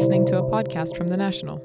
listening 0.00 0.24
to 0.24 0.38
a 0.38 0.42
podcast 0.42 0.96
from 0.96 1.08
The 1.08 1.16
National. 1.18 1.62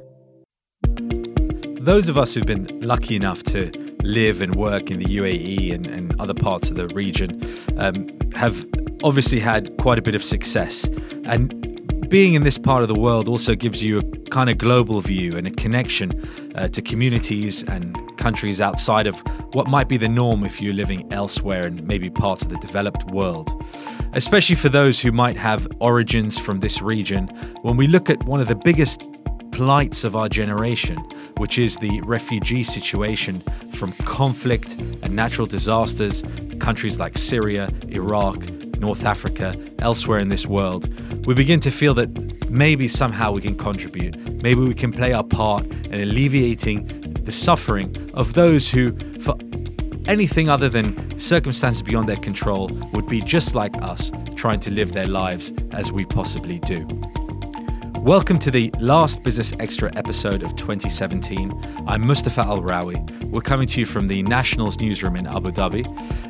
Those 1.79 2.09
of 2.09 2.17
us 2.17 2.33
who've 2.33 2.45
been 2.45 2.67
lucky 2.81 3.15
enough 3.15 3.43
to 3.43 3.71
live 4.03 4.41
and 4.41 4.55
work 4.55 4.91
in 4.91 4.99
the 4.99 5.05
UAE 5.05 5.73
and, 5.73 5.87
and 5.87 6.19
other 6.19 6.33
parts 6.33 6.69
of 6.69 6.75
the 6.75 6.89
region 6.89 7.41
um, 7.77 8.09
have 8.33 8.65
obviously 9.05 9.39
had 9.39 9.77
quite 9.77 9.97
a 9.97 10.01
bit 10.01 10.15
of 10.15 10.21
success. 10.21 10.83
And 11.23 12.09
being 12.09 12.33
in 12.33 12.43
this 12.43 12.57
part 12.57 12.81
of 12.81 12.89
the 12.89 12.99
world 12.99 13.29
also 13.29 13.55
gives 13.55 13.81
you 13.81 13.99
a 13.99 14.03
kind 14.31 14.49
of 14.49 14.57
global 14.57 14.99
view 14.99 15.31
and 15.37 15.47
a 15.47 15.51
connection 15.51 16.11
uh, 16.55 16.67
to 16.67 16.81
communities 16.81 17.63
and 17.63 17.97
countries 18.17 18.59
outside 18.59 19.07
of 19.07 19.17
what 19.53 19.67
might 19.67 19.87
be 19.87 19.95
the 19.95 20.09
norm 20.09 20.43
if 20.43 20.61
you're 20.61 20.73
living 20.73 21.07
elsewhere 21.13 21.65
and 21.67 21.87
maybe 21.87 22.09
parts 22.09 22.41
of 22.41 22.49
the 22.49 22.57
developed 22.57 23.05
world. 23.11 23.63
Especially 24.15 24.55
for 24.55 24.69
those 24.69 25.01
who 25.01 25.11
might 25.11 25.35
have 25.35 25.67
origins 25.81 26.37
from 26.37 26.61
this 26.61 26.81
region, 26.81 27.27
when 27.63 27.75
we 27.75 27.85
look 27.85 28.09
at 28.09 28.23
one 28.23 28.39
of 28.39 28.47
the 28.47 28.55
biggest 28.55 29.09
plights 29.51 30.05
of 30.05 30.15
our 30.15 30.29
generation, 30.29 30.97
which 31.35 31.59
is 31.59 31.75
the 31.77 31.99
refugee 32.01 32.63
situation 32.63 33.43
from 33.73 33.91
conflict 34.03 34.75
and 35.03 35.13
natural 35.13 35.45
disasters, 35.45 36.23
countries 36.59 36.97
like 36.97 37.17
Syria, 37.17 37.69
Iraq, 37.89 38.37
North 38.79 39.05
Africa, 39.05 39.53
elsewhere 39.79 40.19
in 40.19 40.29
this 40.29 40.45
world, 40.45 40.87
we 41.25 41.33
begin 41.33 41.59
to 41.59 41.69
feel 41.69 41.93
that 41.95 42.49
maybe 42.49 42.87
somehow 42.87 43.33
we 43.33 43.41
can 43.41 43.57
contribute. 43.57 44.15
Maybe 44.41 44.61
we 44.61 44.73
can 44.73 44.93
play 44.93 45.11
our 45.11 45.25
part 45.25 45.65
in 45.65 46.01
alleviating 46.01 46.85
the 47.25 47.33
suffering 47.33 47.93
of 48.13 48.33
those 48.33 48.69
who, 48.69 48.97
for 49.19 49.37
anything 50.07 50.49
other 50.49 50.69
than 50.69 51.19
circumstances 51.19 51.81
beyond 51.81 52.09
their 52.09 52.17
control, 52.17 52.67
would 52.93 53.07
be 53.07 53.21
just 53.21 53.55
like 53.55 53.75
us, 53.81 54.11
trying 54.35 54.59
to 54.61 54.71
live 54.71 54.93
their 54.93 55.07
lives 55.07 55.53
as 55.71 55.91
we 55.91 56.05
possibly 56.05 56.59
do. 56.59 56.87
Welcome 58.05 58.37
to 58.41 58.51
the 58.51 58.71
last 58.79 59.23
Business 59.23 59.51
Extra 59.59 59.91
episode 59.95 60.43
of 60.43 60.55
2017. 60.55 61.83
I'm 61.87 62.05
Mustafa 62.05 62.41
Al 62.41 62.59
Rawi. 62.59 63.23
We're 63.31 63.41
coming 63.41 63.65
to 63.69 63.79
you 63.79 63.87
from 63.87 64.05
the 64.07 64.21
Nationals 64.21 64.79
newsroom 64.79 65.15
in 65.15 65.25
Abu 65.25 65.49
Dhabi. 65.49 65.87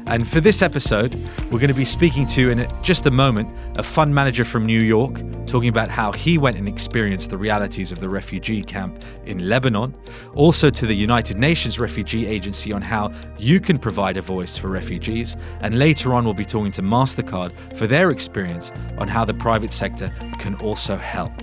And 0.07 0.25
for 0.25 0.39
this 0.39 0.61
episode, 0.61 1.15
we're 1.51 1.59
going 1.59 1.67
to 1.67 1.73
be 1.73 1.83
speaking 1.83 2.27
to, 2.27 2.49
in 2.49 2.65
just 2.81 3.07
a 3.07 3.11
moment, 3.11 3.49
a 3.77 3.83
fund 3.83 4.15
manager 4.15 4.45
from 4.45 4.65
New 4.65 4.79
York, 4.79 5.21
talking 5.47 5.67
about 5.67 5.89
how 5.89 6.13
he 6.13 6.37
went 6.37 6.55
and 6.55 6.69
experienced 6.69 7.29
the 7.29 7.37
realities 7.37 7.91
of 7.91 7.99
the 7.99 8.07
refugee 8.07 8.63
camp 8.63 9.03
in 9.25 9.49
Lebanon. 9.49 9.93
Also 10.33 10.69
to 10.69 10.85
the 10.85 10.95
United 10.95 11.35
Nations 11.35 11.77
Refugee 11.77 12.25
Agency 12.25 12.71
on 12.71 12.81
how 12.81 13.11
you 13.37 13.59
can 13.59 13.77
provide 13.77 14.15
a 14.15 14.21
voice 14.21 14.55
for 14.55 14.69
refugees. 14.69 15.35
And 15.59 15.77
later 15.77 16.13
on, 16.13 16.23
we'll 16.23 16.33
be 16.35 16.45
talking 16.45 16.71
to 16.71 16.81
MasterCard 16.81 17.77
for 17.77 17.85
their 17.85 18.11
experience 18.11 18.71
on 18.97 19.09
how 19.09 19.25
the 19.25 19.33
private 19.33 19.73
sector 19.73 20.09
can 20.39 20.55
also 20.61 20.95
help. 20.95 21.33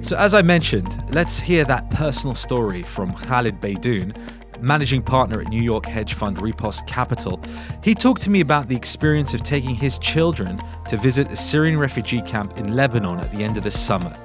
So, 0.00 0.16
as 0.16 0.32
I 0.32 0.42
mentioned, 0.42 1.02
let's 1.10 1.40
hear 1.40 1.64
that 1.64 1.90
personal 1.90 2.34
story 2.34 2.84
from 2.84 3.12
Khalid 3.14 3.60
Beydoun, 3.60 4.16
managing 4.60 5.02
partner 5.02 5.40
at 5.40 5.48
New 5.48 5.60
York 5.60 5.86
hedge 5.86 6.14
fund 6.14 6.38
Repost 6.38 6.86
Capital. 6.86 7.40
He 7.82 7.94
talked 7.94 8.22
to 8.22 8.30
me 8.30 8.40
about 8.40 8.68
the 8.68 8.76
experience 8.76 9.34
of 9.34 9.42
taking 9.42 9.74
his 9.74 9.98
children 9.98 10.62
to 10.88 10.96
visit 10.96 11.30
a 11.32 11.36
Syrian 11.36 11.78
refugee 11.78 12.22
camp 12.22 12.56
in 12.56 12.74
Lebanon 12.74 13.18
at 13.18 13.30
the 13.32 13.42
end 13.42 13.56
of 13.56 13.64
the 13.64 13.72
summer. 13.72 14.16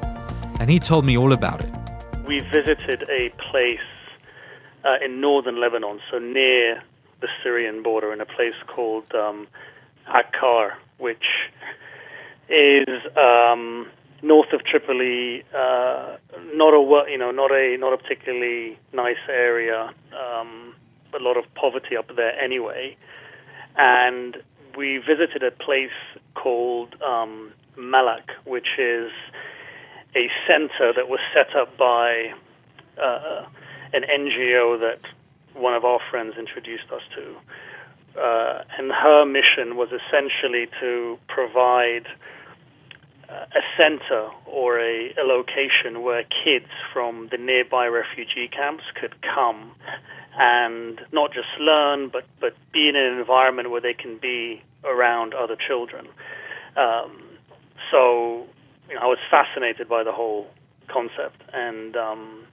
And 0.59 0.69
he 0.69 0.79
told 0.79 1.05
me 1.05 1.17
all 1.17 1.33
about 1.33 1.61
it. 1.63 1.73
We 2.27 2.39
visited 2.51 3.03
a 3.09 3.29
place 3.49 3.79
uh, 4.85 5.03
in 5.03 5.19
northern 5.19 5.59
Lebanon, 5.59 5.99
so 6.11 6.19
near 6.19 6.83
the 7.19 7.27
Syrian 7.41 7.81
border, 7.81 8.13
in 8.13 8.21
a 8.21 8.25
place 8.25 8.55
called 8.67 9.11
um, 9.15 9.47
Akkar, 10.07 10.73
which 10.99 11.25
is. 12.47 12.87
Um, 13.17 13.87
north 14.23 14.53
of 14.53 14.63
Tripoli, 14.63 15.43
uh, 15.53 16.15
not 16.55 16.73
a 16.73 17.11
you 17.11 17.17
know 17.17 17.29
not 17.29 17.51
a 17.51 17.77
not 17.77 17.93
a 17.93 17.97
particularly 17.97 18.79
nice 18.93 19.23
area, 19.29 19.93
um, 20.13 20.73
a 21.13 21.19
lot 21.19 21.37
of 21.37 21.43
poverty 21.53 21.95
up 21.97 22.09
there 22.15 22.39
anyway, 22.39 22.95
and 23.77 24.37
we 24.75 24.97
visited 24.97 25.43
a 25.43 25.51
place 25.51 25.91
called 26.35 26.95
um, 27.03 27.51
Malak, 27.77 28.31
which 28.45 28.79
is 28.79 29.11
a 30.15 30.29
center 30.47 30.93
that 30.93 31.09
was 31.09 31.19
set 31.33 31.55
up 31.55 31.77
by 31.77 32.33
uh, 33.01 33.45
an 33.93 34.03
NGO 34.03 34.79
that 34.79 34.99
one 35.53 35.73
of 35.73 35.83
our 35.85 35.99
friends 36.09 36.35
introduced 36.37 36.91
us 36.91 37.01
to. 37.15 38.19
Uh, 38.19 38.63
and 38.77 38.91
her 38.91 39.25
mission 39.25 39.75
was 39.75 39.89
essentially 39.89 40.67
to 40.79 41.17
provide 41.27 42.05
a 43.33 43.61
center 43.77 44.29
or 44.45 44.79
a, 44.79 45.13
a, 45.17 45.23
location 45.23 46.01
where 46.03 46.23
kids 46.23 46.69
from 46.91 47.29
the 47.31 47.37
nearby 47.37 47.87
refugee 47.87 48.47
camps 48.47 48.83
could 48.99 49.15
come 49.21 49.71
and 50.37 51.01
not 51.11 51.31
just 51.33 51.47
learn, 51.59 52.09
but, 52.09 52.23
but 52.39 52.53
be 52.71 52.89
in 52.89 52.95
an 52.95 53.19
environment 53.19 53.69
where 53.69 53.81
they 53.81 53.93
can 53.93 54.17
be 54.17 54.61
around 54.83 55.33
other 55.33 55.55
children. 55.55 56.07
Um, 56.75 57.23
so 57.91 58.45
you 58.89 58.95
know, 58.95 59.01
I 59.01 59.05
was 59.05 59.19
fascinated 59.29 59.87
by 59.87 60.03
the 60.03 60.11
whole 60.11 60.47
concept, 60.87 61.41
and 61.53 61.95
um, 61.95 62.45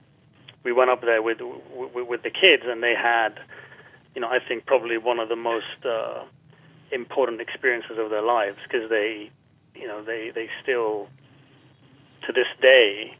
we 0.63 0.71
went 0.71 0.89
up 0.89 1.01
there 1.01 1.21
with, 1.21 1.39
with, 1.73 2.07
with 2.07 2.23
the 2.23 2.29
kids, 2.29 2.63
and 2.65 2.83
they 2.83 2.93
had, 2.95 3.39
you 4.15 4.21
know, 4.21 4.27
I 4.27 4.39
think 4.45 4.65
probably 4.65 4.97
one 4.97 5.19
of 5.19 5.29
the 5.29 5.35
most 5.35 5.85
uh, 5.85 6.23
important 6.91 7.41
experiences 7.41 7.97
of 7.97 8.09
their 8.09 8.21
lives 8.21 8.57
because 8.63 8.89
they 8.89 9.31
you 9.75 9.87
know, 9.87 10.03
they, 10.03 10.31
they 10.33 10.47
still, 10.61 11.07
to 12.27 12.33
this 12.33 12.47
day, 12.61 13.15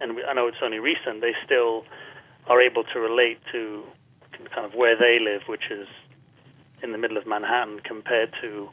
and 0.00 0.18
I 0.28 0.32
know 0.32 0.48
it's 0.48 0.62
only 0.62 0.78
recent, 0.78 1.20
they 1.20 1.34
still 1.44 1.84
are 2.48 2.60
able 2.60 2.84
to 2.92 3.00
relate 3.00 3.38
to 3.52 3.84
kind 4.54 4.66
of 4.66 4.74
where 4.74 4.96
they 4.96 5.18
live, 5.22 5.42
which 5.48 5.70
is 5.70 5.86
in 6.82 6.92
the 6.92 6.98
middle 6.98 7.16
of 7.16 7.26
Manhattan, 7.26 7.80
compared 7.80 8.32
to 8.42 8.68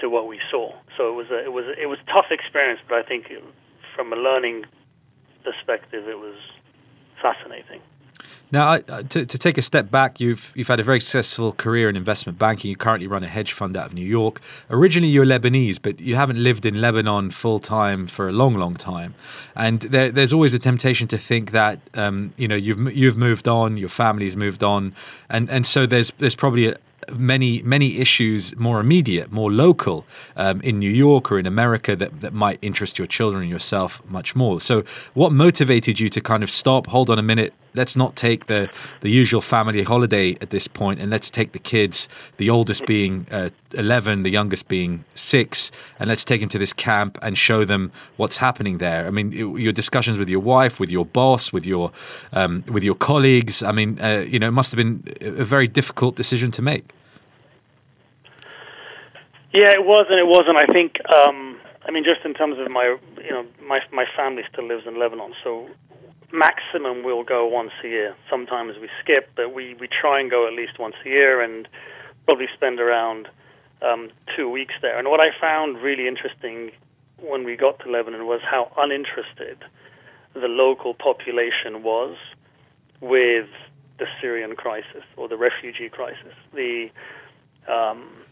to 0.00 0.10
what 0.10 0.26
we 0.26 0.38
saw. 0.50 0.72
So 0.96 1.08
it 1.08 1.14
was 1.14 1.26
a, 1.30 1.44
it 1.44 1.52
was 1.52 1.64
it 1.80 1.86
was 1.86 1.98
a 2.02 2.12
tough 2.12 2.30
experience, 2.30 2.80
but 2.88 2.96
I 2.98 3.02
think 3.02 3.26
from 3.94 4.12
a 4.12 4.16
learning 4.16 4.64
perspective, 5.44 6.08
it 6.08 6.18
was 6.18 6.36
fascinating. 7.20 7.80
Now, 8.52 8.78
to, 8.78 9.26
to 9.26 9.38
take 9.38 9.58
a 9.58 9.62
step 9.62 9.90
back, 9.90 10.20
you've 10.20 10.52
you've 10.54 10.68
had 10.68 10.78
a 10.78 10.84
very 10.84 11.00
successful 11.00 11.52
career 11.52 11.88
in 11.88 11.96
investment 11.96 12.38
banking. 12.38 12.70
You 12.70 12.76
currently 12.76 13.08
run 13.08 13.24
a 13.24 13.28
hedge 13.28 13.52
fund 13.52 13.76
out 13.76 13.86
of 13.86 13.94
New 13.94 14.06
York. 14.06 14.40
Originally, 14.70 15.08
you're 15.08 15.26
Lebanese, 15.26 15.80
but 15.82 16.00
you 16.00 16.14
haven't 16.14 16.38
lived 16.38 16.64
in 16.64 16.80
Lebanon 16.80 17.30
full 17.30 17.58
time 17.58 18.06
for 18.06 18.28
a 18.28 18.32
long, 18.32 18.54
long 18.54 18.74
time. 18.74 19.14
And 19.56 19.80
there, 19.80 20.12
there's 20.12 20.32
always 20.32 20.54
a 20.54 20.60
temptation 20.60 21.08
to 21.08 21.18
think 21.18 21.52
that 21.52 21.80
um, 21.94 22.32
you 22.36 22.46
know 22.46 22.54
you've 22.54 22.96
you've 22.96 23.16
moved 23.16 23.48
on, 23.48 23.76
your 23.78 23.88
family's 23.88 24.36
moved 24.36 24.62
on, 24.62 24.94
and 25.28 25.50
and 25.50 25.66
so 25.66 25.86
there's 25.86 26.12
there's 26.12 26.36
probably 26.36 26.68
a, 26.68 26.76
many 27.12 27.62
many 27.62 27.98
issues 27.98 28.56
more 28.56 28.80
immediate, 28.80 29.30
more 29.30 29.50
local 29.50 30.04
um, 30.36 30.60
in 30.62 30.78
New 30.78 30.90
York 30.90 31.30
or 31.30 31.38
in 31.38 31.46
America 31.46 31.94
that, 31.94 32.20
that 32.20 32.32
might 32.32 32.58
interest 32.62 32.98
your 32.98 33.06
children 33.06 33.42
and 33.42 33.50
yourself 33.50 34.02
much 34.08 34.34
more. 34.34 34.60
So, 34.60 34.84
what 35.14 35.32
motivated 35.32 36.00
you 36.00 36.08
to 36.10 36.20
kind 36.20 36.42
of 36.42 36.50
stop? 36.50 36.86
Hold 36.86 37.10
on 37.10 37.18
a 37.18 37.22
minute. 37.22 37.54
Let's 37.74 37.96
not 37.96 38.16
take 38.16 38.46
the 38.46 38.70
the 39.00 39.10
usual 39.10 39.40
family 39.40 39.82
holiday 39.82 40.36
at 40.40 40.50
this 40.50 40.66
point, 40.66 41.00
and 41.00 41.10
let's 41.10 41.30
take 41.30 41.52
the 41.52 41.58
kids, 41.58 42.08
the 42.38 42.50
oldest 42.50 42.86
being 42.86 43.26
uh, 43.30 43.50
11, 43.74 44.22
the 44.22 44.30
youngest 44.30 44.66
being 44.66 45.04
six, 45.14 45.72
and 45.98 46.08
let's 46.08 46.24
take 46.24 46.40
them 46.40 46.48
to 46.50 46.58
this 46.58 46.72
camp 46.72 47.18
and 47.20 47.36
show 47.36 47.64
them 47.64 47.92
what's 48.16 48.38
happening 48.38 48.78
there. 48.78 49.06
I 49.06 49.10
mean, 49.10 49.32
your 49.32 49.72
discussions 49.72 50.16
with 50.16 50.30
your 50.30 50.40
wife, 50.40 50.80
with 50.80 50.90
your 50.90 51.04
boss, 51.04 51.52
with 51.52 51.66
your 51.66 51.92
um, 52.32 52.64
with 52.66 52.82
your 52.82 52.94
colleagues. 52.94 53.62
I 53.62 53.72
mean, 53.72 54.00
uh, 54.00 54.24
you 54.26 54.38
know, 54.38 54.48
it 54.48 54.52
must 54.52 54.72
have 54.72 54.78
been 54.78 55.04
a 55.20 55.44
very 55.44 55.68
difficult 55.68 56.16
decision 56.16 56.52
to 56.52 56.62
make. 56.62 56.85
Yeah, 59.56 59.72
it 59.72 59.86
was 59.86 60.04
and 60.10 60.20
it 60.20 60.28
wasn't. 60.28 60.58
I 60.60 60.70
think, 60.70 61.00
um, 61.16 61.58
I 61.88 61.90
mean, 61.90 62.04
just 62.04 62.26
in 62.26 62.34
terms 62.34 62.58
of 62.58 62.70
my, 62.70 62.94
you 63.24 63.30
know, 63.30 63.46
my 63.66 63.80
my 63.90 64.04
family 64.14 64.42
still 64.52 64.68
lives 64.68 64.86
in 64.86 65.00
Lebanon, 65.00 65.32
so 65.42 65.70
maximum 66.30 67.02
we'll 67.02 67.24
go 67.24 67.46
once 67.46 67.72
a 67.82 67.88
year. 67.88 68.14
Sometimes 68.28 68.76
we 68.78 68.90
skip, 69.00 69.30
but 69.34 69.54
we 69.54 69.72
we 69.80 69.88
try 69.88 70.20
and 70.20 70.30
go 70.30 70.46
at 70.46 70.52
least 70.52 70.78
once 70.78 70.94
a 71.06 71.08
year, 71.08 71.40
and 71.40 71.66
probably 72.26 72.48
spend 72.54 72.80
around 72.80 73.28
um, 73.80 74.10
two 74.36 74.50
weeks 74.50 74.74
there. 74.82 74.98
And 74.98 75.08
what 75.08 75.20
I 75.20 75.30
found 75.40 75.78
really 75.80 76.06
interesting 76.06 76.72
when 77.18 77.44
we 77.44 77.56
got 77.56 77.78
to 77.80 77.90
Lebanon 77.90 78.26
was 78.26 78.42
how 78.44 78.70
uninterested 78.76 79.64
the 80.34 80.48
local 80.48 80.92
population 80.92 81.82
was 81.82 82.14
with 83.00 83.48
the 83.98 84.06
Syrian 84.20 84.54
crisis 84.54 85.04
or 85.16 85.28
the 85.28 85.38
refugee 85.38 85.88
crisis. 85.88 86.34
The 86.52 86.90
um, 87.66 88.25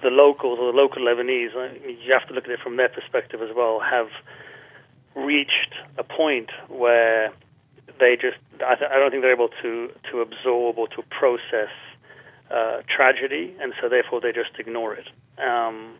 the 0.00 0.08
locals 0.10 0.58
or 0.58 0.72
the 0.72 0.76
local 0.78 1.02
Lebanese, 1.02 1.52
you 1.84 2.12
have 2.12 2.26
to 2.28 2.34
look 2.34 2.44
at 2.44 2.50
it 2.50 2.60
from 2.60 2.76
their 2.76 2.88
perspective 2.88 3.42
as 3.42 3.54
well, 3.54 3.80
have 3.80 4.08
reached 5.14 5.74
a 5.98 6.04
point 6.04 6.50
where 6.68 7.32
they 8.00 8.16
just, 8.16 8.38
I, 8.64 8.74
th- 8.76 8.90
I 8.90 8.98
don't 8.98 9.10
think 9.10 9.22
they're 9.22 9.32
able 9.32 9.50
to, 9.62 9.90
to 10.10 10.20
absorb 10.20 10.78
or 10.78 10.88
to 10.88 11.02
process 11.10 11.68
uh, 12.50 12.82
tragedy, 12.88 13.54
and 13.60 13.72
so 13.80 13.88
therefore 13.88 14.20
they 14.20 14.32
just 14.32 14.58
ignore 14.58 14.94
it. 14.94 15.08
Um, 15.38 15.96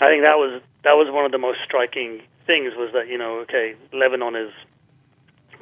I 0.00 0.08
think 0.08 0.22
that 0.24 0.36
was 0.36 0.60
that 0.84 0.92
was 0.92 1.08
one 1.10 1.24
of 1.24 1.32
the 1.32 1.38
most 1.38 1.60
striking 1.64 2.20
things 2.46 2.74
was 2.76 2.90
that 2.92 3.08
you 3.08 3.16
know 3.16 3.38
okay 3.40 3.74
Lebanon 3.92 4.36
is 4.36 4.52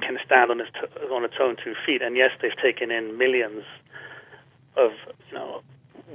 can 0.01 0.19
stand 0.25 0.51
on 0.51 0.61
its 0.61 0.71
t- 0.75 1.07
on 1.07 1.25
its 1.25 1.35
own 1.41 1.57
two 1.63 1.75
feet 1.87 2.03
and 2.03 2.17
yes 2.17 2.31
they've 2.43 2.57
taken 2.61 2.91
in 2.91 3.17
millions 3.17 3.63
of 4.77 4.91
you 5.31 5.39
know 5.39 5.54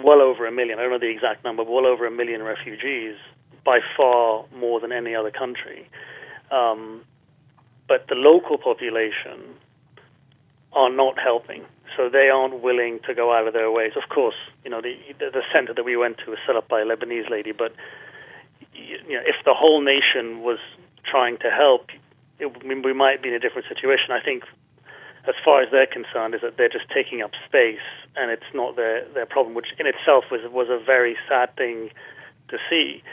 well 0.03 0.21
over 0.21 0.45
a 0.45 0.51
million 0.51 0.79
I 0.79 0.83
don't 0.83 0.91
know 0.91 0.99
the 0.99 1.09
exact 1.09 1.43
number 1.43 1.63
but 1.63 1.71
well 1.71 1.85
over 1.85 2.05
a 2.05 2.11
million 2.11 2.43
refugees 2.43 3.15
by 3.65 3.79
far 3.95 4.45
more 4.55 4.79
than 4.79 4.91
any 4.91 5.15
other 5.15 5.31
country. 5.31 5.87
Um, 6.51 7.01
but 7.87 8.07
the 8.07 8.15
local 8.15 8.57
population 8.57 9.55
are 10.73 10.89
not 10.89 11.19
helping. 11.19 11.65
So 11.97 12.07
they 12.07 12.29
aren't 12.29 12.61
willing 12.61 12.99
to 13.07 13.13
go 13.13 13.33
out 13.33 13.47
of 13.47 13.53
their 13.53 13.71
ways. 13.71 13.93
Of 14.01 14.09
course 14.09 14.35
you 14.63 14.69
know 14.69 14.81
the 14.81 14.97
the, 15.19 15.41
center 15.53 15.73
that 15.73 15.83
we 15.83 15.97
went 15.97 16.17
to 16.19 16.31
was 16.31 16.39
set 16.45 16.55
up 16.55 16.67
by 16.67 16.81
a 16.81 16.85
Lebanese 16.85 17.29
lady 17.29 17.51
but 17.51 17.73
you 18.73 19.15
know, 19.15 19.21
if 19.25 19.35
the 19.45 19.53
whole 19.53 19.81
nation 19.81 20.41
was 20.41 20.59
trying 21.03 21.37
to 21.39 21.49
help, 21.49 21.89
it, 22.39 22.63
we 22.63 22.93
might 22.93 23.21
be 23.21 23.29
in 23.29 23.35
a 23.35 23.39
different 23.39 23.67
situation. 23.67 24.11
I 24.11 24.21
think, 24.23 24.43
as 25.29 25.35
far 25.45 25.61
as 25.61 25.69
they're 25.71 25.87
concerned, 25.87 26.33
is 26.33 26.41
that 26.41 26.57
they're 26.57 26.73
just 26.73 26.89
taking 26.89 27.21
up 27.21 27.31
space, 27.45 27.85
and 28.17 28.31
it's 28.31 28.51
not 28.53 28.75
their 28.75 29.05
their 29.13 29.25
problem, 29.27 29.53
which 29.53 29.67
in 29.77 29.85
itself 29.85 30.25
was 30.31 30.41
was 30.51 30.67
a 30.69 30.83
very 30.83 31.15
sad 31.29 31.55
thing 31.55 31.91
to 32.49 32.57
see. 32.69 33.03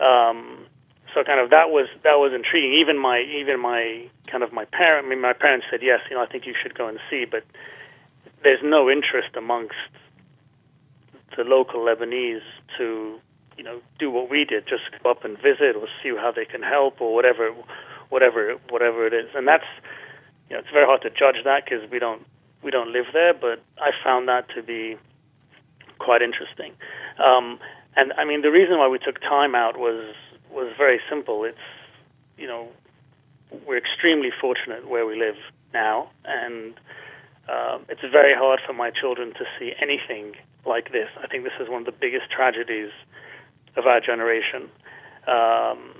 Um, 0.00 0.66
so 1.12 1.24
kind 1.24 1.40
of 1.40 1.50
that 1.50 1.70
was 1.70 1.88
that 2.04 2.16
was 2.22 2.32
intriguing. 2.32 2.78
Even 2.80 2.96
my 2.96 3.20
even 3.20 3.60
my 3.60 4.08
kind 4.30 4.44
of 4.44 4.52
my 4.52 4.66
parent, 4.66 5.06
I 5.06 5.10
mean, 5.10 5.20
my 5.20 5.32
parents 5.32 5.66
said 5.70 5.80
yes, 5.82 6.00
you 6.08 6.16
know, 6.16 6.22
I 6.22 6.26
think 6.26 6.46
you 6.46 6.54
should 6.62 6.78
go 6.78 6.86
and 6.86 6.98
see, 7.10 7.24
but 7.24 7.44
there's 8.44 8.62
no 8.62 8.88
interest 8.88 9.34
amongst 9.36 9.74
the 11.36 11.44
local 11.44 11.80
Lebanese 11.80 12.46
to 12.78 13.18
you 13.56 13.64
know 13.64 13.80
do 13.98 14.10
what 14.10 14.30
we 14.30 14.44
did, 14.44 14.66
just 14.68 14.84
go 15.02 15.10
up 15.10 15.24
and 15.24 15.36
visit 15.36 15.74
or 15.74 15.88
see 16.02 16.14
how 16.14 16.30
they 16.30 16.44
can 16.44 16.62
help 16.62 17.00
or 17.00 17.14
whatever, 17.14 17.50
whatever, 18.10 18.56
whatever 18.68 19.06
it 19.06 19.12
is. 19.12 19.28
And 19.34 19.48
that's 19.48 19.66
you 20.48 20.56
know 20.56 20.60
it's 20.60 20.70
very 20.70 20.86
hard 20.86 21.02
to 21.02 21.10
judge 21.10 21.42
that 21.44 21.64
because 21.64 21.88
we 21.90 21.98
don't 21.98 22.22
we 22.62 22.70
don't 22.70 22.92
live 22.92 23.06
there. 23.12 23.34
But 23.34 23.62
I 23.78 23.90
found 24.02 24.28
that 24.28 24.48
to 24.54 24.62
be 24.62 24.96
quite 25.98 26.22
interesting. 26.22 26.72
Um, 27.18 27.58
and 27.96 28.12
I 28.14 28.24
mean 28.24 28.42
the 28.42 28.50
reason 28.50 28.78
why 28.78 28.88
we 28.88 28.98
took 28.98 29.20
time 29.20 29.54
out 29.54 29.76
was 29.78 30.14
was 30.50 30.72
very 30.76 31.00
simple. 31.08 31.44
It's 31.44 31.58
you 32.36 32.46
know 32.46 32.68
we're 33.66 33.78
extremely 33.78 34.30
fortunate 34.40 34.88
where 34.88 35.06
we 35.06 35.18
live 35.18 35.36
now, 35.72 36.10
and 36.24 36.74
um, 37.48 37.84
it's 37.88 38.02
very 38.12 38.34
hard 38.34 38.60
for 38.66 38.72
my 38.72 38.90
children 38.90 39.32
to 39.34 39.44
see 39.58 39.72
anything 39.80 40.34
like 40.66 40.92
this. 40.92 41.08
I 41.22 41.26
think 41.26 41.44
this 41.44 41.52
is 41.60 41.68
one 41.68 41.80
of 41.80 41.86
the 41.86 41.92
biggest 41.92 42.30
tragedies 42.30 42.90
of 43.76 43.86
our 43.86 44.00
generation. 44.00 44.68
Um, 45.26 45.94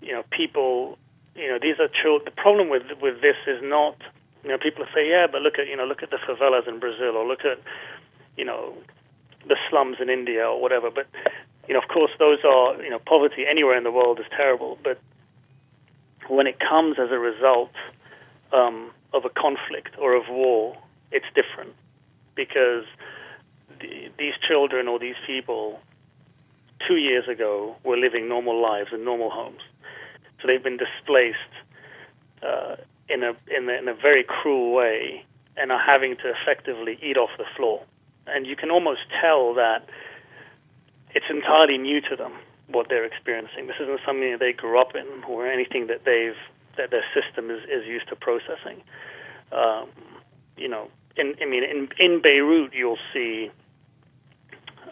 you 0.00 0.12
know, 0.12 0.22
people, 0.30 0.98
you 1.36 1.48
know, 1.48 1.58
these 1.60 1.78
are 1.78 1.88
children. 1.88 2.24
The 2.24 2.42
problem 2.42 2.68
with 2.68 2.84
with 3.00 3.20
this 3.20 3.36
is 3.46 3.60
not, 3.62 3.96
you 4.42 4.50
know, 4.50 4.58
people 4.58 4.84
say, 4.94 5.08
yeah, 5.08 5.26
but 5.30 5.42
look 5.42 5.58
at, 5.58 5.66
you 5.68 5.76
know, 5.76 5.84
look 5.84 6.02
at 6.02 6.10
the 6.10 6.18
favelas 6.18 6.66
in 6.66 6.78
Brazil, 6.80 7.16
or 7.16 7.26
look 7.26 7.44
at, 7.44 7.58
you 8.36 8.44
know, 8.44 8.74
the 9.46 9.56
slums 9.68 9.98
in 10.00 10.08
India, 10.08 10.44
or 10.46 10.60
whatever. 10.60 10.90
But, 10.90 11.06
you 11.68 11.74
know, 11.74 11.80
of 11.80 11.88
course, 11.88 12.10
those 12.18 12.38
are, 12.44 12.82
you 12.82 12.90
know, 12.90 12.98
poverty 12.98 13.44
anywhere 13.48 13.76
in 13.76 13.84
the 13.84 13.92
world 13.92 14.18
is 14.18 14.26
terrible. 14.30 14.78
But 14.82 15.00
when 16.28 16.46
it 16.46 16.58
comes 16.58 16.98
as 16.98 17.10
a 17.10 17.18
result 17.18 17.70
um, 18.52 18.90
of 19.12 19.24
a 19.24 19.30
conflict 19.30 19.96
or 19.98 20.14
of 20.14 20.28
war, 20.28 20.76
it's 21.12 21.26
different 21.34 21.74
because 22.34 22.84
the, 23.80 24.10
these 24.18 24.34
children 24.46 24.88
or 24.88 24.98
these 24.98 25.16
people 25.26 25.80
two 26.86 26.96
years 26.96 27.26
ago 27.28 27.76
were 27.84 27.96
living 27.96 28.28
normal 28.28 28.60
lives 28.60 28.90
in 28.92 29.04
normal 29.04 29.30
homes. 29.30 29.62
They've 30.46 30.62
been 30.62 30.78
displaced 30.78 31.52
uh, 32.42 32.76
in 33.08 33.22
a 33.22 33.34
in 33.54 33.68
a, 33.68 33.72
in 33.72 33.88
a 33.88 33.94
very 33.94 34.24
cruel 34.24 34.72
way 34.74 35.24
and 35.56 35.72
are 35.72 35.82
having 35.84 36.16
to 36.16 36.32
effectively 36.40 36.98
eat 37.02 37.16
off 37.16 37.30
the 37.38 37.46
floor. 37.56 37.82
And 38.26 38.46
you 38.46 38.56
can 38.56 38.70
almost 38.70 39.00
tell 39.20 39.54
that 39.54 39.88
it's 41.14 41.26
entirely 41.30 41.78
new 41.78 42.00
to 42.02 42.16
them 42.16 42.32
what 42.68 42.88
they're 42.88 43.04
experiencing. 43.04 43.66
This 43.66 43.76
isn't 43.80 44.00
something 44.04 44.32
that 44.32 44.40
they 44.40 44.52
grew 44.52 44.78
up 44.80 44.94
in 44.94 45.06
or 45.28 45.46
anything 45.46 45.86
that 45.86 46.04
they've 46.04 46.36
that 46.76 46.90
their 46.90 47.04
system 47.14 47.50
is, 47.50 47.62
is 47.64 47.86
used 47.86 48.08
to 48.08 48.16
processing. 48.16 48.82
Um, 49.50 49.88
you 50.56 50.68
know, 50.68 50.88
in 51.16 51.34
I 51.40 51.46
mean, 51.46 51.64
in 51.64 51.88
in 51.98 52.20
Beirut, 52.20 52.74
you'll 52.74 52.98
see 53.12 53.50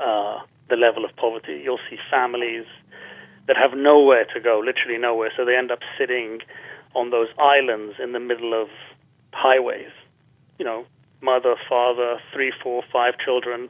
uh, 0.00 0.40
the 0.68 0.76
level 0.76 1.04
of 1.04 1.14
poverty. 1.16 1.60
You'll 1.62 1.84
see 1.90 1.98
families 2.10 2.66
that 3.46 3.56
have 3.56 3.76
nowhere 3.76 4.24
to 4.34 4.40
go, 4.40 4.62
literally 4.64 4.98
nowhere, 4.98 5.30
so 5.36 5.44
they 5.44 5.56
end 5.56 5.70
up 5.70 5.80
sitting 5.98 6.40
on 6.94 7.10
those 7.10 7.28
islands 7.38 7.96
in 8.02 8.12
the 8.12 8.20
middle 8.20 8.60
of 8.60 8.68
highways. 9.32 9.90
You 10.58 10.64
know, 10.64 10.86
mother, 11.20 11.56
father, 11.68 12.18
three, 12.32 12.52
four, 12.62 12.82
five 12.92 13.14
children, 13.22 13.68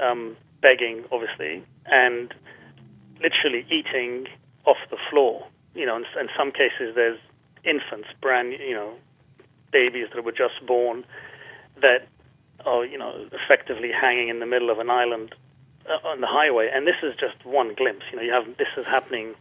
um, 0.00 0.36
begging, 0.62 1.04
obviously, 1.12 1.62
and 1.86 2.32
literally 3.20 3.66
eating 3.70 4.26
off 4.64 4.78
the 4.90 4.96
floor. 5.10 5.46
You 5.74 5.86
know, 5.86 5.96
in, 5.96 6.04
in 6.18 6.28
some 6.36 6.52
cases, 6.52 6.94
there's 6.94 7.18
infants, 7.64 8.08
brand, 8.20 8.52
you 8.52 8.74
know, 8.74 8.94
babies 9.72 10.06
that 10.14 10.24
were 10.24 10.32
just 10.32 10.64
born 10.66 11.04
that 11.82 12.06
are, 12.64 12.84
you 12.86 12.96
know, 12.96 13.26
effectively 13.32 13.90
hanging 13.92 14.28
in 14.28 14.38
the 14.38 14.46
middle 14.46 14.70
of 14.70 14.78
an 14.78 14.88
island 14.88 15.34
uh, 15.88 16.08
on 16.08 16.20
the 16.20 16.26
highway, 16.26 16.70
and 16.72 16.86
this 16.86 16.96
is 17.02 17.16
just 17.16 17.44
one 17.44 17.74
glimpse. 17.74 18.04
You 18.10 18.16
know, 18.16 18.22
you 18.22 18.32
have 18.32 18.46
this 18.56 18.68
is 18.76 18.86
happening 18.86 19.34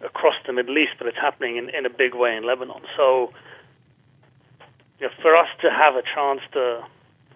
across 0.00 0.34
the 0.46 0.52
Middle 0.52 0.78
East, 0.78 0.92
but 0.98 1.06
it's 1.06 1.16
happening 1.16 1.56
in, 1.56 1.68
in 1.70 1.86
a 1.86 1.90
big 1.90 2.14
way 2.14 2.36
in 2.36 2.44
Lebanon. 2.44 2.82
So, 2.96 3.32
you 5.00 5.06
know, 5.06 5.12
for 5.20 5.36
us 5.36 5.48
to 5.62 5.70
have 5.70 5.96
a 5.96 6.02
chance 6.02 6.40
to 6.52 6.84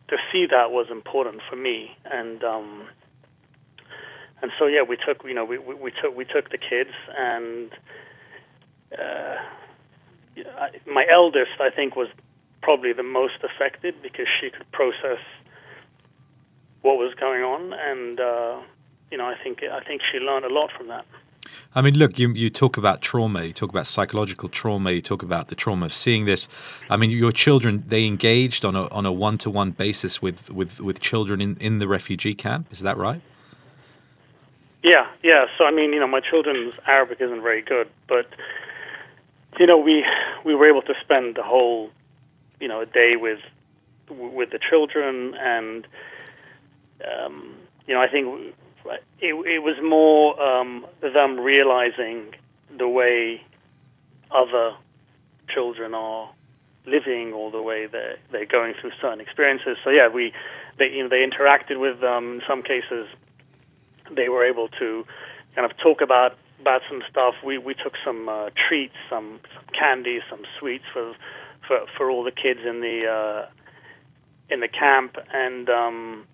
to 0.08 0.16
see 0.31 0.46
that 0.50 0.70
was 0.70 0.88
important 0.90 1.40
for 1.49 1.56
me, 1.56 1.96
and 2.04 2.43
um, 2.44 2.88
and 4.43 4.50
so 4.58 4.66
yeah, 4.66 4.82
we 4.82 4.96
took 4.96 5.25
you 5.25 5.34
know 5.34 5.44
we, 5.44 5.58
we, 5.58 5.75
we 5.75 5.90
took 5.90 6.16
we 6.16 6.25
took 6.25 6.50
the 6.50 6.58
kids, 6.58 6.90
and 7.16 7.70
uh, 8.99 9.37
my 10.87 11.06
eldest 11.10 11.60
I 11.60 11.70
think 11.70 11.96
was 11.96 12.08
probably 12.62 12.93
the 12.93 13.02
most 13.02 13.43
affected 13.43 13.94
because 14.02 14.26
she 14.40 14.50
could 14.50 14.70
process 14.72 15.19
what 16.82 16.99
was 16.99 17.14
going 17.14 17.43
on, 17.43 17.73
and 17.73 18.20
uh, 18.20 18.61
you 19.11 19.19
know, 19.19 19.26
I 19.26 19.37
think 19.43 19.62
I 19.62 19.81
think 19.81 20.02
she 20.11 20.19
learned 20.19 20.44
a 20.44 20.52
lot 20.52 20.70
from 20.76 20.88
that. 20.88 21.06
I 21.75 21.81
mean, 21.81 21.99
look, 21.99 22.19
you 22.19 22.32
you 22.32 22.50
talk 22.50 22.76
about 22.76 23.00
trauma, 23.00 23.44
you 23.44 23.52
talk 23.52 23.70
about 23.70 23.87
psychological 23.87 24.49
trauma, 24.49 24.90
you 24.90 25.00
talk 25.00 25.23
about 25.23 25.49
the 25.49 25.54
trauma 25.54 25.87
of 25.87 25.95
seeing 25.95 26.25
this. 26.25 26.49
I 26.90 26.97
mean, 26.97 27.11
your 27.11 27.33
children 27.33 27.85
they 27.87 28.07
engaged 28.07 28.64
on 28.64 28.76
a 28.76 28.87
on 28.88 29.07
a 29.07 29.12
one 29.12 29.37
to 29.38 29.50
one 29.50 29.71
basis 29.71 30.21
with, 30.21 30.50
with, 30.50 30.80
with 30.80 31.00
children 31.00 31.40
in, 31.40 31.57
in 31.59 31.78
the 31.78 31.88
refugee 31.88 32.35
camp. 32.35 32.68
Is 32.73 32.80
that 32.80 32.97
right? 32.97 33.23
Yeah, 34.83 35.07
yeah. 35.23 35.47
So 35.57 35.64
I 35.64 35.71
mean, 35.71 35.92
you 35.92 36.00
know, 36.00 36.07
my 36.07 36.21
children's 36.21 36.75
Arabic 36.87 37.21
isn't 37.21 37.42
very 37.42 37.62
good, 37.62 37.88
but 38.09 38.26
you 39.59 39.66
know, 39.66 39.78
we 39.78 40.04
we 40.45 40.54
were 40.54 40.68
able 40.68 40.83
to 40.83 40.95
spend 41.02 41.37
the 41.37 41.42
whole 41.42 41.90
you 42.61 42.68
know 42.68 42.80
a 42.80 42.87
day 42.87 43.16
with 43.16 43.40
with 44.09 44.50
the 44.50 44.59
children 44.59 45.35
and 45.35 45.87
um, 47.04 47.54
you 47.87 47.94
know, 47.94 48.00
I 48.00 48.09
think 48.09 48.54
it, 49.21 49.35
it 49.35 49.62
was 49.62 49.76
more 49.82 50.40
um, 50.42 50.87
them 51.00 51.38
realizing 51.38 52.35
the 52.76 52.88
way 52.88 53.42
other 54.30 54.76
children 55.52 55.94
are 55.94 56.30
living 56.87 57.32
or 57.32 57.50
the 57.50 57.62
way 57.62 57.87
they're, 57.87 58.16
they're 58.30 58.47
going 58.47 58.75
through 58.80 58.90
certain 59.00 59.21
experiences. 59.21 59.76
So 59.85 59.90
yeah, 59.90 60.09
we 60.09 60.32
they 60.78 60.87
you 60.87 61.02
know 61.02 61.09
they 61.09 61.25
interacted 61.25 61.78
with 61.80 62.00
them. 62.00 62.35
In 62.35 62.42
some 62.49 62.62
cases, 62.62 63.06
they 64.14 64.28
were 64.28 64.44
able 64.44 64.68
to 64.80 65.04
kind 65.54 65.71
of 65.71 65.76
talk 65.78 66.00
about 66.00 66.37
about 66.61 66.80
some 66.88 67.02
stuff. 67.11 67.35
We 67.44 67.59
we 67.59 67.75
took 67.75 67.94
some 68.04 68.28
uh, 68.28 68.50
treats, 68.68 68.94
some, 69.11 69.40
some 69.54 69.64
candy, 69.78 70.21
some 70.30 70.42
sweets 70.59 70.85
for 70.92 71.14
for 71.66 71.80
for 71.97 72.11
all 72.11 72.25
the 72.25 72.32
kids 72.32 72.61
in 72.66 72.80
the 72.80 73.06
uh, 73.06 73.49
in 74.49 74.61
the 74.61 74.68
camp, 74.68 75.16
and 75.32 75.68
um, 75.68 76.26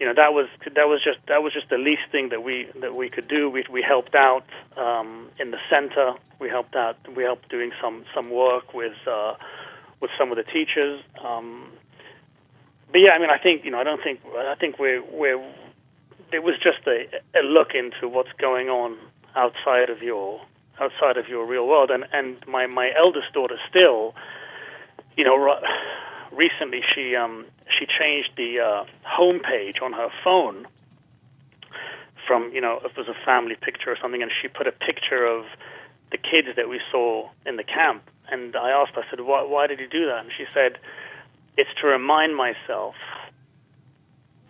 you 0.00 0.06
know 0.06 0.14
that 0.16 0.32
was 0.32 0.48
that 0.64 0.88
was 0.88 1.00
just 1.04 1.18
that 1.28 1.42
was 1.42 1.52
just 1.52 1.68
the 1.68 1.76
least 1.76 2.08
thing 2.10 2.30
that 2.30 2.42
we 2.42 2.66
that 2.80 2.94
we 2.94 3.10
could 3.10 3.28
do. 3.28 3.50
We 3.50 3.64
we 3.70 3.82
helped 3.86 4.14
out 4.14 4.46
um, 4.76 5.28
in 5.38 5.50
the 5.50 5.58
center. 5.68 6.14
We 6.40 6.48
helped 6.48 6.74
out. 6.74 6.96
We 7.14 7.22
helped 7.22 7.50
doing 7.50 7.70
some 7.82 8.04
some 8.14 8.30
work 8.30 8.72
with 8.72 8.96
uh, 9.06 9.34
with 10.00 10.10
some 10.18 10.30
of 10.32 10.38
the 10.38 10.42
teachers. 10.42 11.02
Um, 11.22 11.70
but 12.90 13.00
yeah, 13.04 13.12
I 13.12 13.18
mean, 13.18 13.28
I 13.28 13.36
think 13.36 13.62
you 13.64 13.70
know, 13.70 13.78
I 13.78 13.84
don't 13.84 14.02
think 14.02 14.20
I 14.34 14.54
think 14.58 14.78
we're 14.78 15.04
we're 15.04 15.38
it 16.32 16.42
was 16.42 16.54
just 16.62 16.86
a, 16.86 17.04
a 17.38 17.42
look 17.44 17.74
into 17.74 18.08
what's 18.08 18.32
going 18.40 18.68
on 18.68 18.96
outside 19.36 19.90
of 19.90 20.02
your 20.02 20.40
outside 20.80 21.18
of 21.18 21.28
your 21.28 21.46
real 21.46 21.68
world. 21.68 21.90
And 21.90 22.06
and 22.10 22.38
my 22.48 22.66
my 22.66 22.90
eldest 22.98 23.34
daughter 23.34 23.58
still, 23.68 24.14
you 25.14 25.24
know, 25.24 25.60
recently 26.32 26.80
she 26.94 27.14
um 27.14 27.44
she 27.80 27.86
changed 27.86 28.30
the 28.36 28.60
uh, 28.60 28.84
home 29.08 29.40
page 29.40 29.76
on 29.82 29.92
her 29.94 30.08
phone 30.22 30.66
from 32.28 32.52
you 32.52 32.60
know 32.60 32.78
if 32.84 32.92
it 32.92 32.98
was 32.98 33.08
a 33.08 33.24
family 33.24 33.56
picture 33.56 33.90
or 33.90 33.96
something, 34.00 34.22
and 34.22 34.30
she 34.30 34.48
put 34.48 34.66
a 34.66 34.72
picture 34.72 35.24
of 35.24 35.46
the 36.10 36.18
kids 36.18 36.48
that 36.56 36.68
we 36.68 36.80
saw 36.92 37.28
in 37.46 37.56
the 37.56 37.64
camp. 37.64 38.02
And 38.30 38.54
I 38.54 38.70
asked, 38.70 38.92
I 38.96 39.02
said, 39.10 39.20
why, 39.20 39.42
why 39.42 39.66
did 39.66 39.80
you 39.80 39.88
do 39.88 40.06
that? 40.06 40.20
And 40.20 40.30
she 40.36 40.44
said, 40.54 40.78
it's 41.56 41.70
to 41.80 41.86
remind 41.86 42.36
myself 42.36 42.94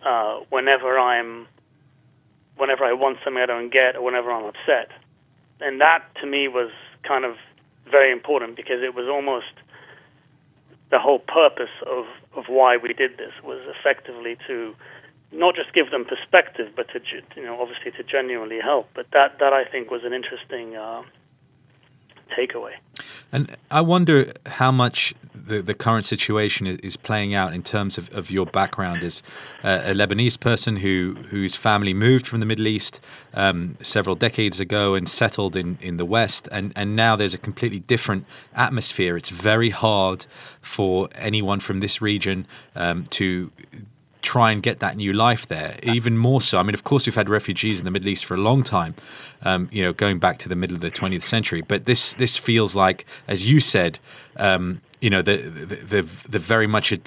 uh, 0.05 0.39
whenever 0.49 0.99
I'm, 0.99 1.47
whenever 2.57 2.83
I 2.83 2.93
want 2.93 3.17
something 3.23 3.41
I 3.41 3.45
don't 3.45 3.71
get, 3.71 3.95
or 3.95 4.03
whenever 4.03 4.31
I'm 4.31 4.45
upset. 4.45 4.89
And 5.59 5.81
that 5.81 6.03
to 6.21 6.27
me 6.27 6.47
was 6.47 6.71
kind 7.07 7.25
of 7.25 7.35
very 7.89 8.11
important 8.11 8.55
because 8.55 8.81
it 8.83 8.95
was 8.95 9.07
almost 9.07 9.53
the 10.89 10.99
whole 10.99 11.19
purpose 11.19 11.73
of, 11.87 12.05
of 12.35 12.45
why 12.47 12.77
we 12.77 12.93
did 12.93 13.17
this 13.17 13.33
was 13.43 13.59
effectively 13.79 14.37
to 14.47 14.75
not 15.31 15.55
just 15.55 15.73
give 15.73 15.91
them 15.91 16.05
perspective, 16.05 16.73
but 16.75 16.87
to 16.89 16.99
you 17.35 17.43
know 17.43 17.61
obviously 17.61 17.91
to 17.91 18.03
genuinely 18.03 18.59
help. 18.59 18.89
But 18.93 19.07
that 19.11 19.39
that 19.39 19.53
I 19.53 19.63
think 19.65 19.91
was 19.91 20.03
an 20.03 20.13
interesting 20.13 20.75
uh, 20.75 21.03
takeaway. 22.37 22.73
And 23.31 23.55
I 23.69 23.81
wonder 23.81 24.33
how 24.45 24.71
much 24.71 25.13
the, 25.33 25.61
the 25.61 25.73
current 25.73 26.05
situation 26.05 26.67
is, 26.67 26.97
playing 26.97 27.33
out 27.33 27.53
in 27.53 27.63
terms 27.63 27.97
of, 27.97 28.13
of 28.13 28.31
your 28.31 28.45
background 28.45 29.03
as 29.03 29.23
a 29.63 29.93
Lebanese 29.93 30.39
person 30.39 30.75
who 30.75 31.15
whose 31.29 31.55
family 31.55 31.93
moved 31.93 32.27
from 32.27 32.39
the 32.39 32.45
Middle 32.45 32.67
East 32.67 33.01
um, 33.33 33.77
several 33.81 34.15
decades 34.15 34.59
ago 34.59 34.95
and 34.95 35.07
settled 35.09 35.55
in, 35.55 35.77
in 35.81 35.97
the 35.97 36.05
West, 36.05 36.49
and, 36.51 36.73
and 36.75 36.95
now 36.95 37.15
there's 37.15 37.33
a 37.33 37.37
completely 37.39 37.79
different 37.79 38.25
atmosphere. 38.53 39.17
It's 39.17 39.29
very 39.29 39.69
hard 39.69 40.25
for 40.61 41.09
anyone 41.15 41.59
from 41.59 41.79
this 41.79 42.01
region 42.01 42.45
um, 42.75 43.03
to 43.11 43.51
try 44.21 44.51
and 44.51 44.61
get 44.61 44.79
that 44.79 44.97
new 44.97 45.13
life 45.13 45.47
there. 45.47 45.77
Even 45.83 46.17
more 46.17 46.41
so. 46.41 46.57
I 46.57 46.63
mean, 46.63 46.73
of 46.73 46.83
course, 46.83 47.05
we've 47.07 47.15
had 47.15 47.29
refugees 47.29 47.79
in 47.79 47.85
the 47.85 47.91
Middle 47.91 48.09
East 48.09 48.25
for 48.25 48.35
a 48.35 48.39
long 48.41 48.63
time, 48.63 48.95
um, 49.41 49.69
you 49.71 49.83
know, 49.83 49.93
going 49.93 50.19
back 50.19 50.39
to 50.39 50.49
the 50.49 50.55
middle 50.55 50.75
of 50.75 50.81
the 50.81 50.91
20th 50.91 51.23
century. 51.23 51.61
But 51.61 51.85
this 51.85 52.13
this 52.13 52.37
feels 52.37 52.75
like, 52.75 53.05
as 53.27 53.45
you 53.45 53.59
said, 53.59 53.99
um, 54.37 54.81
you 54.99 55.09
know, 55.09 55.21
the 55.21 55.37
the, 55.37 55.75
the, 55.75 56.01
the 56.29 56.39
very 56.39 56.67
much 56.67 56.91
a, 56.91 56.99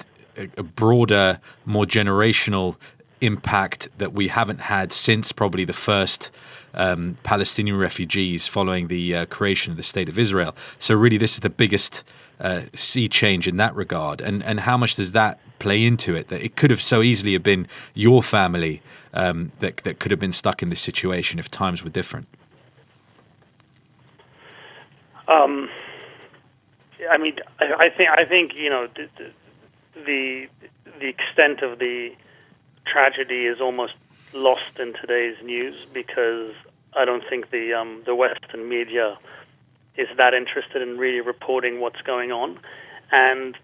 a 0.57 0.63
broader, 0.63 1.39
more 1.65 1.85
generational 1.85 2.75
impact 3.21 3.89
that 3.97 4.13
we 4.13 4.27
haven't 4.27 4.59
had 4.59 4.91
since 4.91 5.31
probably 5.31 5.65
the 5.65 5.73
first 5.73 6.31
um, 6.73 7.17
Palestinian 7.23 7.77
refugees 7.77 8.47
following 8.47 8.87
the 8.87 9.15
uh, 9.15 9.25
creation 9.25 9.71
of 9.71 9.77
the 9.77 9.83
state 9.83 10.09
of 10.09 10.19
Israel. 10.19 10.55
So 10.79 10.95
really, 10.95 11.17
this 11.17 11.35
is 11.35 11.39
the 11.39 11.49
biggest 11.49 12.03
uh, 12.39 12.61
sea 12.73 13.07
change 13.07 13.47
in 13.47 13.57
that 13.57 13.75
regard. 13.75 14.21
And 14.21 14.43
and 14.43 14.59
how 14.59 14.77
much 14.77 14.95
does 14.95 15.13
that 15.13 15.39
play 15.59 15.85
into 15.85 16.15
it? 16.15 16.29
That 16.29 16.43
it 16.43 16.55
could 16.55 16.71
have 16.71 16.81
so 16.81 17.01
easily 17.01 17.33
have 17.33 17.43
been 17.43 17.67
your 17.93 18.21
family 18.21 18.81
um, 19.13 19.51
that 19.59 19.77
that 19.77 19.99
could 19.99 20.11
have 20.11 20.19
been 20.19 20.31
stuck 20.31 20.61
in 20.61 20.69
this 20.69 20.81
situation 20.81 21.39
if 21.39 21.49
times 21.49 21.83
were 21.83 21.89
different. 21.89 22.27
Um, 25.27 25.69
I 27.09 27.17
mean, 27.17 27.37
I, 27.59 27.85
I 27.85 27.89
think 27.89 28.09
I 28.09 28.25
think 28.25 28.53
you 28.55 28.69
know 28.69 28.87
the, 30.05 30.47
the 30.99 31.07
extent 31.07 31.61
of 31.61 31.79
the 31.79 32.15
tragedy 32.85 33.45
is 33.45 33.59
almost 33.59 33.93
lost 34.33 34.79
in 34.79 34.93
today's 34.93 35.35
news 35.43 35.75
because 35.93 36.53
I 36.93 37.05
don't 37.05 37.23
think 37.29 37.51
the 37.51 37.73
um, 37.73 38.03
the 38.05 38.15
Western 38.15 38.67
media 38.69 39.17
is 39.97 40.07
that 40.17 40.33
interested 40.33 40.81
in 40.81 40.97
really 40.97 41.21
reporting 41.21 41.79
what's 41.79 42.01
going 42.01 42.31
on, 42.31 42.59
and 43.11 43.57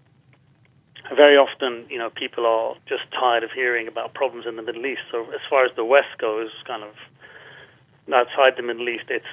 very 1.10 1.36
often, 1.36 1.84
you 1.90 1.98
know, 1.98 2.10
people 2.10 2.46
are 2.46 2.74
just 2.88 3.02
tired 3.12 3.42
of 3.42 3.50
hearing 3.50 3.88
about 3.88 4.14
problems 4.14 4.46
in 4.46 4.56
the 4.56 4.62
Middle 4.62 4.86
East. 4.86 5.02
So 5.10 5.24
as 5.32 5.40
far 5.50 5.64
as 5.64 5.74
the 5.76 5.84
West 5.84 6.18
goes, 6.18 6.50
kind 6.66 6.82
of 6.82 6.94
outside 8.12 8.54
the 8.56 8.62
Middle 8.62 8.88
East, 8.88 9.04
it's 9.08 9.26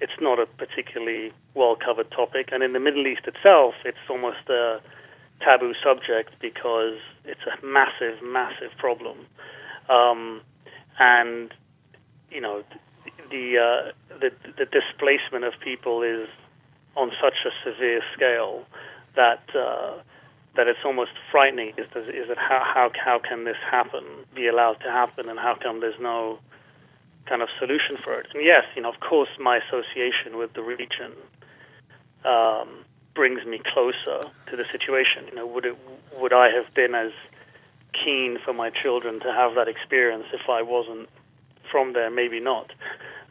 it's 0.00 0.20
not 0.20 0.40
a 0.40 0.46
particularly 0.46 1.32
well 1.54 1.76
covered 1.76 2.10
topic, 2.10 2.48
and 2.50 2.62
in 2.62 2.72
the 2.72 2.80
Middle 2.80 3.06
East 3.06 3.22
itself, 3.26 3.74
it's 3.84 4.02
almost 4.10 4.48
a 4.48 4.80
taboo 5.40 5.74
subject 5.82 6.34
because 6.40 6.98
it's 7.24 7.40
a 7.46 7.64
massive, 7.64 8.22
massive 8.22 8.70
problem. 8.78 9.18
Um, 9.88 10.40
and 10.98 11.54
you 12.30 12.40
know 12.40 12.64
the, 13.30 13.58
uh, 13.58 13.92
the 14.18 14.30
the 14.58 14.66
displacement 14.66 15.44
of 15.44 15.54
people 15.62 16.02
is 16.02 16.28
on 16.96 17.10
such 17.22 17.46
a 17.46 17.50
severe 17.64 18.02
scale 18.14 18.64
that 19.14 19.42
uh, 19.54 19.94
that 20.56 20.68
it's 20.68 20.80
almost 20.84 21.12
frightening. 21.30 21.70
Is, 21.78 21.86
is 21.96 22.28
it 22.30 22.38
how 22.38 22.62
how 22.64 22.90
how 23.04 23.18
can 23.18 23.44
this 23.44 23.56
happen? 23.70 24.04
Be 24.34 24.46
allowed 24.48 24.74
to 24.84 24.90
happen, 24.90 25.28
and 25.28 25.38
how 25.38 25.56
come 25.62 25.80
there's 25.80 26.00
no 26.00 26.38
kind 27.26 27.42
of 27.42 27.48
solution 27.58 27.96
for 28.02 28.18
it? 28.20 28.26
And 28.34 28.44
yes, 28.44 28.64
you 28.76 28.82
know, 28.82 28.90
of 28.90 29.00
course, 29.00 29.30
my 29.38 29.58
association 29.58 30.36
with 30.36 30.52
the 30.54 30.62
region 30.62 31.12
um, 32.24 32.84
brings 33.14 33.44
me 33.46 33.60
closer 33.72 34.30
to 34.50 34.56
the 34.56 34.64
situation. 34.70 35.26
You 35.28 35.34
know, 35.36 35.46
would 35.46 35.64
it 35.64 35.76
would 36.18 36.32
I 36.32 36.48
have 36.50 36.72
been 36.74 36.94
as 36.94 37.12
keen 38.04 38.38
for 38.44 38.52
my 38.52 38.70
children 38.70 39.20
to 39.20 39.32
have 39.32 39.54
that 39.54 39.68
experience 39.68 40.24
if 40.32 40.48
I 40.48 40.62
wasn't 40.62 41.08
from 41.70 41.92
there. 41.92 42.10
Maybe 42.10 42.40
not. 42.40 42.70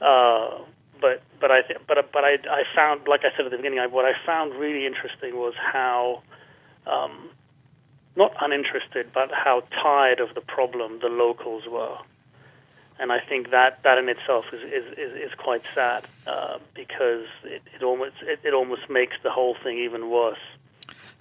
Uh, 0.02 0.60
but 1.00 1.22
but 1.40 1.52
I 1.52 1.62
th- 1.62 1.80
but 1.88 2.12
but 2.12 2.24
I 2.24 2.38
I 2.50 2.64
found 2.76 3.08
like 3.08 3.22
I 3.22 3.36
said 3.36 3.46
at 3.46 3.52
the 3.52 3.58
beginning, 3.58 3.80
I, 3.80 3.88
what 3.88 4.06
I 4.06 4.14
found 4.26 4.54
really 4.56 4.86
interesting 4.86 5.36
was 5.36 5.54
how. 5.56 6.24
Um, 6.88 7.30
not 8.16 8.34
uninterested, 8.42 9.12
but 9.14 9.32
how 9.32 9.64
tired 9.72 10.20
of 10.20 10.36
the 10.36 10.42
problem 10.42 11.00
the 11.00 11.08
locals 11.08 11.64
were, 11.68 11.98
and 13.00 13.12
I 13.12 13.20
think 13.20 13.52
that 13.52 13.84
that 13.84 13.98
in 13.98 14.10
itself 14.10 14.46
is 14.52 14.62
is, 14.62 14.98
is, 14.98 15.32
is 15.32 15.34
quite 15.38 15.64
sad 15.74 16.06
uh, 16.28 16.60
because 16.74 17.26
it, 17.44 17.62
it 17.74 17.84
almost 17.84 18.16
it, 18.22 18.40
it 18.44 18.54
almost 18.54 18.90
makes 18.90 19.16
the 19.24 19.32
whole 19.32 19.56
thing 19.64 19.78
even 19.78 20.10
worse. 20.10 20.44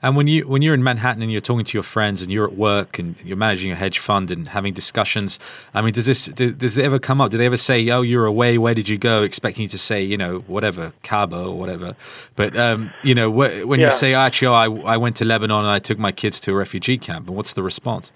And 0.02 0.16
when 0.16 0.26
you 0.26 0.48
when 0.48 0.62
you're 0.62 0.74
in 0.74 0.82
Manhattan 0.82 1.22
and 1.22 1.30
you're 1.30 1.42
talking 1.42 1.66
to 1.66 1.76
your 1.76 1.82
friends 1.82 2.22
and 2.22 2.32
you're 2.32 2.46
at 2.46 2.54
work 2.54 2.98
and 2.98 3.16
you're 3.22 3.36
managing 3.36 3.70
a 3.70 3.74
hedge 3.74 3.98
fund 3.98 4.30
and 4.30 4.48
having 4.48 4.72
discussions, 4.72 5.38
I 5.74 5.82
mean, 5.82 5.92
does 5.92 6.06
this 6.06 6.24
does 6.26 6.78
it 6.78 6.84
ever 6.84 6.98
come 6.98 7.20
up? 7.20 7.30
Do 7.30 7.36
they 7.36 7.44
ever 7.44 7.58
say, 7.58 7.86
"Oh, 7.90 8.00
you're 8.00 8.24
away. 8.24 8.56
Where 8.56 8.72
did 8.72 8.88
you 8.88 8.96
go?" 8.96 9.24
Expecting 9.24 9.64
you 9.64 9.68
to 9.70 9.78
say, 9.78 10.04
you 10.04 10.16
know, 10.16 10.38
whatever, 10.38 10.94
Cabo 11.02 11.50
or 11.50 11.58
whatever. 11.58 11.96
But 12.34 12.56
um, 12.56 12.92
you 13.02 13.14
know, 13.14 13.30
wh- 13.30 13.68
when 13.68 13.80
yeah. 13.80 13.86
you 13.86 13.92
say, 13.92 14.14
"Actually, 14.14 14.48
oh, 14.48 14.54
I 14.54 14.94
I 14.94 14.96
went 14.96 15.16
to 15.16 15.26
Lebanon 15.26 15.60
and 15.60 15.68
I 15.68 15.80
took 15.80 15.98
my 15.98 16.12
kids 16.12 16.40
to 16.40 16.52
a 16.52 16.54
refugee 16.54 16.96
camp," 16.96 17.28
and 17.28 17.36
what's 17.36 17.52
the 17.52 17.62
response? 17.62 18.10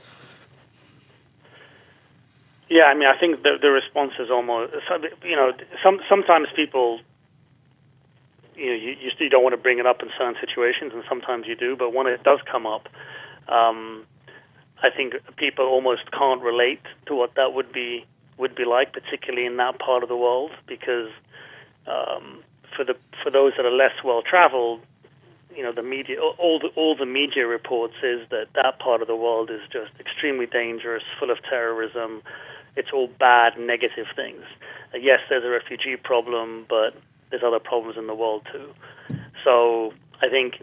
Yeah, 2.70 2.84
I 2.84 2.94
mean, 2.94 3.08
I 3.08 3.18
think 3.20 3.42
the 3.42 3.58
the 3.60 3.70
response 3.70 4.12
is 4.18 4.30
almost 4.30 4.72
you 5.22 5.36
know, 5.36 5.52
some 5.82 6.00
sometimes 6.08 6.48
people 6.56 7.00
you 8.56 8.66
know, 8.66 8.75
you, 8.75 8.96
you 9.18 9.28
don't 9.28 9.42
want 9.42 9.54
to 9.54 9.61
bring 9.61 9.78
it 9.78 9.87
up 9.87 10.02
in 10.02 10.08
certain 10.18 10.37
situations, 10.40 10.92
and 10.94 11.02
sometimes 11.08 11.46
you 11.46 11.56
do. 11.56 11.76
But 11.76 11.92
when 11.92 12.06
it 12.06 12.23
does 12.23 12.40
come 12.50 12.66
up, 12.66 12.88
um, 13.49 14.04
I 14.82 14.90
think 14.90 15.14
people 15.37 15.66
almost 15.66 16.11
can't 16.12 16.42
relate 16.42 16.82
to 17.06 17.14
what 17.14 17.34
that 17.37 17.54
would 17.54 17.73
be 17.73 18.04
would 18.37 18.54
be 18.54 18.64
like, 18.64 18.92
particularly 18.92 19.46
in 19.46 19.56
that 19.58 19.78
part 19.78 20.02
of 20.02 20.08
the 20.08 20.16
world, 20.16 20.50
because 20.66 21.11
um, 21.87 22.42
for 22.76 22.84
the 22.84 22.94
for 23.23 23.30
those 23.30 23.52
that 23.56 23.64
are 23.64 23.73
less 23.73 23.94
well 24.04 24.23
traveled, 24.23 24.80
you 25.54 25.62
know, 25.62 25.73
the 25.73 25.82
media 25.82 26.20
all 26.20 26.58
the 26.58 26.68
all 26.76 26.96
the 26.96 27.06
media 27.06 27.46
reports 27.46 27.94
is 28.02 28.28
that 28.30 28.49
that 28.54 28.78
part 28.78 29.02
of 29.02 29.08
the 29.08 29.16
world 29.16 29.50
is 29.50 29.61
just 29.73 29.92
extremely 30.00 30.46
dangerous, 30.46 31.02
full 31.18 31.30
of 31.30 31.38
terrorism. 31.49 32.23
It's 32.76 32.90
all 32.92 33.06
bad, 33.06 33.58
negative 33.58 34.06
things. 34.16 34.42
Yes, 34.92 35.20
there's 35.28 35.44
a 35.44 35.49
refugee 35.49 35.96
problem, 35.96 36.66
but 36.68 36.94
there's 37.34 37.42
other 37.44 37.58
problems 37.58 37.98
in 37.98 38.06
the 38.06 38.14
world 38.14 38.46
too. 38.52 38.72
So 39.42 39.92
I 40.22 40.28
think, 40.28 40.62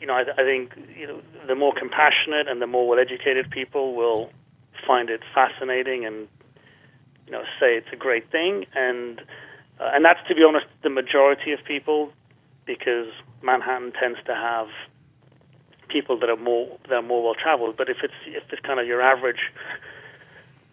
you 0.00 0.06
know, 0.06 0.12
I, 0.12 0.24
I 0.36 0.44
think 0.44 0.72
you 0.94 1.06
know 1.06 1.22
the 1.48 1.54
more 1.54 1.72
compassionate 1.72 2.46
and 2.46 2.60
the 2.60 2.66
more 2.66 2.86
well-educated 2.86 3.50
people 3.50 3.94
will 3.94 4.30
find 4.86 5.08
it 5.08 5.22
fascinating 5.34 6.04
and 6.04 6.28
you 7.24 7.32
know 7.32 7.42
say 7.58 7.76
it's 7.76 7.88
a 7.90 7.96
great 7.96 8.30
thing, 8.30 8.66
and 8.74 9.20
uh, 9.80 9.90
and 9.94 10.04
that's 10.04 10.20
to 10.28 10.34
be 10.34 10.44
honest 10.44 10.66
the 10.82 10.90
majority 10.90 11.52
of 11.52 11.64
people 11.64 12.12
because 12.66 13.08
Manhattan 13.42 13.92
tends 13.98 14.18
to 14.26 14.34
have 14.34 14.68
people 15.88 16.18
that 16.20 16.28
are 16.28 16.36
more 16.36 16.68
that 16.88 16.96
are 16.96 17.02
more 17.02 17.24
well 17.24 17.34
traveled. 17.34 17.78
But 17.78 17.88
if 17.88 17.98
it's 18.02 18.20
if 18.26 18.42
it's 18.52 18.60
kind 18.60 18.78
of 18.78 18.86
your 18.86 19.00
average 19.00 19.40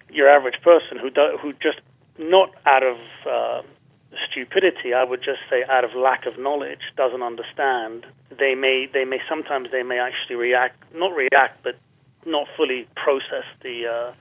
your 0.09 0.27
average 0.27 0.61
person 0.61 0.97
who 1.01 1.09
do, 1.09 1.38
who 1.41 1.53
just 1.53 1.79
not 2.19 2.50
out 2.65 2.83
of 2.83 2.97
uh, 3.25 3.61
stupidity, 4.30 4.94
I 4.94 5.03
would 5.03 5.24
just 5.24 5.39
say 5.50 5.63
out 5.63 5.84
of 5.84 5.94
lack 5.96 6.25
of 6.25 6.38
knowledge, 6.38 6.82
doesn't 6.98 7.22
understand, 7.22 8.06
they 8.30 8.56
may 8.56 8.89
they 8.91 9.06
may 9.06 9.20
sometimes 9.30 9.72
they 9.72 9.84
may 9.84 10.00
actually 10.00 10.36
react 10.36 10.94
not 10.94 11.15
react 11.15 11.63
but 11.63 11.75
not 12.25 12.48
fully 12.56 12.88
process 12.96 13.46
the 13.62 13.88
uh, 13.88 14.13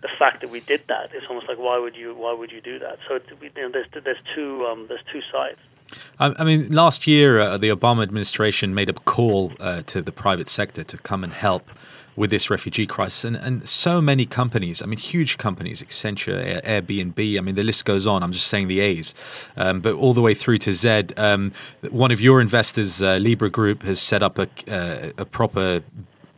the 0.00 0.08
fact 0.18 0.40
that 0.42 0.50
we 0.50 0.60
did 0.60 0.86
that. 0.88 1.10
It's 1.12 1.26
almost 1.28 1.48
like 1.48 1.58
why 1.58 1.78
would 1.78 1.96
you 1.96 2.14
why 2.14 2.32
would 2.32 2.52
you 2.52 2.60
do 2.60 2.78
that? 2.80 2.98
So 3.08 3.16
it, 3.16 3.24
you 3.40 3.62
know, 3.62 3.70
there's 3.70 3.86
there's 4.04 4.22
two 4.34 4.66
um, 4.66 4.86
there's 4.88 5.04
two 5.12 5.22
sides. 5.32 5.58
I 6.18 6.44
mean, 6.44 6.70
last 6.70 7.06
year 7.06 7.40
uh, 7.40 7.56
the 7.56 7.70
Obama 7.70 8.02
administration 8.02 8.74
made 8.74 8.90
a 8.90 8.92
call 8.92 9.52
uh, 9.58 9.82
to 9.86 10.02
the 10.02 10.12
private 10.12 10.50
sector 10.50 10.84
to 10.84 10.98
come 10.98 11.24
and 11.24 11.32
help 11.32 11.70
with 12.18 12.30
this 12.30 12.50
refugee 12.50 12.86
crisis. 12.86 13.24
And, 13.24 13.36
and 13.36 13.68
so 13.68 14.00
many 14.00 14.26
companies, 14.26 14.82
I 14.82 14.86
mean, 14.86 14.98
huge 14.98 15.38
companies, 15.38 15.82
Accenture, 15.82 16.62
Airbnb, 16.62 17.38
I 17.38 17.40
mean, 17.40 17.54
the 17.54 17.62
list 17.62 17.84
goes 17.84 18.06
on. 18.06 18.22
I'm 18.22 18.32
just 18.32 18.48
saying 18.48 18.66
the 18.66 18.80
A's, 18.80 19.14
um, 19.56 19.80
but 19.80 19.94
all 19.94 20.14
the 20.14 20.20
way 20.20 20.34
through 20.34 20.58
to 20.58 20.72
Z. 20.72 21.04
Um, 21.16 21.52
one 21.88 22.10
of 22.10 22.20
your 22.20 22.40
investors, 22.40 23.00
uh, 23.00 23.16
Libra 23.16 23.50
Group, 23.50 23.84
has 23.84 24.00
set 24.00 24.22
up 24.22 24.38
a, 24.38 24.48
uh, 24.68 25.12
a 25.18 25.24
proper 25.24 25.82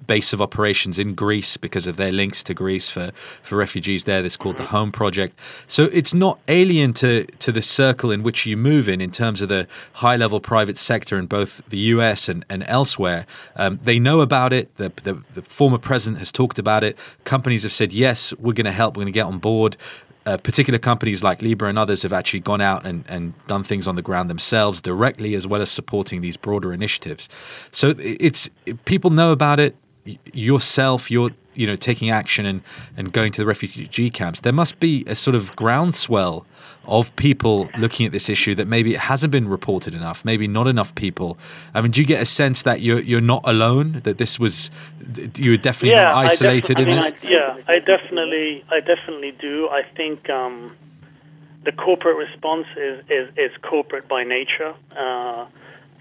base 0.06 0.32
of 0.32 0.40
operations 0.40 0.98
in 0.98 1.14
Greece 1.14 1.56
because 1.56 1.86
of 1.86 1.96
their 1.96 2.12
links 2.12 2.44
to 2.44 2.54
Greece 2.54 2.88
for, 2.88 3.12
for 3.42 3.56
refugees 3.56 4.04
there. 4.04 4.22
That's 4.22 4.36
called 4.36 4.56
the 4.56 4.64
Home 4.64 4.92
Project. 4.92 5.38
So 5.66 5.84
it's 5.84 6.14
not 6.14 6.38
alien 6.48 6.92
to, 6.94 7.24
to 7.40 7.52
the 7.52 7.62
circle 7.62 8.10
in 8.10 8.22
which 8.22 8.46
you 8.46 8.56
move 8.56 8.88
in, 8.88 9.00
in 9.00 9.10
terms 9.10 9.42
of 9.42 9.48
the 9.48 9.68
high 9.92 10.16
level 10.16 10.40
private 10.40 10.78
sector 10.78 11.18
in 11.18 11.26
both 11.26 11.62
the 11.68 11.78
US 11.78 12.28
and, 12.28 12.44
and 12.48 12.64
elsewhere. 12.66 13.26
Um, 13.56 13.78
they 13.82 13.98
know 13.98 14.20
about 14.20 14.52
it. 14.52 14.74
The, 14.76 14.92
the, 15.02 15.22
the 15.34 15.42
former 15.42 15.78
president 15.78 16.18
has 16.18 16.32
talked 16.32 16.58
about 16.58 16.84
it. 16.84 16.98
Companies 17.24 17.64
have 17.64 17.72
said, 17.72 17.92
yes, 17.92 18.34
we're 18.34 18.54
going 18.54 18.66
to 18.66 18.72
help, 18.72 18.96
we're 18.96 19.02
going 19.02 19.12
to 19.12 19.18
get 19.18 19.26
on 19.26 19.38
board. 19.38 19.76
Uh, 20.26 20.36
particular 20.36 20.78
companies 20.78 21.22
like 21.22 21.40
Libra 21.40 21.70
and 21.70 21.78
others 21.78 22.02
have 22.02 22.12
actually 22.12 22.40
gone 22.40 22.60
out 22.60 22.84
and, 22.84 23.04
and 23.08 23.46
done 23.46 23.64
things 23.64 23.88
on 23.88 23.94
the 23.94 24.02
ground 24.02 24.28
themselves 24.28 24.82
directly, 24.82 25.34
as 25.34 25.46
well 25.46 25.62
as 25.62 25.70
supporting 25.70 26.20
these 26.20 26.36
broader 26.36 26.74
initiatives. 26.74 27.30
So 27.70 27.94
it's 27.98 28.50
people 28.84 29.10
know 29.10 29.32
about 29.32 29.60
it 29.60 29.76
yourself, 30.04 31.10
you're 31.10 31.30
you 31.54 31.66
know 31.66 31.76
taking 31.76 32.10
action 32.10 32.46
and 32.46 32.62
and 32.96 33.12
going 33.12 33.32
to 33.32 33.40
the 33.40 33.46
refugee 33.46 33.86
G 33.86 34.10
camps. 34.10 34.40
There 34.40 34.52
must 34.52 34.80
be 34.80 35.04
a 35.06 35.14
sort 35.14 35.34
of 35.34 35.54
groundswell 35.56 36.46
of 36.86 37.14
people 37.14 37.68
looking 37.78 38.06
at 38.06 38.12
this 38.12 38.28
issue 38.28 38.54
that 38.54 38.66
maybe 38.66 38.94
it 38.94 39.00
hasn't 39.00 39.30
been 39.30 39.48
reported 39.48 39.94
enough. 39.94 40.24
Maybe 40.24 40.48
not 40.48 40.66
enough 40.66 40.94
people. 40.94 41.38
I 41.74 41.82
mean, 41.82 41.90
do 41.90 42.00
you 42.00 42.06
get 42.06 42.22
a 42.22 42.26
sense 42.26 42.64
that 42.64 42.80
you're 42.80 43.00
you're 43.00 43.20
not 43.20 43.42
alone? 43.44 44.00
That 44.04 44.16
this 44.16 44.38
was 44.38 44.70
you 45.36 45.52
were 45.52 45.56
definitely 45.56 45.90
yeah, 45.90 46.12
not 46.12 46.26
isolated 46.26 46.78
I 46.78 46.84
def- 46.84 46.88
in 46.88 46.92
I 46.92 47.00
mean, 47.00 47.12
this. 47.12 47.24
I, 47.24 47.28
yeah, 47.28 47.62
I 47.68 47.78
definitely 47.80 48.64
I 48.70 48.80
definitely 48.80 49.32
do. 49.32 49.68
I 49.68 49.82
think. 49.96 50.28
Um, 50.30 50.76
the 51.62 51.72
corporate 51.72 52.16
response 52.16 52.66
is, 52.76 53.04
is, 53.10 53.28
is 53.36 53.50
corporate 53.62 54.08
by 54.08 54.24
nature. 54.24 54.74
Uh, 54.96 55.46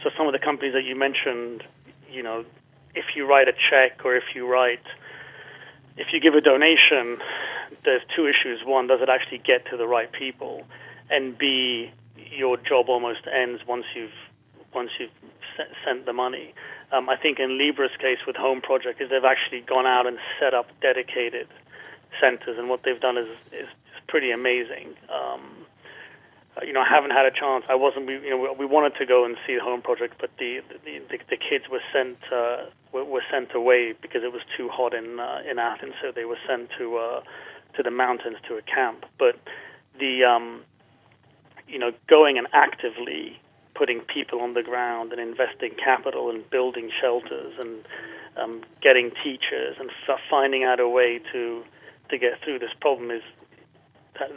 so 0.01 0.09
some 0.17 0.25
of 0.25 0.31
the 0.31 0.39
companies 0.39 0.73
that 0.73 0.85
you 0.85 0.95
mentioned, 0.95 1.63
you 2.09 2.23
know, 2.23 2.45
if 2.99 3.15
you 3.15 3.25
write 3.25 3.47
a 3.47 3.53
check 3.69 4.05
or 4.05 4.15
if 4.15 4.35
you 4.35 4.47
write, 4.47 4.85
if 5.97 6.07
you 6.13 6.19
give 6.19 6.35
a 6.35 6.41
donation, 6.41 7.17
there's 7.85 8.01
two 8.15 8.27
issues. 8.27 8.59
One, 8.65 8.87
does 8.87 9.01
it 9.01 9.09
actually 9.09 9.39
get 9.39 9.65
to 9.71 9.77
the 9.77 9.87
right 9.87 10.11
people? 10.11 10.63
And 11.09 11.37
B, 11.37 11.91
your 12.31 12.57
job 12.57 12.89
almost 12.89 13.21
ends 13.27 13.61
once 13.67 13.85
you've 13.95 14.19
once 14.73 14.91
you've 14.99 15.09
sent 15.85 16.05
the 16.05 16.13
money. 16.13 16.53
Um, 16.91 17.09
I 17.09 17.17
think 17.17 17.39
in 17.39 17.57
Libra's 17.57 17.95
case 17.99 18.19
with 18.27 18.35
Home 18.35 18.61
Project 18.61 19.01
is 19.01 19.09
they've 19.09 19.23
actually 19.23 19.61
gone 19.61 19.87
out 19.87 20.05
and 20.05 20.17
set 20.39 20.53
up 20.53 20.67
dedicated 20.81 21.47
centers, 22.19 22.57
and 22.57 22.69
what 22.69 22.83
they've 22.83 22.99
done 22.99 23.17
is 23.17 23.29
is, 23.51 23.67
pretty 24.07 24.31
amazing. 24.31 24.95
Um, 25.13 25.58
you 26.65 26.73
know, 26.73 26.81
I 26.81 26.87
haven't 26.89 27.11
had 27.11 27.25
a 27.25 27.31
chance. 27.31 27.65
I 27.69 27.75
wasn't. 27.75 28.07
We, 28.07 28.13
you 28.15 28.29
know, 28.29 28.55
we 28.57 28.65
wanted 28.65 28.95
to 28.99 29.05
go 29.05 29.25
and 29.25 29.37
see 29.45 29.55
the 29.55 29.61
home 29.63 29.81
project, 29.81 30.15
but 30.19 30.31
the 30.39 30.61
the, 30.85 30.99
the, 31.09 31.17
the 31.29 31.37
kids 31.37 31.65
were 31.69 31.81
sent 31.93 32.17
uh, 32.31 32.65
were, 32.91 33.03
were 33.03 33.23
sent 33.31 33.53
away 33.53 33.93
because 34.01 34.23
it 34.23 34.31
was 34.31 34.41
too 34.57 34.69
hot 34.69 34.93
in 34.93 35.19
uh, 35.19 35.41
in 35.49 35.59
Athens. 35.59 35.93
So 36.01 36.11
they 36.11 36.25
were 36.25 36.39
sent 36.47 36.69
to 36.77 36.97
uh, 36.97 37.21
to 37.75 37.83
the 37.83 37.91
mountains 37.91 38.37
to 38.47 38.55
a 38.55 38.61
camp. 38.61 39.05
But 39.17 39.39
the 39.99 40.23
um, 40.23 40.63
you 41.67 41.79
know, 41.79 41.91
going 42.07 42.37
and 42.37 42.47
actively 42.53 43.39
putting 43.75 44.01
people 44.01 44.41
on 44.41 44.53
the 44.55 44.63
ground 44.63 45.11
and 45.13 45.21
investing 45.21 45.71
capital 45.75 46.29
and 46.29 46.49
building 46.49 46.91
shelters 46.99 47.53
and 47.59 47.85
um, 48.35 48.63
getting 48.81 49.11
teachers 49.23 49.77
and 49.79 49.89
f- 50.07 50.19
finding 50.29 50.63
out 50.63 50.79
a 50.79 50.87
way 50.87 51.19
to 51.31 51.63
to 52.09 52.17
get 52.17 52.41
through 52.43 52.57
this 52.57 52.71
problem 52.81 53.11
is 53.11 53.21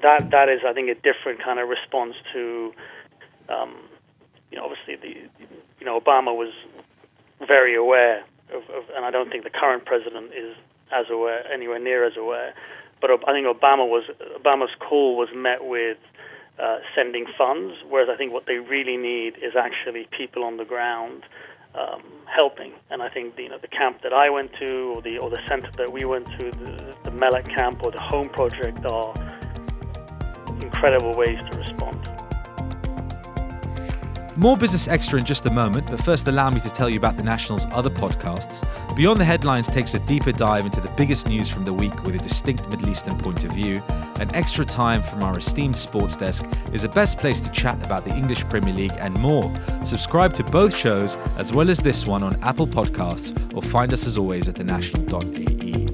that 0.02 0.30
that 0.30 0.48
is, 0.48 0.60
I 0.66 0.72
think, 0.72 0.88
a 0.88 0.94
different 0.94 1.42
kind 1.42 1.58
of 1.58 1.68
response 1.68 2.14
to, 2.32 2.72
um, 3.48 3.74
you 4.50 4.58
know, 4.58 4.64
obviously 4.64 4.96
the, 4.96 5.44
you 5.80 5.86
know, 5.86 5.98
Obama 5.98 6.34
was 6.36 6.52
very 7.46 7.74
aware 7.74 8.24
of, 8.52 8.62
of, 8.70 8.84
and 8.94 9.04
I 9.04 9.10
don't 9.10 9.30
think 9.30 9.44
the 9.44 9.50
current 9.50 9.84
president 9.84 10.32
is 10.34 10.56
as 10.92 11.06
aware, 11.10 11.50
anywhere 11.52 11.78
near 11.78 12.06
as 12.06 12.16
aware. 12.16 12.54
But 13.00 13.10
I 13.10 13.32
think 13.32 13.46
Obama 13.46 13.88
was 13.88 14.04
Obama's 14.40 14.70
call 14.78 15.16
was 15.16 15.28
met 15.34 15.64
with 15.64 15.98
uh, 16.58 16.78
sending 16.94 17.26
funds, 17.36 17.74
whereas 17.88 18.08
I 18.08 18.16
think 18.16 18.32
what 18.32 18.46
they 18.46 18.58
really 18.58 18.96
need 18.96 19.36
is 19.42 19.56
actually 19.56 20.06
people 20.16 20.44
on 20.44 20.56
the 20.56 20.64
ground 20.64 21.24
um, 21.74 22.02
helping. 22.26 22.72
And 22.90 23.02
I 23.02 23.08
think 23.08 23.36
you 23.38 23.48
know 23.48 23.58
the 23.58 23.68
camp 23.68 24.02
that 24.02 24.12
I 24.12 24.30
went 24.30 24.52
to, 24.60 24.94
or 24.94 25.02
the 25.02 25.18
or 25.18 25.30
the 25.30 25.40
center 25.48 25.70
that 25.78 25.90
we 25.90 26.04
went 26.04 26.26
to, 26.38 26.50
the, 26.52 26.94
the 27.10 27.42
camp 27.56 27.82
or 27.82 27.90
the 27.90 28.00
Home 28.00 28.28
Project 28.28 28.84
are 28.86 29.14
incredible 30.62 31.14
ways 31.14 31.38
to 31.50 31.58
respond. 31.58 32.08
More 34.34 34.56
Business 34.56 34.88
Extra 34.88 35.18
in 35.18 35.26
just 35.26 35.44
a 35.44 35.50
moment, 35.50 35.88
but 35.90 36.02
first 36.02 36.26
allow 36.26 36.48
me 36.48 36.58
to 36.60 36.70
tell 36.70 36.88
you 36.88 36.96
about 36.96 37.18
the 37.18 37.22
National's 37.22 37.66
other 37.70 37.90
podcasts. 37.90 38.66
Beyond 38.96 39.20
the 39.20 39.26
Headlines 39.26 39.66
takes 39.66 39.92
a 39.92 39.98
deeper 39.98 40.32
dive 40.32 40.64
into 40.64 40.80
the 40.80 40.88
biggest 40.96 41.28
news 41.28 41.50
from 41.50 41.66
the 41.66 41.72
week 41.72 42.02
with 42.04 42.14
a 42.14 42.18
distinct 42.18 42.66
Middle 42.70 42.88
Eastern 42.88 43.18
point 43.18 43.44
of 43.44 43.52
view, 43.52 43.82
and 44.18 44.34
Extra 44.34 44.64
Time 44.64 45.02
from 45.02 45.22
our 45.22 45.36
esteemed 45.36 45.76
sports 45.76 46.16
desk 46.16 46.46
is 46.72 46.80
the 46.80 46.88
best 46.88 47.18
place 47.18 47.40
to 47.40 47.50
chat 47.50 47.84
about 47.84 48.06
the 48.06 48.14
English 48.14 48.48
Premier 48.48 48.72
League 48.72 48.94
and 48.96 49.14
more. 49.20 49.52
Subscribe 49.84 50.32
to 50.34 50.44
both 50.44 50.74
shows 50.74 51.16
as 51.36 51.52
well 51.52 51.68
as 51.68 51.78
this 51.80 52.06
one 52.06 52.22
on 52.22 52.42
Apple 52.42 52.66
Podcasts 52.66 53.54
or 53.54 53.60
find 53.60 53.92
us 53.92 54.06
as 54.06 54.16
always 54.16 54.48
at 54.48 54.54
thenational.ae. 54.54 55.91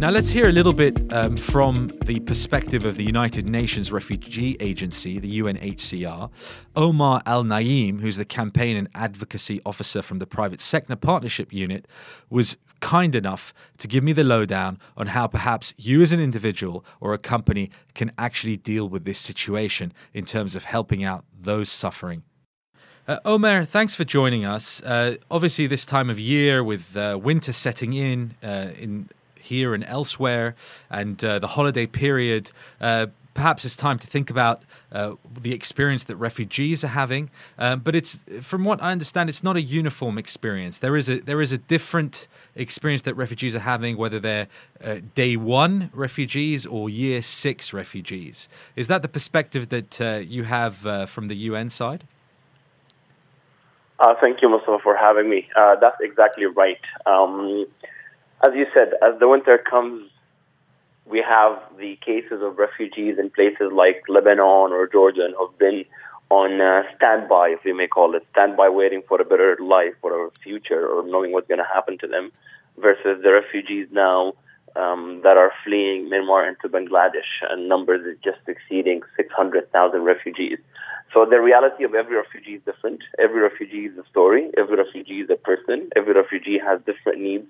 Now, 0.00 0.08
let's 0.08 0.30
hear 0.30 0.48
a 0.48 0.52
little 0.52 0.72
bit 0.72 0.96
um, 1.12 1.36
from 1.36 1.92
the 2.06 2.20
perspective 2.20 2.86
of 2.86 2.96
the 2.96 3.04
United 3.04 3.46
Nations 3.46 3.92
Refugee 3.92 4.56
Agency, 4.58 5.18
the 5.18 5.40
UNHCR. 5.40 6.30
Omar 6.74 7.20
Al 7.26 7.44
Naim, 7.44 7.98
who's 7.98 8.16
the 8.16 8.24
campaign 8.24 8.78
and 8.78 8.88
advocacy 8.94 9.60
officer 9.66 10.00
from 10.00 10.18
the 10.18 10.26
Private 10.26 10.62
Sector 10.62 10.96
Partnership 10.96 11.52
Unit, 11.52 11.86
was 12.30 12.56
kind 12.80 13.14
enough 13.14 13.52
to 13.76 13.86
give 13.86 14.02
me 14.02 14.14
the 14.14 14.24
lowdown 14.24 14.78
on 14.96 15.08
how 15.08 15.26
perhaps 15.26 15.74
you 15.76 16.00
as 16.00 16.12
an 16.12 16.20
individual 16.20 16.82
or 16.98 17.12
a 17.12 17.18
company 17.18 17.70
can 17.94 18.10
actually 18.16 18.56
deal 18.56 18.88
with 18.88 19.04
this 19.04 19.18
situation 19.18 19.92
in 20.14 20.24
terms 20.24 20.56
of 20.56 20.64
helping 20.64 21.04
out 21.04 21.26
those 21.38 21.68
suffering. 21.68 22.22
Uh, 23.06 23.18
Omer, 23.26 23.66
thanks 23.66 23.94
for 23.94 24.04
joining 24.04 24.46
us. 24.46 24.82
Uh, 24.82 25.16
obviously, 25.30 25.66
this 25.66 25.84
time 25.84 26.08
of 26.08 26.18
year 26.18 26.64
with 26.64 26.96
uh, 26.96 27.18
winter 27.22 27.52
setting 27.52 27.92
in 27.92 28.34
uh, 28.42 28.68
in 28.78 29.06
here 29.50 29.74
and 29.74 29.84
elsewhere, 29.84 30.54
and 30.88 31.22
uh, 31.24 31.38
the 31.40 31.48
holiday 31.48 31.86
period, 31.86 32.52
uh, 32.80 33.06
perhaps 33.34 33.64
it's 33.64 33.76
time 33.76 33.98
to 33.98 34.06
think 34.06 34.30
about 34.30 34.62
uh, 34.92 35.14
the 35.42 35.52
experience 35.52 36.04
that 36.04 36.16
refugees 36.16 36.84
are 36.84 36.94
having. 37.02 37.30
Um, 37.58 37.80
but 37.80 37.94
it's, 37.94 38.24
from 38.40 38.64
what 38.64 38.82
I 38.82 38.92
understand, 38.92 39.28
it's 39.28 39.42
not 39.42 39.56
a 39.56 39.62
uniform 39.80 40.18
experience. 40.18 40.78
There 40.78 40.96
is 40.96 41.08
a 41.08 41.16
there 41.30 41.42
is 41.42 41.52
a 41.52 41.58
different 41.58 42.28
experience 42.54 43.02
that 43.02 43.14
refugees 43.14 43.54
are 43.56 43.66
having, 43.74 43.96
whether 43.96 44.20
they're 44.20 44.48
uh, 44.84 44.96
day 45.14 45.36
one 45.36 45.90
refugees 45.92 46.66
or 46.66 46.88
year 46.88 47.22
six 47.22 47.72
refugees. 47.72 48.48
Is 48.76 48.86
that 48.88 49.02
the 49.02 49.08
perspective 49.08 49.68
that 49.68 50.00
uh, 50.00 50.20
you 50.36 50.44
have 50.44 50.86
uh, 50.86 51.06
from 51.06 51.28
the 51.28 51.36
UN 51.50 51.68
side? 51.70 52.04
Uh, 54.00 54.14
thank 54.18 54.40
you, 54.40 54.48
Mustafa, 54.48 54.78
for 54.82 54.96
having 54.96 55.28
me. 55.28 55.46
Uh, 55.54 55.76
that's 55.76 56.00
exactly 56.00 56.46
right. 56.46 56.80
Um, 57.04 57.66
as 58.46 58.54
you 58.54 58.66
said, 58.76 58.94
as 59.02 59.18
the 59.18 59.28
winter 59.28 59.58
comes, 59.58 60.10
we 61.04 61.22
have 61.26 61.58
the 61.78 61.96
cases 62.04 62.40
of 62.42 62.58
refugees 62.58 63.18
in 63.18 63.30
places 63.30 63.72
like 63.72 64.02
Lebanon 64.08 64.72
or 64.72 64.88
Jordan 64.90 65.34
who've 65.36 65.58
been 65.58 65.84
on 66.30 66.60
uh, 66.60 66.82
standby, 66.96 67.48
if 67.48 67.64
we 67.64 67.72
may 67.72 67.88
call 67.88 68.14
it, 68.14 68.24
standby 68.30 68.68
waiting 68.68 69.02
for 69.08 69.20
a 69.20 69.24
better 69.24 69.56
life 69.60 69.94
or 70.02 70.26
a 70.26 70.30
future 70.42 70.86
or 70.86 71.04
knowing 71.04 71.32
what's 71.32 71.48
going 71.48 71.58
to 71.58 71.64
happen 71.64 71.98
to 71.98 72.06
them, 72.06 72.30
versus 72.78 73.20
the 73.22 73.32
refugees 73.32 73.88
now 73.90 74.32
um, 74.76 75.20
that 75.24 75.36
are 75.36 75.52
fleeing 75.64 76.08
Myanmar 76.08 76.48
into 76.48 76.68
Bangladesh, 76.68 77.42
and 77.50 77.68
numbers 77.68 78.06
is 78.06 78.16
just 78.22 78.38
exceeding 78.46 79.02
600,000 79.16 80.02
refugees. 80.02 80.58
So 81.12 81.26
the 81.28 81.40
reality 81.40 81.82
of 81.82 81.94
every 81.96 82.16
refugee 82.16 82.54
is 82.54 82.62
different. 82.64 83.00
Every 83.18 83.40
refugee 83.40 83.86
is 83.86 83.98
a 83.98 84.08
story. 84.08 84.50
Every 84.56 84.76
refugee 84.76 85.20
is 85.20 85.30
a 85.30 85.34
person. 85.34 85.90
Every 85.96 86.14
refugee 86.14 86.60
has 86.64 86.80
different 86.86 87.20
needs 87.20 87.48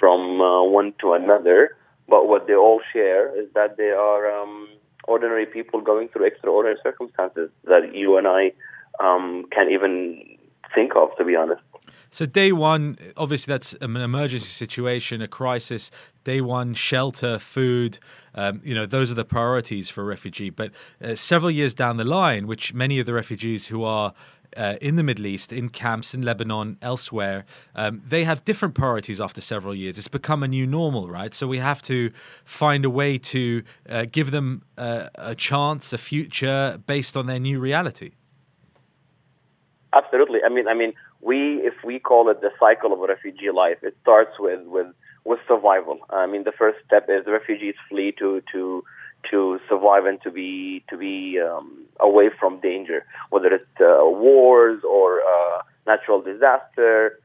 from 0.00 0.40
uh, 0.40 0.64
one 0.64 0.94
to 1.02 1.12
another. 1.12 1.76
But 2.08 2.26
what 2.26 2.48
they 2.48 2.54
all 2.54 2.80
share 2.92 3.28
is 3.40 3.48
that 3.54 3.76
they 3.76 3.90
are 3.90 4.42
um, 4.42 4.68
ordinary 5.04 5.46
people 5.46 5.80
going 5.80 6.08
through 6.08 6.26
extraordinary 6.26 6.78
circumstances 6.82 7.50
that 7.64 7.94
you 7.94 8.16
and 8.16 8.26
I 8.26 8.52
um, 8.98 9.44
can't 9.52 9.70
even 9.70 10.38
think 10.74 10.96
of, 10.96 11.10
to 11.18 11.24
be 11.24 11.36
honest. 11.36 11.62
So 12.10 12.26
day 12.26 12.50
one, 12.50 12.98
obviously 13.16 13.52
that's 13.52 13.72
an 13.74 13.96
emergency 13.96 14.46
situation, 14.46 15.22
a 15.22 15.28
crisis. 15.28 15.90
Day 16.24 16.40
one, 16.40 16.74
shelter, 16.74 17.38
food, 17.38 17.98
um, 18.34 18.60
you 18.64 18.74
know, 18.74 18.86
those 18.86 19.12
are 19.12 19.14
the 19.14 19.24
priorities 19.24 19.88
for 19.88 20.02
a 20.02 20.04
refugee. 20.04 20.50
But 20.50 20.72
uh, 21.02 21.14
several 21.14 21.50
years 21.50 21.74
down 21.74 21.96
the 21.96 22.04
line, 22.04 22.46
which 22.46 22.74
many 22.74 22.98
of 22.98 23.06
the 23.06 23.14
refugees 23.14 23.68
who 23.68 23.84
are 23.84 24.12
uh, 24.56 24.76
in 24.80 24.96
the 24.96 25.02
Middle 25.02 25.26
East, 25.26 25.52
in 25.52 25.68
camps 25.68 26.14
in 26.14 26.22
Lebanon, 26.22 26.76
elsewhere, 26.82 27.44
um, 27.74 28.02
they 28.06 28.24
have 28.24 28.44
different 28.44 28.74
priorities 28.74 29.20
after 29.20 29.40
several 29.40 29.74
years. 29.74 29.98
It's 29.98 30.08
become 30.08 30.42
a 30.42 30.48
new 30.48 30.66
normal, 30.66 31.08
right? 31.08 31.32
So 31.34 31.46
we 31.46 31.58
have 31.58 31.82
to 31.82 32.10
find 32.44 32.84
a 32.84 32.90
way 32.90 33.18
to 33.18 33.62
uh, 33.88 34.06
give 34.10 34.30
them 34.30 34.62
uh, 34.76 35.08
a 35.14 35.34
chance, 35.34 35.92
a 35.92 35.98
future 35.98 36.80
based 36.86 37.16
on 37.16 37.26
their 37.26 37.38
new 37.38 37.60
reality. 37.60 38.12
Absolutely. 39.92 40.40
I 40.44 40.48
mean, 40.48 40.68
I 40.68 40.74
mean, 40.74 40.92
we 41.20 41.60
if 41.62 41.74
we 41.84 41.98
call 41.98 42.30
it 42.30 42.40
the 42.40 42.50
cycle 42.58 42.92
of 42.92 43.00
a 43.00 43.06
refugee 43.06 43.50
life, 43.50 43.78
it 43.82 43.96
starts 44.02 44.38
with 44.38 44.60
with 44.66 44.86
with 45.24 45.40
survival. 45.48 45.98
I 46.10 46.26
mean, 46.26 46.44
the 46.44 46.52
first 46.52 46.78
step 46.86 47.06
is 47.08 47.26
refugees 47.26 47.74
flee 47.88 48.12
to 48.18 48.42
to 48.52 48.84
to 49.30 49.58
survive 49.68 50.04
and 50.06 50.20
to 50.22 50.30
be 50.30 50.82
to 50.88 50.96
be 50.96 51.38
um, 51.40 51.84
away 51.98 52.30
from 52.38 52.60
danger, 52.60 53.04
whether 53.30 53.48
it's 53.48 53.64
uh, 53.80 54.04
wars 54.04 54.82
or 54.88 55.20
uh, 55.20 55.62
natural 55.86 56.20
disaster. 56.20 57.18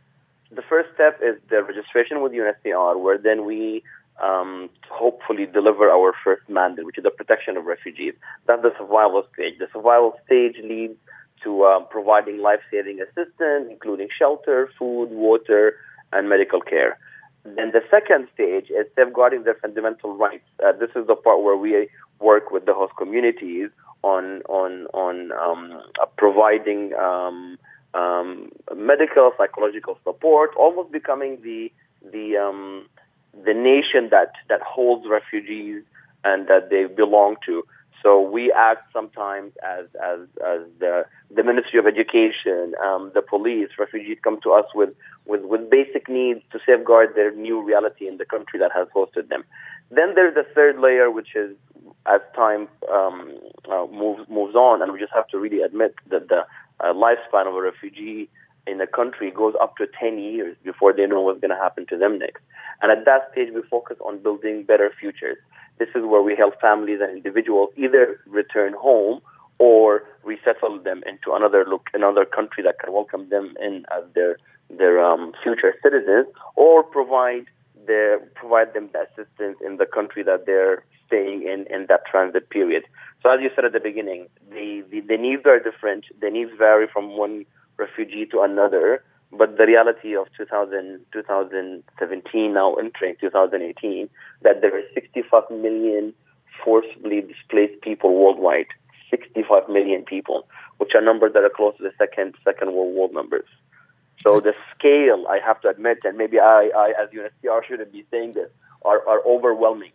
The 0.51 0.61
first 0.61 0.89
step 0.93 1.19
is 1.21 1.35
the 1.49 1.63
registration 1.63 2.21
with 2.21 2.31
UNHCR, 2.31 2.99
where 2.99 3.17
then 3.17 3.45
we 3.45 3.83
um, 4.21 4.69
hopefully 4.89 5.45
deliver 5.45 5.89
our 5.89 6.13
first 6.23 6.43
mandate, 6.47 6.85
which 6.85 6.97
is 6.97 7.03
the 7.03 7.09
protection 7.09 7.57
of 7.57 7.65
refugees. 7.65 8.13
That's 8.47 8.61
the 8.61 8.71
survival 8.77 9.27
stage. 9.33 9.55
The 9.59 9.67
survival 9.73 10.15
stage 10.25 10.55
leads 10.63 10.95
to 11.43 11.65
um, 11.65 11.87
providing 11.89 12.39
life-saving 12.39 12.99
assistance, 13.01 13.67
including 13.69 14.07
shelter, 14.17 14.69
food, 14.79 15.09
water, 15.09 15.75
and 16.13 16.29
medical 16.29 16.61
care. 16.61 16.97
Then 17.45 17.71
the 17.71 17.81
second 17.91 18.27
stage 18.33 18.71
is 18.71 18.87
safeguarding 18.95 19.43
their 19.43 19.53
fundamental 19.55 20.17
rights. 20.17 20.43
Uh, 20.65 20.71
this 20.71 20.89
is 20.95 21.05
the 21.05 21.15
part 21.15 21.43
where 21.43 21.55
we 21.55 21.87
work 22.19 22.49
with 22.49 22.65
the 22.65 22.73
host 22.73 22.93
communities 22.97 23.69
on 24.01 24.41
on 24.49 24.87
on 24.93 25.31
um, 25.31 25.81
uh, 26.01 26.05
providing 26.17 26.93
um, 26.95 27.57
um, 27.93 28.51
medical, 28.75 29.31
psychological 29.37 29.97
support, 30.03 30.51
almost 30.57 30.91
becoming 30.91 31.39
the 31.43 31.71
the 32.11 32.35
um, 32.35 32.87
the 33.45 33.53
nation 33.53 34.09
that 34.09 34.33
that 34.49 34.61
holds 34.61 35.05
refugees 35.07 35.83
and 36.23 36.47
that 36.47 36.69
they 36.71 36.85
belong 36.85 37.35
to. 37.45 37.63
So 38.05 38.21
we 38.21 38.51
act 38.51 38.93
sometimes 38.93 39.53
as 39.65 39.87
as 39.95 40.19
as 40.45 40.61
the 40.77 41.05
the 41.31 41.43
Ministry 41.43 41.79
of 41.79 41.87
Education, 41.87 42.75
um, 42.85 43.11
the 43.15 43.23
police. 43.23 43.69
Refugees 43.79 44.19
come 44.23 44.39
to 44.41 44.51
us 44.51 44.65
with, 44.75 44.91
with 45.25 45.41
with 45.41 45.71
basic 45.71 46.07
needs 46.07 46.41
to 46.51 46.59
safeguard 46.67 47.15
their 47.15 47.31
new 47.31 47.63
reality 47.63 48.07
in 48.07 48.17
the 48.17 48.25
country 48.25 48.59
that 48.59 48.71
has 48.75 48.87
hosted 48.95 49.29
them. 49.29 49.43
Then 49.89 50.13
there's 50.13 50.35
the 50.35 50.45
third 50.53 50.77
layer, 50.77 51.09
which 51.09 51.35
is 51.35 51.55
as 52.05 52.21
time 52.35 52.67
um, 52.93 53.39
uh, 53.67 53.87
moves 53.91 54.29
moves 54.29 54.53
on, 54.53 54.83
and 54.83 54.93
we 54.93 54.99
just 54.99 55.13
have 55.13 55.27
to 55.29 55.39
really 55.39 55.63
admit 55.63 55.95
that 56.11 56.29
the 56.29 56.45
uh, 56.81 56.93
lifespan 56.93 57.47
of 57.47 57.55
a 57.55 57.61
refugee 57.61 58.29
in 58.67 58.79
a 58.81 58.87
country 58.87 59.31
goes 59.31 59.55
up 59.59 59.77
to 59.77 59.87
10 59.99 60.17
years 60.19 60.55
before 60.63 60.93
they 60.93 61.05
know 61.05 61.21
what's 61.21 61.39
going 61.39 61.55
to 61.55 61.63
happen 61.63 61.85
to 61.87 61.97
them 61.97 62.17
next. 62.17 62.41
And 62.81 62.91
at 62.91 63.05
that 63.05 63.29
stage, 63.31 63.49
we 63.53 63.61
focus 63.63 63.97
on 64.03 64.19
building 64.19 64.63
better 64.63 64.91
futures. 64.99 65.37
This 65.77 65.89
is 65.95 66.03
where 66.03 66.21
we 66.21 66.35
help 66.35 66.59
families 66.61 66.99
and 67.01 67.11
individuals 67.11 67.69
either 67.75 68.19
return 68.27 68.73
home 68.73 69.21
or 69.57 70.03
resettle 70.23 70.79
them 70.81 71.01
into 71.05 71.33
another 71.33 71.65
look 71.67 71.87
another 71.93 72.25
country 72.25 72.63
that 72.63 72.79
can 72.79 72.93
welcome 72.93 73.29
them 73.29 73.53
in 73.61 73.85
as 73.95 74.03
their 74.13 74.37
their 74.69 75.03
um, 75.03 75.33
future 75.43 75.75
citizens, 75.83 76.27
or 76.55 76.83
provide 76.83 77.45
their 77.87 78.19
provide 78.35 78.73
them 78.73 78.89
the 78.93 79.01
assistance 79.01 79.57
in 79.65 79.77
the 79.77 79.85
country 79.85 80.23
that 80.23 80.45
they're 80.45 80.83
staying 81.07 81.43
in 81.43 81.65
in 81.73 81.85
that 81.87 82.01
transit 82.09 82.49
period. 82.49 82.83
So 83.21 83.29
as 83.29 83.39
you 83.41 83.49
said 83.55 83.65
at 83.65 83.73
the 83.73 83.79
beginning, 83.79 84.27
the, 84.51 84.83
the, 84.91 85.01
the 85.01 85.17
needs 85.17 85.43
are 85.45 85.59
different. 85.59 86.05
The 86.21 86.29
needs 86.29 86.51
vary 86.57 86.87
from 86.91 87.17
one 87.17 87.45
refugee 87.77 88.25
to 88.31 88.41
another. 88.41 89.03
But 89.37 89.57
the 89.57 89.65
reality 89.65 90.15
of 90.15 90.27
2000, 90.37 90.99
2017, 91.11 92.53
now 92.53 92.75
entering 92.75 93.15
2018, 93.19 94.09
that 94.41 94.61
there 94.61 94.77
are 94.77 94.83
65 94.93 95.43
million 95.51 96.13
forcibly 96.63 97.21
displaced 97.21 97.81
people 97.81 98.15
worldwide. 98.15 98.67
65 99.09 99.69
million 99.69 100.03
people, 100.03 100.47
which 100.77 100.91
are 100.95 101.01
numbers 101.01 101.33
that 101.33 101.43
are 101.43 101.51
close 101.55 101.75
to 101.77 101.83
the 101.83 101.91
second 101.97 102.35
Second 102.43 102.73
World 102.73 102.95
War 102.95 103.09
numbers. 103.11 103.47
So 104.23 104.39
the 104.39 104.53
scale, 104.77 105.25
I 105.29 105.39
have 105.45 105.61
to 105.61 105.69
admit, 105.69 105.99
and 106.03 106.17
maybe 106.17 106.39
I, 106.39 106.71
I 106.75 106.93
as 107.01 107.09
UNHCR 107.09 107.63
shouldn't 107.65 107.91
be 107.91 108.05
saying 108.09 108.33
this, 108.33 108.49
are, 108.83 109.07
are 109.07 109.21
overwhelming. 109.25 109.91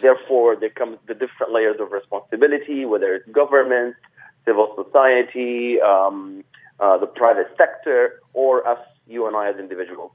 Therefore, 0.00 0.56
there 0.56 0.70
comes 0.70 0.98
the 1.06 1.14
different 1.14 1.52
layers 1.52 1.76
of 1.78 1.92
responsibility, 1.92 2.84
whether 2.84 3.14
it's 3.14 3.28
government, 3.28 3.94
civil 4.44 4.74
society, 4.82 5.80
um, 5.80 6.44
Uh, 6.82 6.98
the 6.98 7.06
private 7.06 7.46
sector, 7.56 8.20
or 8.32 8.66
us, 8.66 8.82
you 9.06 9.28
and 9.28 9.36
I 9.36 9.48
as 9.50 9.56
individuals. 9.56 10.10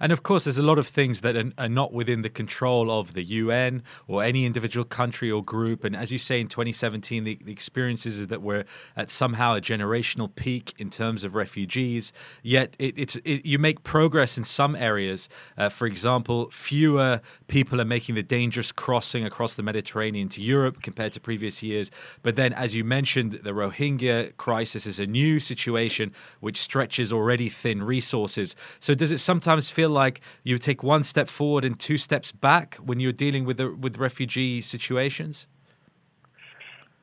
And 0.00 0.12
of 0.12 0.22
course, 0.22 0.44
there's 0.44 0.58
a 0.58 0.62
lot 0.62 0.78
of 0.78 0.86
things 0.86 1.20
that 1.20 1.36
are, 1.36 1.68
not 1.68 1.92
within 1.92 2.22
the 2.22 2.30
control 2.30 2.90
of 2.90 3.12
the 3.14 3.22
UN 3.22 3.82
or 4.08 4.24
any 4.24 4.44
individual 4.44 4.84
country 4.84 5.30
or 5.30 5.44
group. 5.44 5.84
And 5.84 5.94
as 5.94 6.10
you 6.10 6.18
say, 6.18 6.40
in 6.40 6.48
2017, 6.48 7.24
the, 7.24 7.38
the 7.44 7.52
experiences 7.52 8.18
is 8.18 8.26
that 8.28 8.42
we're 8.42 8.64
at 8.96 9.10
somehow 9.10 9.54
a 9.54 9.60
generational 9.60 10.34
peak 10.34 10.74
in 10.78 10.90
terms 10.90 11.22
of 11.22 11.34
refugees. 11.34 12.12
Yet 12.42 12.74
it, 12.78 12.94
it's 12.96 13.16
it, 13.16 13.44
you 13.44 13.58
make 13.58 13.84
progress 13.84 14.38
in 14.38 14.44
some 14.44 14.74
areas. 14.74 15.28
Uh, 15.56 15.68
for 15.68 15.86
example, 15.86 16.50
fewer 16.50 17.20
people 17.46 17.80
are 17.80 17.84
making 17.84 18.14
the 18.14 18.22
dangerous 18.22 18.72
crossing 18.72 19.24
across 19.24 19.54
the 19.54 19.62
Mediterranean 19.62 20.28
to 20.30 20.40
Europe 20.40 20.82
compared 20.82 21.12
to 21.12 21.20
previous 21.20 21.62
years. 21.62 21.90
But 22.22 22.36
then, 22.36 22.52
as 22.54 22.74
you 22.74 22.84
mentioned, 22.84 23.32
the 23.32 23.52
Rohingya 23.52 24.36
crisis 24.38 24.86
is 24.86 24.98
a 24.98 25.06
new 25.06 25.38
situation 25.38 26.12
which 26.40 26.56
stretches 26.56 27.12
already 27.12 27.48
thin 27.48 27.82
resources. 27.82 28.56
So 28.80 28.94
does 28.94 29.12
it 29.12 29.18
sometimes 29.18 29.70
feel 29.70 29.89
like 29.90 30.20
you 30.44 30.58
take 30.58 30.82
one 30.82 31.04
step 31.04 31.28
forward 31.28 31.64
and 31.64 31.78
two 31.78 31.98
steps 31.98 32.32
back 32.32 32.76
when 32.76 33.00
you're 33.00 33.12
dealing 33.12 33.44
with 33.44 33.56
the, 33.58 33.70
with 33.74 33.98
refugee 33.98 34.60
situations? 34.60 35.46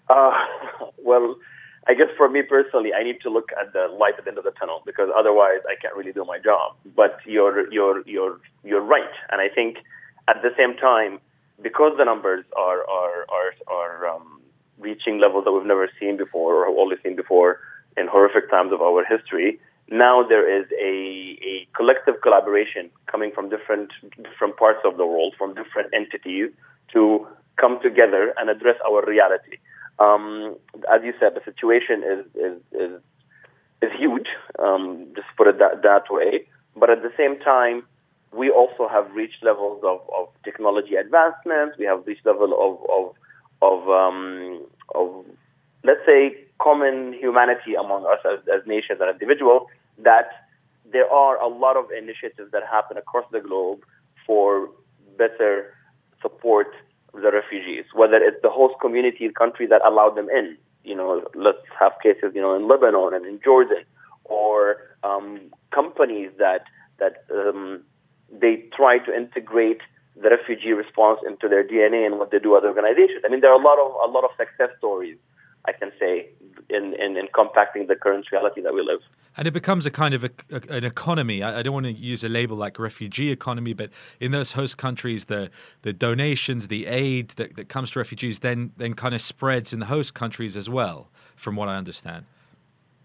Uh, 0.09 0.31
well, 0.97 1.35
I 1.87 1.93
guess 1.93 2.07
for 2.17 2.27
me 2.29 2.41
personally, 2.41 2.93
I 2.93 3.03
need 3.03 3.21
to 3.21 3.29
look 3.29 3.49
at 3.59 3.71
the 3.71 3.87
light 3.97 4.15
at 4.17 4.25
the 4.25 4.31
end 4.31 4.37
of 4.37 4.43
the 4.43 4.51
tunnel 4.51 4.81
because 4.85 5.09
otherwise 5.17 5.59
I 5.67 5.75
can't 5.81 5.95
really 5.95 6.11
do 6.11 6.25
my 6.25 6.37
job. 6.37 6.75
But 6.95 7.19
you're 7.25 7.71
you're 7.71 8.05
you're 8.05 8.39
you're 8.63 8.81
right, 8.81 9.13
and 9.31 9.39
I 9.39 9.47
think 9.47 9.77
at 10.27 10.41
the 10.41 10.49
same 10.57 10.75
time, 10.75 11.19
because 11.61 11.93
the 11.97 12.03
numbers 12.03 12.43
are 12.57 12.81
are 12.89 13.25
are 13.29 13.53
are 13.67 14.07
um, 14.07 14.41
reaching 14.77 15.19
levels 15.19 15.45
that 15.45 15.53
we've 15.53 15.65
never 15.65 15.89
seen 15.99 16.17
before 16.17 16.55
or 16.55 16.65
have 16.65 16.77
only 16.77 16.97
seen 17.03 17.15
before 17.15 17.59
in 17.95 18.07
horrific 18.07 18.49
times 18.49 18.73
of 18.73 18.81
our 18.81 19.05
history, 19.05 19.59
now 19.89 20.23
there 20.27 20.45
is 20.59 20.65
a, 20.71 21.39
a 21.43 21.67
collective 21.75 22.15
collaboration 22.21 22.89
coming 23.07 23.31
from 23.33 23.49
different 23.49 23.91
different 24.21 24.57
parts 24.57 24.79
of 24.83 24.97
the 24.97 25.05
world, 25.05 25.33
from 25.37 25.53
different 25.53 25.93
entities, 25.93 26.49
to 26.93 27.27
come 27.59 27.79
together 27.81 28.33
and 28.37 28.49
address 28.49 28.75
our 28.85 29.05
reality. 29.05 29.57
Um, 29.99 30.55
as 30.93 31.01
you 31.03 31.13
said, 31.19 31.33
the 31.35 31.41
situation 31.45 32.03
is 32.03 32.25
is 32.35 32.61
is, 32.71 33.01
is 33.81 33.91
huge. 33.97 34.27
Um, 34.59 35.07
just 35.15 35.27
put 35.37 35.47
it 35.47 35.59
that 35.59 35.81
that 35.83 36.03
way. 36.09 36.47
But 36.75 36.89
at 36.89 37.01
the 37.01 37.11
same 37.17 37.39
time, 37.39 37.83
we 38.31 38.51
also 38.51 38.87
have 38.87 39.09
reached 39.11 39.43
levels 39.43 39.81
of, 39.83 40.01
of 40.15 40.27
technology 40.43 40.95
advancements. 40.95 41.77
We 41.79 41.85
have 41.85 42.05
reached 42.05 42.25
level 42.25 42.53
of 42.53 42.89
of 42.89 43.15
of, 43.61 43.89
um, 43.89 44.63
of 44.93 45.25
let's 45.83 46.05
say 46.05 46.35
common 46.61 47.13
humanity 47.13 47.75
among 47.75 48.05
us 48.05 48.19
as, 48.25 48.39
as 48.47 48.65
nations 48.67 48.99
and 49.01 49.09
individuals 49.09 49.67
that 49.97 50.47
there 50.91 51.09
are 51.11 51.41
a 51.41 51.47
lot 51.47 51.75
of 51.75 51.85
initiatives 51.91 52.51
that 52.51 52.63
happen 52.69 52.97
across 52.97 53.25
the 53.31 53.39
globe 53.39 53.79
for 54.25 54.69
better 55.17 55.73
support 56.21 56.67
the 57.13 57.31
refugees, 57.31 57.85
whether 57.93 58.17
it's 58.17 58.41
the 58.41 58.49
host 58.49 58.75
community 58.81 59.29
country 59.29 59.67
that 59.67 59.81
allowed 59.85 60.15
them 60.15 60.29
in. 60.29 60.57
You 60.83 60.95
know, 60.95 61.23
let's 61.35 61.65
have 61.79 61.93
cases, 62.01 62.31
you 62.33 62.41
know, 62.41 62.55
in 62.55 62.67
Lebanon 62.67 63.13
and 63.13 63.25
in 63.25 63.39
Jordan, 63.43 63.83
or 64.23 64.77
um, 65.03 65.51
companies 65.73 66.31
that 66.37 66.63
that 66.99 67.25
um, 67.31 67.83
they 68.31 68.63
try 68.75 68.97
to 68.99 69.15
integrate 69.15 69.81
the 70.15 70.29
refugee 70.29 70.71
response 70.71 71.19
into 71.27 71.47
their 71.47 71.63
DNA 71.63 72.05
and 72.05 72.17
what 72.17 72.31
they 72.31 72.39
do 72.39 72.57
as 72.57 72.63
organizations. 72.63 73.21
I 73.25 73.29
mean, 73.29 73.41
there 73.41 73.51
are 73.51 73.59
a 73.59 73.63
lot 73.63 73.79
of 73.79 73.91
a 74.09 74.11
lot 74.11 74.23
of 74.23 74.31
success 74.37 74.69
stories 74.77 75.17
I 75.67 75.73
can 75.73 75.91
say 75.99 76.29
in, 76.69 76.95
in, 76.99 77.17
in 77.17 77.27
compacting 77.33 77.87
the 77.87 77.95
current 77.95 78.25
reality 78.31 78.61
that 78.61 78.73
we 78.73 78.81
live. 78.81 78.99
And 79.35 79.47
it 79.47 79.51
becomes 79.51 79.85
a 79.85 79.91
kind 79.91 80.13
of 80.13 80.23
a, 80.23 80.31
a, 80.51 80.77
an 80.77 80.83
economy. 80.83 81.43
I, 81.43 81.59
I, 81.59 81.61
don't 81.61 81.73
want 81.73 81.85
to 81.85 81.91
use 81.91 82.23
a 82.23 82.29
label 82.29 82.57
like 82.57 82.79
refugee 82.79 83.31
economy, 83.31 83.73
but 83.73 83.91
in 84.19 84.31
those 84.31 84.53
host 84.53 84.77
countries, 84.77 85.25
the 85.25 85.51
the 85.83 85.93
donations, 85.93 86.69
the 86.69 86.87
aid 86.87 87.29
that, 87.31 87.55
that 87.55 87.69
comes 87.69 87.91
to 87.91 87.99
refugees, 87.99 88.39
then 88.39 88.71
then 88.77 88.95
kind 88.95 89.13
of 89.13 89.21
spreads 89.21 89.73
in 89.73 89.79
the 89.79 89.85
host 89.85 90.13
countries 90.13 90.57
as 90.57 90.69
well, 90.69 91.09
from 91.35 91.55
what 91.55 91.69
I 91.69 91.75
understand. 91.75 92.25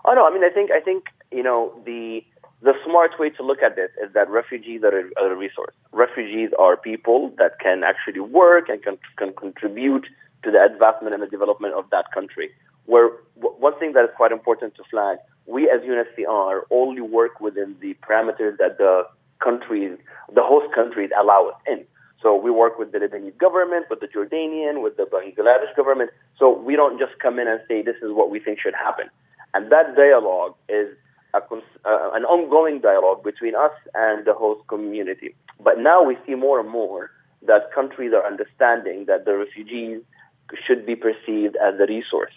Oh 0.05 0.15
no, 0.15 0.27
I 0.27 0.33
mean 0.33 0.43
I 0.43 0.49
think 0.49 0.71
I 0.71 0.81
think 0.81 1.05
you 1.31 1.43
know 1.43 1.73
the 1.85 2.25
the 2.63 2.75
smart 2.87 3.19
way 3.19 3.29
to 3.31 3.43
look 3.43 3.63
at 3.63 3.77
this 3.77 3.91
is 4.03 4.15
that 4.15 4.31
refugees 4.31 4.83
are 4.85 4.97
a, 4.97 5.03
are 5.21 5.33
a 5.33 5.37
resource. 5.37 5.75
Refugees 5.93 6.51
are 6.59 6.77
people 6.77 7.35
that 7.37 7.59
can 7.59 7.83
actually 7.83 8.21
work 8.21 8.69
and 8.69 8.83
can, 8.83 8.99
can 9.17 9.33
contribute 9.35 10.07
to 10.45 10.51
the 10.51 10.63
advancement 10.63 11.15
and 11.15 11.23
the 11.23 11.29
development 11.29 11.75
of 11.75 11.89
that 11.91 12.07
country. 12.13 12.51
Where 12.87 13.11
one 13.37 13.79
thing 13.79 13.93
that 13.93 14.05
is 14.05 14.11
quite 14.17 14.33
important 14.33 14.75
to 14.77 14.83
flag, 14.91 15.19
we 15.47 15.71
as 15.71 15.81
UNHCR 15.83 16.63
only 16.71 17.01
work 17.01 17.41
within 17.41 17.77
the 17.81 17.95
parameters 18.07 18.59
that 18.59 18.79
the 18.79 19.05
countries, 19.43 19.99
the 20.33 20.43
host 20.43 20.73
countries 20.75 21.11
allow 21.19 21.49
us 21.49 21.61
in. 21.67 21.85
So 22.23 22.37
we 22.37 22.51
work 22.51 22.79
with 22.79 22.93
the 22.93 22.99
Lebanese 22.99 23.37
government, 23.39 23.87
with 23.91 24.01
the 24.01 24.07
Jordanian, 24.07 24.83
with 24.83 24.97
the 24.97 25.05
Bangladesh 25.05 25.75
government. 25.77 26.11
So 26.39 26.57
we 26.57 26.77
don't 26.77 26.99
just 26.99 27.19
come 27.21 27.39
in 27.41 27.49
and 27.49 27.61
say 27.67 27.83
this 27.83 27.97
is 27.97 28.13
what 28.13 28.31
we 28.31 28.39
think 28.39 28.61
should 28.61 28.75
happen. 28.75 29.07
And 29.55 29.71
that 29.73 29.97
dialogue 29.97 30.55
is 30.69 30.89
a, 31.35 31.39
uh, 31.39 32.11
an 32.15 32.25
ongoing 32.25 32.81
dialogue 32.81 33.25
between 33.25 33.55
us 33.57 33.73
and 33.95 34.25
the 34.25 34.35
host 34.35 34.67
community. 34.69 35.35
But 35.63 35.79
now 35.79 36.03
we 36.03 36.17
see 36.27 36.35
more 36.35 36.61
and 36.61 36.69
more 36.69 37.11
that 37.47 37.73
countries 37.75 38.13
are 38.15 38.25
understanding 38.25 39.07
that 39.07 39.25
the 39.25 39.37
refugees 39.37 40.03
should 40.67 40.87
be 40.87 40.97
perceived 40.97 41.57
as 41.57 41.75
a 41.81 41.87
resource. 41.87 42.33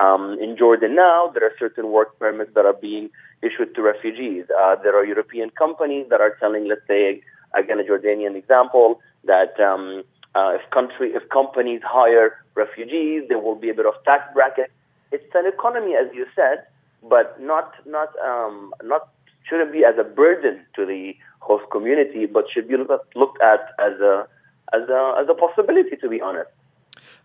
Um, 0.00 0.38
in 0.40 0.56
Jordan 0.56 0.94
now, 0.94 1.30
there 1.34 1.44
are 1.44 1.52
certain 1.58 1.90
work 1.90 2.18
permits 2.18 2.52
that 2.54 2.64
are 2.64 2.72
being 2.72 3.10
issued 3.42 3.74
to 3.74 3.82
refugees. 3.82 4.44
Uh, 4.56 4.76
there 4.82 4.96
are 4.96 5.04
European 5.04 5.50
companies 5.50 6.06
that 6.10 6.20
are 6.20 6.36
telling, 6.38 6.68
let's 6.68 6.86
say, 6.86 7.20
again, 7.54 7.80
a 7.80 7.82
Jordanian 7.82 8.36
example, 8.36 9.00
that 9.24 9.58
um, 9.58 10.04
uh, 10.34 10.52
if 10.54 10.70
country, 10.70 11.10
if 11.14 11.28
companies 11.30 11.80
hire 11.84 12.36
refugees, 12.54 13.24
there 13.28 13.38
will 13.38 13.56
be 13.56 13.70
a 13.70 13.74
bit 13.74 13.86
of 13.86 13.94
tax 14.04 14.22
bracket. 14.34 14.70
It's 15.10 15.34
an 15.34 15.46
economy, 15.46 15.94
as 15.94 16.06
you 16.14 16.26
said, 16.36 16.66
but 17.02 17.40
not 17.40 17.74
not 17.86 18.10
um, 18.24 18.72
not 18.82 19.08
shouldn't 19.48 19.72
be 19.72 19.84
as 19.84 19.94
a 19.98 20.04
burden 20.04 20.60
to 20.76 20.84
the 20.84 21.16
host 21.40 21.64
community, 21.72 22.26
but 22.26 22.44
should 22.52 22.68
be 22.68 22.76
looked 22.76 22.90
at, 22.90 23.16
looked 23.16 23.42
at 23.42 23.60
as 23.80 23.98
a 24.00 24.26
as 24.72 24.88
a 24.88 25.14
as 25.18 25.26
a 25.28 25.34
possibility. 25.34 25.96
To 25.96 26.08
be 26.08 26.20
honest. 26.20 26.50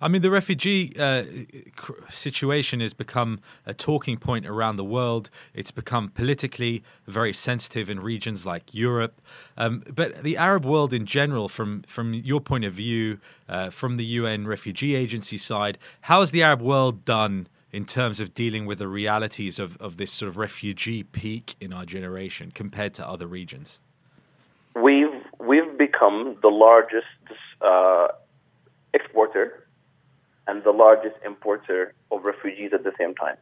I 0.02 0.08
mean, 0.08 0.22
the 0.22 0.32
refugee 0.32 0.94
uh, 1.00 1.24
situation 2.10 2.80
has 2.80 2.94
become 2.94 3.40
a 3.66 3.74
talking 3.74 4.18
point 4.18 4.46
around 4.46 4.76
the 4.76 4.84
world. 4.84 5.30
It's 5.54 5.72
become 5.72 6.10
politically 6.10 6.84
very 7.08 7.34
sensitive 7.34 7.90
in 7.90 8.00
regions 8.00 8.46
like 8.46 8.74
Europe. 8.74 9.22
Um, 9.58 9.84
but 9.94 10.24
the 10.24 10.38
Arab 10.38 10.66
world 10.66 10.94
in 10.94 11.06
general, 11.06 11.48
from, 11.48 11.84
from 11.84 12.14
your 12.14 12.42
point 12.42 12.66
of 12.66 12.74
view, 12.74 13.20
uh, 13.48 13.70
from 13.70 13.98
the 13.98 14.06
UN 14.06 14.48
Refugee 14.48 14.96
Agency 14.96 15.38
side, 15.38 15.78
how 16.02 16.20
has 16.20 16.32
the 16.32 16.44
Arab 16.44 16.62
world 16.62 17.06
done 17.06 17.48
in 17.72 17.86
terms 17.86 18.20
of 18.20 18.34
dealing 18.34 18.66
with 18.66 18.78
the 18.78 18.88
realities 18.88 19.58
of, 19.60 19.76
of 19.78 19.98
this 19.98 20.12
sort 20.12 20.30
of 20.30 20.38
refugee 20.38 21.04
peak 21.04 21.56
in 21.60 21.74
our 21.74 21.86
generation 21.86 22.52
compared 22.52 22.94
to 22.94 23.08
other 23.08 23.26
regions? 23.26 23.80
We've, 24.76 25.14
we've 25.40 25.78
become 25.78 26.38
the 26.42 26.50
largest 26.50 27.06
uh, 27.62 28.08
exporter 28.94 29.63
and 30.48 30.64
the 30.64 30.72
largest 30.72 31.16
importer 31.26 31.94
of 32.12 32.26
refugees 32.26 32.72
at 32.74 32.84
the 32.84 32.92
same 33.00 33.16
time. 33.16 33.38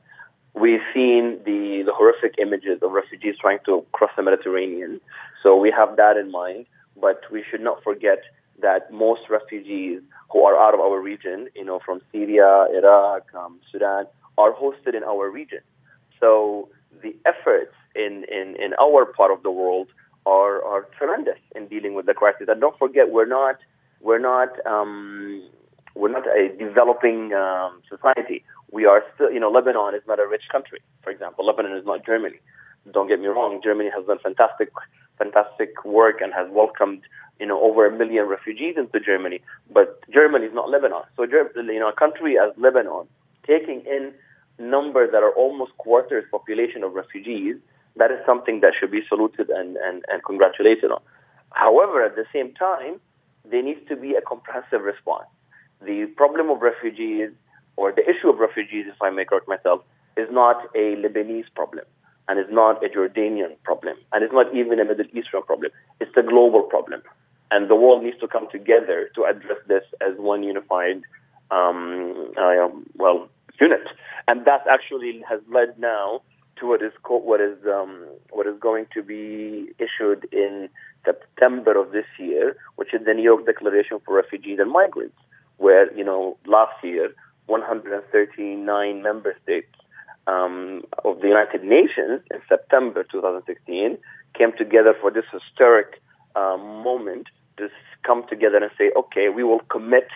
We've 0.53 0.81
seen 0.93 1.39
the, 1.45 1.83
the 1.85 1.93
horrific 1.93 2.35
images 2.37 2.79
of 2.81 2.91
refugees 2.91 3.35
trying 3.39 3.59
to 3.65 3.85
cross 3.93 4.11
the 4.17 4.23
Mediterranean, 4.23 4.99
so 5.41 5.55
we 5.55 5.71
have 5.71 5.95
that 5.97 6.17
in 6.17 6.31
mind. 6.31 6.65
But 6.99 7.21
we 7.31 7.43
should 7.49 7.61
not 7.61 7.81
forget 7.83 8.19
that 8.61 8.91
most 8.91 9.21
refugees 9.29 10.01
who 10.29 10.43
are 10.45 10.57
out 10.61 10.73
of 10.73 10.79
our 10.79 10.99
region, 10.99 11.47
you 11.55 11.65
know, 11.65 11.79
from 11.83 12.01
Syria, 12.11 12.67
Iraq, 12.75 13.33
um, 13.33 13.59
Sudan, 13.71 14.05
are 14.37 14.53
hosted 14.53 14.93
in 14.95 15.03
our 15.03 15.29
region. 15.29 15.59
So 16.19 16.69
the 17.01 17.15
efforts 17.25 17.73
in, 17.95 18.25
in, 18.29 18.55
in 18.61 18.73
our 18.79 19.05
part 19.05 19.31
of 19.31 19.41
the 19.41 19.51
world 19.51 19.87
are, 20.25 20.63
are 20.63 20.87
tremendous 20.97 21.39
in 21.55 21.67
dealing 21.67 21.93
with 21.95 22.05
the 22.05 22.13
crisis. 22.13 22.47
And 22.49 22.61
don't 22.61 22.77
forget, 22.77 23.09
we're 23.09 23.25
not 23.25 23.55
we're 24.01 24.19
not 24.19 24.49
um, 24.65 25.43
we're 25.95 26.11
not 26.11 26.25
a 26.27 26.49
developing 26.57 27.33
um, 27.33 27.81
society. 27.89 28.43
We 28.71 28.85
are 28.85 29.03
still, 29.15 29.31
you 29.31 29.39
know, 29.39 29.49
Lebanon 29.49 29.93
is 29.95 30.01
not 30.07 30.19
a 30.19 30.27
rich 30.27 30.43
country. 30.51 30.79
For 31.03 31.09
example, 31.09 31.45
Lebanon 31.45 31.75
is 31.75 31.85
not 31.85 32.05
Germany. 32.05 32.39
Don't 32.91 33.07
get 33.07 33.19
me 33.19 33.27
wrong. 33.27 33.59
Germany 33.63 33.89
has 33.95 34.05
done 34.05 34.17
fantastic, 34.23 34.69
fantastic 35.17 35.83
work 35.85 36.21
and 36.21 36.33
has 36.33 36.47
welcomed, 36.49 37.01
you 37.39 37.45
know, 37.45 37.61
over 37.61 37.85
a 37.85 37.91
million 37.91 38.25
refugees 38.27 38.75
into 38.77 38.99
Germany. 38.99 39.41
But 39.69 39.99
Germany 40.09 40.45
is 40.45 40.53
not 40.53 40.69
Lebanon. 40.69 41.03
So, 41.17 41.23
you 41.23 41.79
know, 41.79 41.89
a 41.89 41.93
country 41.93 42.37
as 42.39 42.51
Lebanon 42.57 43.07
taking 43.45 43.81
in 43.81 44.13
numbers 44.57 45.09
that 45.11 45.23
are 45.23 45.33
almost 45.33 45.75
quarters 45.77 46.23
population 46.31 46.83
of 46.83 46.93
refugees, 46.93 47.55
that 47.97 48.11
is 48.11 48.19
something 48.25 48.61
that 48.61 48.73
should 48.79 48.91
be 48.91 49.01
saluted 49.09 49.49
and, 49.49 49.75
and, 49.77 50.03
and 50.07 50.23
congratulated 50.23 50.91
on. 50.91 51.01
However, 51.51 52.03
at 52.03 52.15
the 52.15 52.25
same 52.31 52.53
time, 52.53 53.01
there 53.43 53.61
needs 53.61 53.81
to 53.89 53.95
be 53.97 54.15
a 54.15 54.21
comprehensive 54.21 54.81
response 54.81 55.27
the 55.85 56.05
problem 56.15 56.49
of 56.49 56.61
refugees 56.61 57.29
or 57.75 57.91
the 57.91 58.03
issue 58.03 58.29
of 58.29 58.39
refugees, 58.39 58.85
if 58.87 59.01
I 59.01 59.09
may 59.09 59.25
correct 59.25 59.47
myself, 59.47 59.81
is 60.17 60.27
not 60.31 60.63
a 60.75 60.95
Lebanese 60.95 61.45
problem 61.55 61.85
and 62.27 62.39
is 62.39 62.45
not 62.49 62.83
a 62.83 62.89
Jordanian 62.89 63.55
problem 63.63 63.97
and 64.13 64.23
it's 64.23 64.33
not 64.33 64.53
even 64.55 64.79
a 64.79 64.85
Middle 64.85 65.05
Eastern 65.13 65.41
problem. 65.43 65.71
It's 65.99 66.15
a 66.17 66.23
global 66.23 66.63
problem. 66.63 67.01
And 67.49 67.69
the 67.69 67.75
world 67.75 68.03
needs 68.03 68.19
to 68.19 68.27
come 68.27 68.47
together 68.51 69.09
to 69.15 69.25
address 69.25 69.57
this 69.67 69.83
as 69.99 70.17
one 70.17 70.43
unified, 70.43 71.01
um, 71.49 72.31
uh, 72.37 72.69
well, 72.95 73.27
unit. 73.59 73.87
And 74.27 74.45
that 74.45 74.61
actually 74.69 75.23
has 75.27 75.41
led 75.51 75.77
now 75.77 76.21
to 76.59 76.67
what 76.67 76.81
is 76.81 76.93
co- 77.03 77.17
what 77.17 77.41
is 77.41 77.57
um, 77.65 78.05
what 78.29 78.47
is 78.47 78.57
going 78.59 78.85
to 78.93 79.03
be 79.03 79.67
issued 79.79 80.27
in 80.31 80.69
September 81.03 81.77
of 81.77 81.91
this 81.91 82.05
year, 82.19 82.55
which 82.75 82.93
is 82.93 83.03
the 83.05 83.13
New 83.13 83.23
York 83.23 83.45
Declaration 83.45 83.99
for 84.05 84.15
Refugees 84.15 84.59
and 84.59 84.71
Migrants 84.71 85.17
where, 85.61 85.93
you 85.95 86.03
know, 86.03 86.37
last 86.47 86.73
year, 86.83 87.13
139 87.45 89.03
member 89.03 89.35
states 89.43 89.67
um, 90.25 90.83
of 91.05 91.21
the 91.21 91.27
United 91.27 91.63
Nations 91.63 92.21
in 92.31 92.41
September 92.49 93.05
2016 93.11 93.97
came 94.37 94.51
together 94.57 94.95
for 94.99 95.11
this 95.11 95.25
historic 95.31 96.01
uh, 96.35 96.57
moment 96.57 97.27
to 97.57 97.69
come 98.03 98.23
together 98.27 98.57
and 98.57 98.71
say, 98.75 98.91
okay, 98.97 99.29
we 99.29 99.43
will 99.43 99.61
commit 99.69 100.07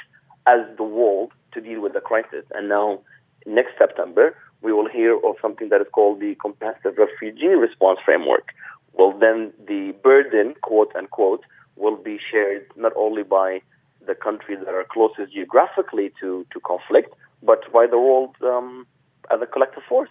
as 0.48 0.62
the 0.78 0.84
world 0.84 1.32
to 1.54 1.62
deal 1.62 1.80
with 1.80 1.94
the 1.94 2.02
crisis. 2.02 2.44
And 2.56 2.68
now, 2.68 3.02
next 3.46 3.78
September, 3.78 4.36
we 4.64 4.74
will 4.74 4.90
hear 4.90 5.16
of 5.16 5.36
something 5.42 5.70
that 5.70 5.82
is 5.82 5.88
called 5.94 6.22
the 6.22 6.34
Comprehensive 6.42 6.98
Refugee 6.98 7.54
Response 7.54 8.00
Framework. 8.04 8.50
Well, 8.94 9.14
then 9.20 9.54
the 9.68 9.94
burden, 10.02 10.56
quote 10.62 10.92
unquote, 10.96 11.44
will 11.76 11.98
be 11.98 12.18
shared 12.32 12.66
not 12.76 12.94
only 12.96 13.22
by 13.22 13.62
the 14.06 14.16
countries 14.16 14.60
that 14.66 14.74
are 14.74 14.86
closest 14.90 15.34
geographically 15.34 16.12
to, 16.20 16.46
to 16.52 16.60
conflict, 16.62 17.14
but 17.44 17.62
by 17.72 17.88
the 17.88 18.00
world 18.00 18.36
um, 18.44 18.88
as 19.32 19.40
a 19.42 19.46
collective 19.46 19.84
force. 19.88 20.10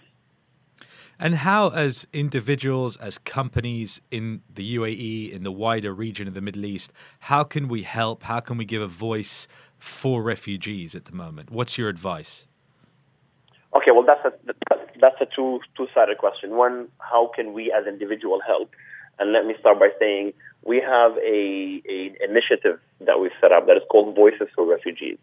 And 1.17 1.35
how, 1.35 1.69
as 1.69 2.05
individuals, 2.11 2.97
as 2.97 3.17
companies 3.17 4.01
in 4.11 4.41
the 4.53 4.75
UAE, 4.75 5.31
in 5.31 5.43
the 5.43 5.51
wider 5.51 5.93
region 5.93 6.27
of 6.27 6.33
the 6.33 6.41
Middle 6.41 6.65
East, 6.65 6.91
how 7.19 7.43
can 7.43 7.69
we 7.69 7.83
help? 7.83 8.23
How 8.23 8.41
can 8.41 8.57
we 8.57 8.65
give 8.65 8.81
a 8.81 8.87
voice 8.87 9.47
for 9.77 10.21
refugees 10.21 10.93
at 10.93 11.05
the 11.05 11.13
moment? 11.13 11.51
What's 11.51 11.77
your 11.77 11.87
advice? 11.87 12.47
Okay, 13.75 13.91
well, 13.91 14.05
that's 14.05 14.25
a 14.25 14.31
that's 14.99 15.19
a 15.21 15.25
two 15.33 15.59
two 15.77 15.87
sided 15.93 16.17
question. 16.17 16.51
One, 16.57 16.87
how 16.99 17.31
can 17.33 17.53
we 17.53 17.71
as 17.71 17.87
individual 17.87 18.41
help? 18.45 18.71
And 19.19 19.31
let 19.31 19.45
me 19.45 19.55
start 19.59 19.79
by 19.79 19.89
saying 19.97 20.33
we 20.65 20.81
have 20.81 21.13
a, 21.17 21.81
a 21.87 22.15
initiative 22.27 22.79
that 23.01 23.19
we 23.19 23.29
set 23.39 23.51
up 23.51 23.67
that 23.67 23.77
is 23.77 23.83
called 23.89 24.15
Voices 24.15 24.47
for 24.55 24.67
Refugees. 24.67 25.17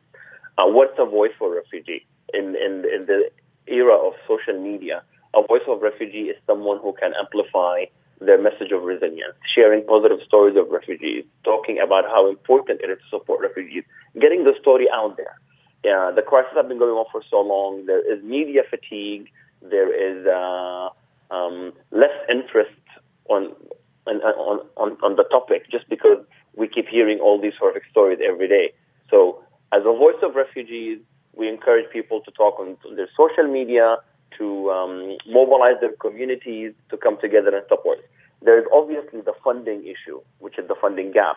Uh, 0.57 0.67
what's 0.67 0.95
a 0.99 1.05
voice 1.05 1.33
for 1.39 1.53
refugee? 1.55 2.07
In, 2.33 2.55
in, 2.57 2.85
in 2.95 3.07
the 3.07 3.31
era 3.67 3.95
of 3.95 4.15
social 4.29 4.61
media, 4.61 5.03
a 5.35 5.43
voice 5.47 5.67
of 5.67 5.83
refugee 5.83 6.31
is 6.31 6.37
someone 6.47 6.79
who 6.81 6.95
can 6.99 7.13
amplify 7.19 7.85
their 8.21 8.41
message 8.41 8.71
of 8.71 8.83
resilience, 8.83 9.35
sharing 9.55 9.85
positive 9.85 10.19
stories 10.27 10.57
of 10.57 10.71
refugees, 10.71 11.25
talking 11.45 11.81
about 11.83 12.05
how 12.05 12.29
important 12.29 12.81
it 12.81 12.91
is 12.91 12.99
to 12.99 13.19
support 13.19 13.41
refugees, 13.41 13.83
getting 14.21 14.45
the 14.45 14.55
story 14.61 14.87
out 14.95 15.17
there. 15.17 15.35
Yeah, 15.85 16.13
the 16.15 16.23
crisis 16.23 16.53
has 16.55 16.67
been 16.69 16.79
going 16.79 16.95
on 16.95 17.07
for 17.11 17.23
so 17.29 17.41
long. 17.41 17.87
There 17.87 18.01
is 18.01 18.23
media 18.23 18.63
fatigue. 18.69 19.29
There 19.63 19.91
is 19.91 20.25
uh, 20.27 20.91
um, 21.35 21.73
less 21.91 22.15
interest 22.31 22.71
on 23.29 23.53
on, 24.07 24.21
on, 24.77 24.97
on, 25.03 25.17
the 25.17 25.25
topic 25.25 25.71
just 25.71 25.88
because 25.88 26.19
we 26.55 26.69
keep 26.69 26.88
hearing 26.88 27.21
all 27.21 27.41
these 27.41 27.53
horrific 27.59 27.85
stories 27.91 28.19
every 28.25 28.49
day. 28.49 28.73
So, 29.11 29.43
as 29.73 29.83
a 29.83 29.93
voice 29.93 30.21
of 30.23 30.35
refugees, 30.35 30.99
we 31.35 31.49
encourage 31.49 31.91
people 31.91 32.21
to 32.23 32.31
talk 32.33 32.59
on 32.59 32.77
their 32.97 33.09
social 33.17 33.51
media, 33.51 33.97
to 34.38 34.71
um, 34.71 35.17
mobilize 35.27 35.77
their 35.81 35.93
communities 35.93 36.73
to 36.91 36.97
come 36.97 37.19
together 37.21 37.57
and 37.57 37.65
support. 37.69 37.99
There 38.43 38.59
is 38.59 38.67
obviously 38.73 39.21
the 39.21 39.35
funding 39.43 39.85
issue, 39.85 40.21
which 40.41 40.59
is 40.59 40.69
the 40.69 40.75
funding 40.81 41.12
gap. 41.12 41.37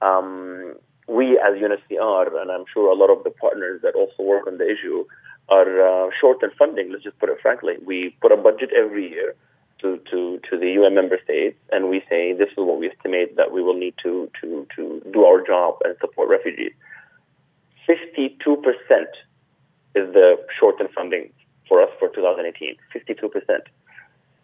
Um, 0.00 0.74
we, 1.06 1.38
as 1.38 1.54
UNHCR, 1.54 2.40
and 2.40 2.50
I'm 2.50 2.64
sure 2.72 2.90
a 2.90 2.94
lot 2.94 3.10
of 3.10 3.22
the 3.24 3.30
partners 3.30 3.82
that 3.82 3.94
also 3.94 4.22
work 4.22 4.46
on 4.46 4.58
the 4.58 4.64
issue, 4.64 5.04
are 5.48 6.06
uh, 6.06 6.10
short 6.20 6.42
in 6.42 6.50
funding. 6.58 6.90
Let's 6.90 7.04
just 7.04 7.18
put 7.18 7.28
it 7.28 7.38
frankly. 7.40 7.74
We 7.84 8.16
put 8.20 8.32
a 8.32 8.36
budget 8.36 8.70
every 8.76 9.10
year 9.10 9.34
to, 9.80 10.00
to, 10.10 10.40
to 10.50 10.58
the 10.58 10.70
UN 10.72 10.94
member 10.94 11.18
states, 11.22 11.58
and 11.70 11.88
we 11.88 12.02
say 12.08 12.32
this 12.32 12.48
is 12.48 12.56
what 12.56 12.78
we 12.78 12.88
estimate 12.88 13.36
that 13.36 13.52
we 13.52 13.62
will 13.62 13.76
need 13.78 13.94
to, 14.02 14.30
to, 14.40 14.66
to 14.76 15.02
do 15.12 15.24
our 15.24 15.46
job 15.46 15.76
and 15.84 15.94
support 16.00 16.28
refugees. 16.28 16.72
52% 17.88 18.46
is 19.94 20.12
the 20.12 20.36
short 20.58 20.80
in 20.80 20.88
funding 20.88 21.32
for 21.68 21.82
us 21.82 21.90
for 21.98 22.08
2018, 22.08 22.76
52%. 22.94 23.60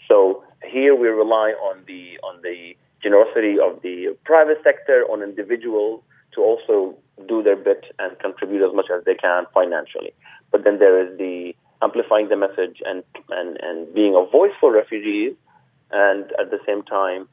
So 0.08 0.44
here 0.64 0.94
we 0.94 1.08
rely 1.08 1.52
on 1.52 1.84
the 1.86 2.18
on 2.22 2.42
the 2.42 2.76
generosity 3.02 3.56
of 3.58 3.82
the 3.82 4.16
private 4.24 4.58
sector, 4.62 5.04
on 5.10 5.22
individuals 5.22 6.02
to 6.34 6.40
also 6.40 6.96
do 7.28 7.42
their 7.42 7.56
bit 7.56 7.84
and 7.98 8.18
contribute 8.18 8.66
as 8.66 8.74
much 8.74 8.86
as 8.94 9.04
they 9.04 9.14
can 9.14 9.44
financially. 9.52 10.12
But 10.50 10.64
then 10.64 10.78
there 10.78 11.00
is 11.04 11.18
the 11.18 11.54
amplifying 11.82 12.28
the 12.28 12.36
message 12.36 12.82
and, 12.84 13.02
and, 13.30 13.58
and 13.60 13.92
being 13.94 14.14
a 14.14 14.30
voice 14.30 14.52
for 14.60 14.72
refugees, 14.72 15.34
and 15.90 16.24
at 16.40 16.50
the 16.50 16.58
same 16.66 16.82
time 16.82 17.28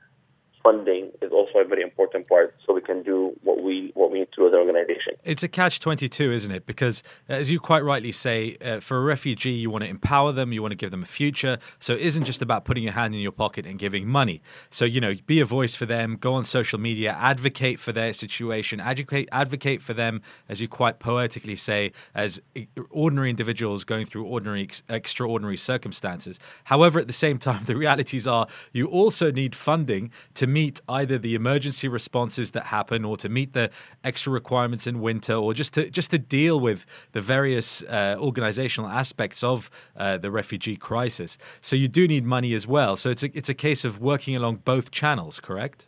funding 0.63 1.11
is 1.21 1.31
also 1.31 1.59
a 1.59 1.65
very 1.65 1.81
important 1.81 2.27
part 2.27 2.55
so 2.65 2.73
we 2.73 2.81
can 2.81 3.03
do 3.03 3.33
what 3.43 3.63
we 3.63 3.91
what 3.95 4.11
we 4.11 4.19
need 4.19 4.29
to 4.35 4.47
as 4.47 4.53
an 4.53 4.59
organization. 4.59 5.13
It's 5.23 5.43
a 5.43 5.47
catch 5.47 5.79
22, 5.79 6.31
isn't 6.31 6.51
it? 6.51 6.65
Because 6.65 7.03
as 7.27 7.49
you 7.49 7.59
quite 7.59 7.83
rightly 7.83 8.11
say, 8.11 8.57
uh, 8.63 8.79
for 8.79 8.97
a 8.97 9.01
refugee, 9.01 9.51
you 9.51 9.69
want 9.69 9.83
to 9.83 9.89
empower 9.89 10.31
them, 10.31 10.51
you 10.53 10.61
want 10.61 10.71
to 10.71 10.77
give 10.77 10.91
them 10.91 11.03
a 11.03 11.07
future. 11.07 11.57
So 11.79 11.93
it 11.93 12.01
isn't 12.01 12.25
just 12.25 12.41
about 12.41 12.65
putting 12.65 12.83
your 12.83 12.93
hand 12.93 13.13
in 13.13 13.21
your 13.21 13.31
pocket 13.31 13.65
and 13.65 13.79
giving 13.79 14.07
money. 14.07 14.41
So, 14.69 14.85
you 14.85 15.01
know, 15.01 15.15
be 15.25 15.39
a 15.39 15.45
voice 15.45 15.75
for 15.75 15.85
them, 15.85 16.17
go 16.19 16.33
on 16.33 16.43
social 16.43 16.79
media, 16.79 17.15
advocate 17.19 17.79
for 17.79 17.91
their 17.91 18.13
situation, 18.13 18.79
advocate 18.79 19.29
advocate 19.31 19.81
for 19.81 19.93
them 19.93 20.21
as 20.47 20.61
you 20.61 20.67
quite 20.67 20.99
poetically 20.99 21.55
say 21.55 21.91
as 22.13 22.41
ordinary 22.89 23.29
individuals 23.29 23.83
going 23.83 24.05
through 24.05 24.25
ordinary 24.25 24.69
extraordinary 24.89 25.57
circumstances. 25.57 26.39
However, 26.65 26.99
at 26.99 27.07
the 27.07 27.13
same 27.13 27.37
time, 27.37 27.63
the 27.65 27.75
realities 27.75 28.27
are 28.27 28.47
you 28.73 28.87
also 28.87 29.31
need 29.31 29.55
funding 29.55 30.11
to 30.35 30.47
meet 30.47 30.58
either 30.87 31.17
the 31.17 31.35
emergency 31.35 31.87
responses 31.87 32.51
that 32.51 32.65
happen 32.65 33.05
or 33.05 33.17
to 33.17 33.29
meet 33.29 33.53
the 33.53 33.69
extra 34.03 34.31
requirements 34.31 34.87
in 34.87 34.99
winter 35.01 35.35
or 35.35 35.53
just 35.53 35.73
to 35.75 35.89
just 35.89 36.11
to 36.11 36.19
deal 36.19 36.59
with 36.59 36.85
the 37.11 37.21
various 37.21 37.83
uh, 37.83 38.15
organizational 38.19 38.89
aspects 38.89 39.43
of 39.43 39.69
uh, 39.97 40.17
the 40.17 40.31
refugee 40.31 40.77
crisis. 40.77 41.37
So 41.61 41.75
you 41.75 41.87
do 41.87 42.07
need 42.07 42.23
money 42.23 42.53
as 42.53 42.65
well. 42.67 42.95
So 42.95 43.09
it's 43.09 43.23
a, 43.23 43.29
it's 43.37 43.49
a 43.49 43.53
case 43.67 43.85
of 43.85 43.99
working 43.99 44.35
along 44.35 44.57
both 44.73 44.91
channels, 44.91 45.39
correct? 45.39 45.87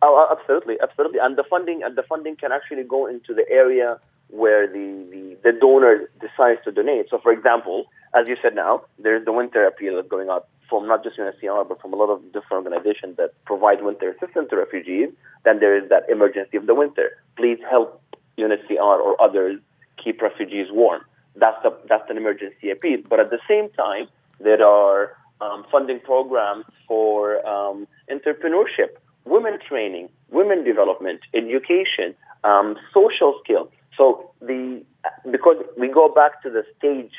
Oh, 0.00 0.28
absolutely, 0.30 0.76
absolutely. 0.82 1.18
And 1.18 1.36
the 1.36 1.44
funding 1.44 1.82
and 1.82 1.96
the 1.96 2.04
funding 2.04 2.36
can 2.36 2.52
actually 2.52 2.84
go 2.84 3.06
into 3.06 3.34
the 3.34 3.46
area 3.50 3.98
where 4.28 4.66
the, 4.66 4.86
the, 5.10 5.36
the 5.42 5.58
donor 5.58 6.10
decides 6.20 6.62
to 6.64 6.70
donate. 6.70 7.06
So, 7.10 7.18
for 7.18 7.32
example, 7.32 7.86
as 8.14 8.28
you 8.28 8.36
said 8.42 8.54
now, 8.54 8.82
there's 8.98 9.24
the 9.24 9.32
winter 9.32 9.66
appeal 9.66 9.96
that's 9.96 10.08
going 10.08 10.28
out 10.28 10.46
from 10.68 10.86
not 10.86 11.02
just 11.02 11.18
UNHCR, 11.18 11.68
but 11.68 11.80
from 11.80 11.92
a 11.92 11.96
lot 11.96 12.10
of 12.10 12.22
different 12.32 12.64
organizations 12.64 13.16
that 13.16 13.32
provide 13.44 13.82
winter 13.82 14.10
assistance 14.10 14.48
to 14.50 14.56
refugees, 14.56 15.08
then 15.44 15.60
there 15.60 15.76
is 15.76 15.88
that 15.88 16.04
emergency 16.10 16.56
of 16.56 16.66
the 16.66 16.74
winter. 16.74 17.22
Please 17.36 17.58
help 17.70 18.02
UNHCR 18.38 18.78
or 18.78 19.20
others 19.20 19.60
keep 20.02 20.20
refugees 20.20 20.66
warm. 20.70 21.02
That's, 21.36 21.64
a, 21.64 21.70
that's 21.88 22.08
an 22.10 22.16
emergency 22.16 22.70
appeal. 22.70 23.00
But 23.08 23.20
at 23.20 23.30
the 23.30 23.38
same 23.48 23.70
time, 23.70 24.08
there 24.40 24.64
are 24.64 25.16
um, 25.40 25.64
funding 25.70 26.00
programs 26.00 26.64
for 26.86 27.46
um, 27.46 27.86
entrepreneurship, 28.10 28.96
women 29.24 29.58
training, 29.68 30.08
women 30.30 30.64
development, 30.64 31.20
education, 31.34 32.14
um, 32.44 32.76
social 32.92 33.38
skills. 33.42 33.68
So 33.96 34.30
the 34.40 34.82
because 35.30 35.56
we 35.76 35.88
go 35.88 36.08
back 36.08 36.42
to 36.42 36.50
the 36.50 36.64
stage 36.78 37.12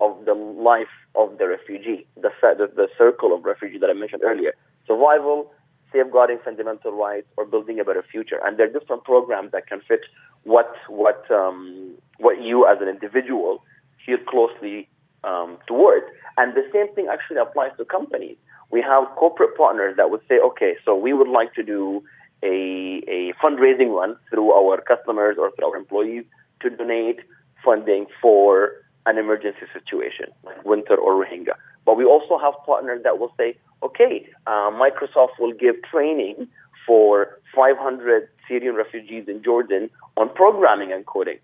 of 0.00 0.24
the 0.24 0.34
life 0.34 0.94
of 1.14 1.38
the 1.38 1.48
refugee, 1.48 2.06
the, 2.16 2.30
the, 2.42 2.70
the 2.74 2.88
circle 2.98 3.34
of 3.34 3.44
refugee 3.44 3.78
that 3.78 3.90
I 3.90 3.92
mentioned 3.92 4.22
earlier. 4.24 4.54
Survival, 4.86 5.52
safeguarding 5.92 6.38
fundamental 6.44 6.92
rights, 6.92 7.26
or 7.36 7.46
building 7.46 7.78
a 7.80 7.84
better 7.84 8.02
future. 8.02 8.40
And 8.44 8.58
there 8.58 8.66
are 8.66 8.72
different 8.72 9.04
programs 9.04 9.52
that 9.52 9.66
can 9.66 9.80
fit 9.86 10.00
what 10.42 10.74
what 10.88 11.24
um, 11.30 11.94
what 12.18 12.42
you 12.42 12.66
as 12.66 12.78
an 12.80 12.88
individual 12.88 13.62
feel 14.04 14.18
closely 14.28 14.88
um, 15.22 15.58
towards. 15.66 16.06
And 16.36 16.54
the 16.54 16.68
same 16.72 16.92
thing 16.94 17.08
actually 17.10 17.38
applies 17.38 17.70
to 17.78 17.84
companies. 17.84 18.36
We 18.70 18.82
have 18.82 19.04
corporate 19.16 19.56
partners 19.56 19.96
that 19.96 20.10
would 20.10 20.20
say, 20.28 20.38
okay, 20.40 20.74
so 20.84 20.96
we 20.96 21.12
would 21.12 21.28
like 21.28 21.54
to 21.54 21.62
do 21.62 22.02
a, 22.42 23.02
a 23.08 23.32
fundraising 23.42 23.94
run 23.94 24.16
through 24.30 24.52
our 24.52 24.80
customers 24.80 25.36
or 25.38 25.50
through 25.52 25.68
our 25.70 25.76
employees 25.76 26.24
to 26.60 26.70
donate 26.70 27.20
funding 27.64 28.06
for 28.20 28.72
an 29.06 29.18
emergency 29.18 29.66
situation 29.72 30.26
like 30.44 30.64
winter 30.64 30.96
or 30.96 31.12
Rohingya. 31.14 31.54
But 31.84 31.96
we 31.96 32.04
also 32.04 32.38
have 32.38 32.54
partners 32.64 33.02
that 33.04 33.18
will 33.18 33.32
say, 33.36 33.56
okay, 33.82 34.26
uh, 34.46 34.70
Microsoft 34.70 35.38
will 35.38 35.52
give 35.52 35.76
training 35.90 36.48
for 36.86 37.38
500 37.54 38.28
Syrian 38.48 38.74
refugees 38.74 39.24
in 39.28 39.42
Jordan 39.42 39.90
on 40.16 40.32
programming 40.34 40.92
and 40.92 41.04
coding, 41.06 41.38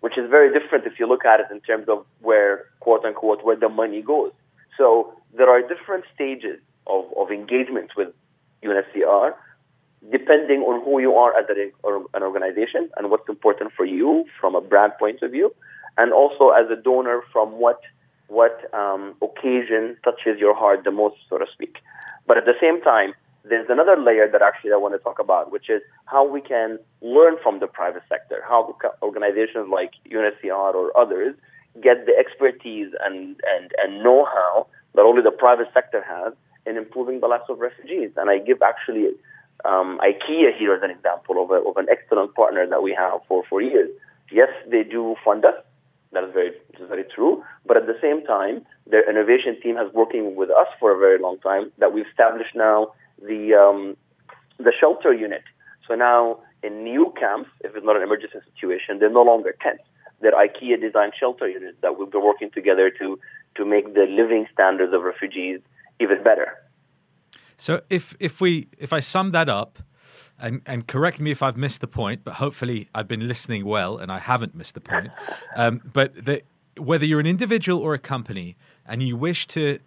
which 0.00 0.18
is 0.18 0.28
very 0.30 0.52
different 0.52 0.86
if 0.86 0.98
you 0.98 1.06
look 1.06 1.24
at 1.24 1.40
it 1.40 1.46
in 1.50 1.60
terms 1.60 1.88
of 1.88 2.04
where, 2.20 2.66
quote 2.80 3.04
unquote, 3.04 3.44
where 3.44 3.56
the 3.56 3.68
money 3.68 4.02
goes. 4.02 4.32
So 4.76 5.12
there 5.36 5.48
are 5.48 5.60
different 5.60 6.04
stages 6.14 6.60
of, 6.86 7.04
of 7.16 7.30
engagement 7.30 7.90
with 7.96 8.08
UNHCR 8.62 9.34
depending 10.12 10.60
on 10.60 10.84
who 10.84 11.00
you 11.00 11.14
are 11.14 11.36
as 11.36 11.46
an 11.50 12.22
organization 12.22 12.88
and 12.96 13.10
what's 13.10 13.28
important 13.28 13.72
for 13.76 13.84
you 13.84 14.24
from 14.40 14.54
a 14.54 14.60
brand 14.60 14.92
point 14.98 15.20
of 15.22 15.32
view 15.32 15.52
and 15.98 16.12
also 16.12 16.50
as 16.50 16.70
a 16.70 16.76
donor 16.76 17.22
from 17.32 17.52
what 17.58 17.80
what 18.28 18.72
um, 18.74 19.14
occasion 19.22 19.96
touches 20.04 20.38
your 20.38 20.54
heart 20.54 20.84
the 20.84 20.90
most, 20.90 21.16
so 21.30 21.38
to 21.38 21.46
speak. 21.52 21.76
But 22.26 22.36
at 22.36 22.44
the 22.44 22.52
same 22.60 22.80
time, 22.82 23.14
there's 23.44 23.68
another 23.70 23.96
layer 23.96 24.28
that 24.30 24.42
actually 24.42 24.72
I 24.72 24.76
want 24.76 24.94
to 24.94 24.98
talk 24.98 25.18
about, 25.18 25.50
which 25.50 25.70
is 25.70 25.80
how 26.04 26.28
we 26.28 26.42
can 26.42 26.78
learn 27.00 27.36
from 27.42 27.60
the 27.60 27.66
private 27.66 28.02
sector, 28.08 28.44
how 28.46 28.76
organizations 29.02 29.68
like 29.72 29.92
UNHCR 30.10 30.74
or 30.74 30.96
others 30.96 31.34
get 31.82 32.06
the 32.06 32.12
expertise 32.18 32.92
and, 33.04 33.40
and, 33.56 33.72
and 33.82 34.02
know-how 34.02 34.66
that 34.94 35.02
only 35.02 35.22
the 35.22 35.30
private 35.30 35.68
sector 35.72 36.04
has 36.06 36.32
in 36.66 36.76
improving 36.76 37.20
the 37.20 37.26
lives 37.26 37.44
of 37.48 37.58
refugees. 37.58 38.10
And 38.16 38.28
I 38.28 38.38
give 38.38 38.60
actually 38.62 39.08
um, 39.64 40.00
IKEA 40.02 40.56
here 40.58 40.74
as 40.74 40.82
an 40.82 40.90
example 40.90 41.42
of, 41.42 41.50
a, 41.50 41.66
of 41.66 41.76
an 41.76 41.86
excellent 41.90 42.34
partner 42.34 42.66
that 42.66 42.82
we 42.82 42.92
have 42.94 43.20
for, 43.26 43.44
for 43.48 43.62
years. 43.62 43.90
Yes, 44.30 44.48
they 44.70 44.82
do 44.82 45.16
fund 45.24 45.44
us, 45.44 45.54
that 46.12 46.24
is 46.24 46.32
very, 46.32 46.52
very 46.88 47.04
true. 47.14 47.42
But 47.66 47.76
at 47.76 47.86
the 47.86 47.96
same 48.00 48.24
time, 48.24 48.64
their 48.86 49.08
innovation 49.08 49.60
team 49.62 49.76
has 49.76 49.92
working 49.92 50.36
with 50.36 50.50
us 50.50 50.68
for 50.80 50.94
a 50.94 50.98
very 50.98 51.18
long 51.18 51.38
time. 51.40 51.72
That 51.78 51.92
we've 51.92 52.06
established 52.06 52.54
now 52.54 52.92
the 53.20 53.54
um, 53.54 53.96
the 54.58 54.72
shelter 54.78 55.12
unit. 55.12 55.42
So 55.86 55.94
now 55.94 56.38
in 56.62 56.84
new 56.84 57.12
camps, 57.18 57.50
if 57.60 57.74
it's 57.76 57.84
not 57.84 57.96
an 57.96 58.02
emergency 58.02 58.38
situation, 58.52 58.98
they're 58.98 59.10
no 59.10 59.22
longer 59.22 59.54
tents. 59.62 59.84
They're 60.20 60.32
IKEA 60.32 60.80
designed 60.80 61.12
shelter 61.18 61.48
units 61.48 61.76
that 61.82 61.98
we've 61.98 62.10
been 62.10 62.24
working 62.24 62.50
together 62.50 62.90
to 62.98 63.18
to 63.56 63.64
make 63.64 63.94
the 63.94 64.06
living 64.08 64.46
standards 64.52 64.92
of 64.92 65.02
refugees 65.02 65.60
even 66.00 66.22
better. 66.22 66.54
So 67.56 67.80
if 67.90 68.16
if 68.18 68.40
we 68.40 68.68
if 68.78 68.92
I 68.92 69.00
sum 69.00 69.32
that 69.32 69.48
up, 69.48 69.78
and, 70.40 70.62
and 70.66 70.86
correct 70.86 71.20
me 71.20 71.30
if 71.30 71.42
I've 71.42 71.56
missed 71.56 71.80
the 71.80 71.88
point, 71.88 72.22
but 72.24 72.34
hopefully 72.34 72.88
I've 72.94 73.08
been 73.08 73.26
listening 73.26 73.64
well 73.64 73.98
and 73.98 74.10
I 74.12 74.18
haven't 74.18 74.54
missed 74.54 74.74
the 74.74 74.80
point. 74.80 75.10
Um, 75.56 75.80
but 75.92 76.14
the, 76.24 76.42
whether 76.76 77.04
you're 77.04 77.20
an 77.20 77.26
individual 77.26 77.80
or 77.80 77.94
a 77.94 77.98
company 77.98 78.56
and 78.86 79.02
you 79.02 79.16
wish 79.16 79.46
to 79.48 79.78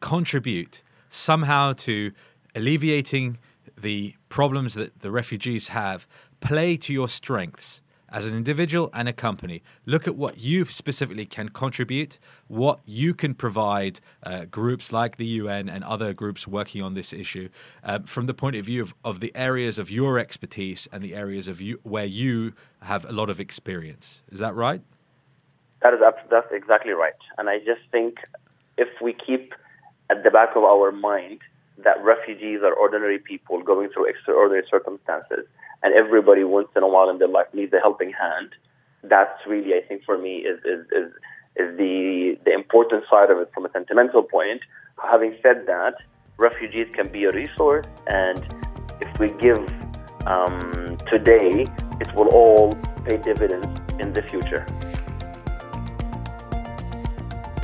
contribute 0.00 0.82
somehow 1.08 1.72
to 1.72 2.12
alleviating 2.54 3.38
the 3.78 4.14
problems 4.28 4.74
that 4.74 5.00
the 5.00 5.10
refugees 5.10 5.68
have, 5.68 6.06
play 6.40 6.76
to 6.76 6.92
your 6.92 7.08
strengths 7.08 7.82
as 8.08 8.26
an 8.26 8.36
individual 8.36 8.90
and 8.92 9.08
a 9.08 9.12
company, 9.12 9.62
look 9.84 10.06
at 10.06 10.16
what 10.16 10.38
you 10.38 10.64
specifically 10.64 11.26
can 11.26 11.48
contribute, 11.48 12.18
what 12.48 12.80
you 12.84 13.14
can 13.14 13.34
provide 13.34 14.00
uh, 14.22 14.44
groups 14.44 14.92
like 14.92 15.16
the 15.16 15.26
UN 15.26 15.68
and 15.68 15.82
other 15.84 16.14
groups 16.14 16.46
working 16.46 16.82
on 16.82 16.94
this 16.94 17.12
issue 17.12 17.48
uh, 17.84 17.98
from 18.04 18.26
the 18.26 18.34
point 18.34 18.56
of 18.56 18.64
view 18.64 18.82
of, 18.82 18.94
of 19.04 19.20
the 19.20 19.32
areas 19.34 19.78
of 19.78 19.90
your 19.90 20.18
expertise 20.18 20.88
and 20.92 21.02
the 21.02 21.14
areas 21.14 21.48
of 21.48 21.60
you 21.60 21.80
where 21.82 22.04
you 22.04 22.52
have 22.82 23.04
a 23.06 23.12
lot 23.12 23.30
of 23.30 23.40
experience. 23.40 24.22
Is 24.30 24.38
that 24.38 24.54
right? 24.54 24.82
That 25.82 25.94
is 25.94 26.00
that's 26.30 26.50
exactly 26.52 26.92
right. 26.92 27.12
And 27.38 27.48
I 27.48 27.58
just 27.58 27.82
think 27.92 28.18
if 28.78 28.88
we 29.00 29.12
keep 29.14 29.54
at 30.10 30.22
the 30.22 30.30
back 30.30 30.56
of 30.56 30.64
our 30.64 30.92
mind 30.92 31.40
that 31.84 32.02
refugees 32.02 32.60
are 32.62 32.72
ordinary 32.72 33.18
people 33.18 33.62
going 33.62 33.90
through 33.90 34.06
extraordinary 34.06 34.64
circumstances 34.70 35.46
and 35.82 35.94
everybody 35.94 36.44
once 36.44 36.68
in 36.76 36.82
a 36.82 36.88
while 36.88 37.08
in 37.08 37.18
their 37.18 37.28
life 37.28 37.46
needs 37.52 37.72
a 37.72 37.78
helping 37.78 38.12
hand. 38.12 38.50
That's 39.02 39.38
really, 39.46 39.74
I 39.74 39.82
think, 39.86 40.04
for 40.04 40.18
me, 40.18 40.38
is 40.38 40.58
is 40.64 40.86
is, 41.00 41.12
is 41.56 41.76
the 41.78 42.38
the 42.44 42.52
important 42.52 43.04
side 43.10 43.30
of 43.30 43.38
it 43.38 43.50
from 43.54 43.66
a 43.66 43.70
sentimental 43.72 44.22
point. 44.22 44.62
Having 45.02 45.36
said 45.42 45.66
that, 45.66 45.94
refugees 46.38 46.88
can 46.94 47.08
be 47.08 47.24
a 47.24 47.32
resource, 47.32 47.86
and 48.06 48.44
if 49.00 49.18
we 49.18 49.28
give 49.38 49.62
um, 50.26 50.96
today, 51.10 51.66
it 52.00 52.14
will 52.14 52.28
all 52.28 52.74
pay 53.04 53.18
dividends 53.18 53.80
in 54.00 54.12
the 54.12 54.22
future. 54.22 54.66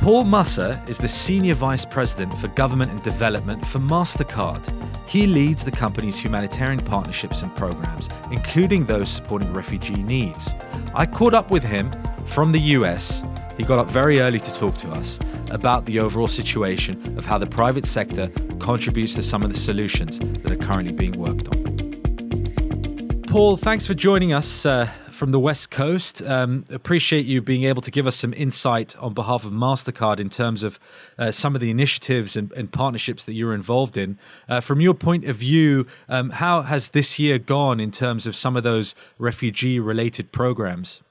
Paul 0.03 0.25
Musser 0.25 0.83
is 0.85 0.97
the 0.97 1.07
Senior 1.07 1.53
Vice 1.53 1.85
President 1.85 2.37
for 2.37 2.49
Government 2.49 2.91
and 2.91 3.01
Development 3.03 3.65
for 3.65 3.79
MasterCard. 3.79 4.69
He 5.07 5.27
leads 5.27 5.63
the 5.63 5.71
company's 5.71 6.17
humanitarian 6.17 6.83
partnerships 6.83 7.41
and 7.41 7.55
programs, 7.55 8.09
including 8.29 8.85
those 8.85 9.07
supporting 9.07 9.53
refugee 9.53 10.03
needs. 10.03 10.53
I 10.93 11.05
caught 11.05 11.33
up 11.33 11.51
with 11.51 11.63
him 11.63 11.89
from 12.25 12.51
the 12.51 12.59
US 12.59 13.23
he 13.57 13.63
got 13.63 13.79
up 13.79 13.89
very 13.89 14.19
early 14.19 14.39
to 14.39 14.53
talk 14.53 14.75
to 14.79 14.89
us 14.91 15.19
about 15.51 15.85
the 15.85 15.99
overall 15.99 16.27
situation 16.27 17.17
of 17.17 17.25
how 17.25 17.37
the 17.37 17.47
private 17.47 17.85
sector 17.85 18.27
contributes 18.59 19.13
to 19.15 19.21
some 19.21 19.41
of 19.43 19.53
the 19.53 19.57
solutions 19.57 20.19
that 20.19 20.51
are 20.51 20.57
currently 20.57 20.91
being 20.91 21.17
worked 21.17 21.47
on. 21.47 23.23
Paul, 23.27 23.55
thanks 23.55 23.87
for 23.87 23.93
joining 23.93 24.33
us 24.33 24.65
uh, 24.65 24.89
from 25.23 25.31
the 25.31 25.39
West 25.39 25.71
Coast. 25.71 26.21
Um, 26.21 26.65
appreciate 26.69 27.25
you 27.25 27.41
being 27.41 27.63
able 27.63 27.81
to 27.83 27.91
give 27.91 28.07
us 28.07 28.17
some 28.17 28.33
insight 28.33 28.93
on 28.97 29.13
behalf 29.13 29.45
of 29.45 29.53
MasterCard 29.53 30.19
in 30.19 30.29
terms 30.29 30.63
of 30.63 30.77
uh, 31.17 31.31
some 31.31 31.55
of 31.55 31.61
the 31.61 31.71
initiatives 31.71 32.35
and, 32.35 32.51
and, 32.51 32.69
partnerships 32.73 33.23
that 33.23 33.31
you're 33.31 33.53
involved 33.53 33.95
in. 33.95 34.19
Uh, 34.49 34.59
from 34.59 34.81
your 34.81 34.93
point 34.93 35.23
of 35.23 35.37
view, 35.37 35.87
um, 36.09 36.29
how 36.29 36.61
has 36.63 36.89
this 36.89 37.19
year 37.19 37.39
gone 37.39 37.79
in 37.79 37.89
terms 37.89 38.27
of 38.27 38.35
some 38.35 38.57
of 38.57 38.63
those 38.63 38.95
refugee 39.17 39.79
related 39.79 40.33
programs? 40.33 41.01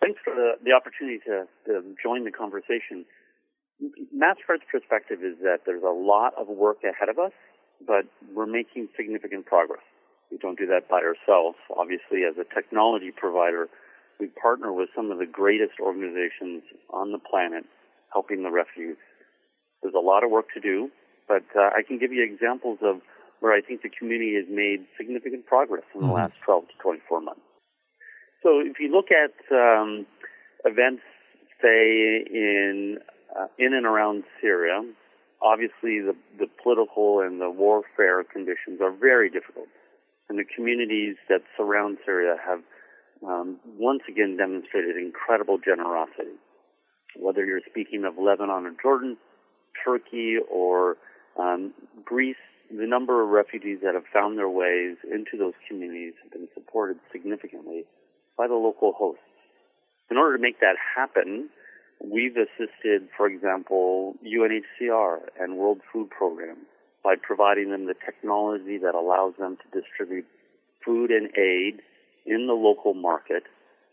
Thanks 0.00 0.20
for 0.24 0.32
the, 0.32 0.52
the 0.62 0.70
opportunity 0.70 1.18
to, 1.26 1.48
to 1.66 1.82
join 2.00 2.24
the 2.24 2.30
conversation. 2.30 3.04
MasterCard's 4.16 4.62
perspective 4.70 5.24
is 5.24 5.38
that 5.42 5.62
there's 5.66 5.82
a 5.82 5.86
lot 5.86 6.34
of 6.38 6.46
work 6.46 6.84
ahead 6.84 7.08
of 7.08 7.18
us, 7.18 7.32
but 7.84 8.04
we're 8.32 8.46
making 8.46 8.86
significant 8.96 9.44
progress. 9.44 9.82
We 10.30 10.38
don't 10.38 10.58
do 10.58 10.66
that 10.66 10.88
by 10.88 11.00
ourselves. 11.02 11.56
Obviously, 11.70 12.24
as 12.24 12.34
a 12.38 12.44
technology 12.54 13.12
provider, 13.14 13.68
we 14.18 14.28
partner 14.28 14.72
with 14.72 14.88
some 14.94 15.10
of 15.10 15.18
the 15.18 15.26
greatest 15.26 15.78
organizations 15.80 16.62
on 16.90 17.12
the 17.12 17.18
planet 17.18 17.64
helping 18.12 18.42
the 18.42 18.50
refugees. 18.50 18.96
There's 19.82 19.94
a 19.94 20.02
lot 20.02 20.24
of 20.24 20.30
work 20.30 20.46
to 20.54 20.60
do, 20.60 20.90
but 21.28 21.44
uh, 21.54 21.70
I 21.76 21.82
can 21.86 21.98
give 21.98 22.12
you 22.12 22.24
examples 22.24 22.78
of 22.82 23.00
where 23.40 23.52
I 23.52 23.60
think 23.60 23.82
the 23.82 23.90
community 23.90 24.34
has 24.36 24.46
made 24.48 24.86
significant 24.96 25.46
progress 25.46 25.84
in 25.94 26.00
the 26.00 26.06
mm-hmm. 26.06 26.16
last 26.16 26.34
12 26.44 26.64
to 26.68 26.74
24 26.82 27.20
months. 27.20 27.40
So 28.42 28.60
if 28.60 28.80
you 28.80 28.90
look 28.90 29.12
at 29.12 29.34
um, 29.54 30.06
events, 30.64 31.02
say, 31.60 32.24
in, 32.30 32.98
uh, 33.38 33.46
in 33.58 33.74
and 33.74 33.84
around 33.84 34.24
Syria, 34.40 34.82
obviously 35.42 36.00
the, 36.00 36.16
the 36.38 36.46
political 36.62 37.20
and 37.20 37.40
the 37.40 37.50
warfare 37.50 38.24
conditions 38.24 38.80
are 38.80 38.92
very 38.92 39.28
difficult 39.28 39.68
and 40.28 40.38
the 40.38 40.44
communities 40.44 41.16
that 41.28 41.42
surround 41.56 41.98
Syria 42.04 42.36
have 42.44 42.60
um, 43.26 43.58
once 43.78 44.02
again 44.08 44.36
demonstrated 44.36 44.96
incredible 44.96 45.58
generosity. 45.58 46.36
Whether 47.16 47.44
you're 47.44 47.62
speaking 47.68 48.04
of 48.04 48.14
Lebanon 48.18 48.66
or 48.66 48.72
Jordan, 48.82 49.16
Turkey 49.84 50.36
or 50.50 50.96
um, 51.38 51.72
Greece, 52.04 52.36
the 52.70 52.86
number 52.86 53.22
of 53.22 53.28
refugees 53.30 53.78
that 53.82 53.94
have 53.94 54.04
found 54.12 54.36
their 54.36 54.48
ways 54.48 54.96
into 55.04 55.38
those 55.38 55.54
communities 55.68 56.14
have 56.22 56.32
been 56.32 56.48
supported 56.52 56.98
significantly 57.12 57.84
by 58.36 58.46
the 58.46 58.54
local 58.54 58.92
hosts. 58.92 59.22
In 60.10 60.16
order 60.16 60.36
to 60.36 60.42
make 60.42 60.60
that 60.60 60.76
happen, 60.96 61.48
we've 62.04 62.36
assisted, 62.36 63.08
for 63.16 63.26
example, 63.26 64.14
UNHCR 64.24 65.18
and 65.40 65.56
World 65.56 65.80
Food 65.92 66.10
Program 66.10 66.58
by 67.06 67.14
providing 67.14 67.70
them 67.70 67.86
the 67.86 67.94
technology 68.04 68.78
that 68.78 68.96
allows 68.96 69.32
them 69.38 69.56
to 69.62 69.80
distribute 69.80 70.26
food 70.84 71.12
and 71.12 71.30
aid 71.38 71.78
in 72.26 72.48
the 72.48 72.52
local 72.52 72.94
market 72.94 73.44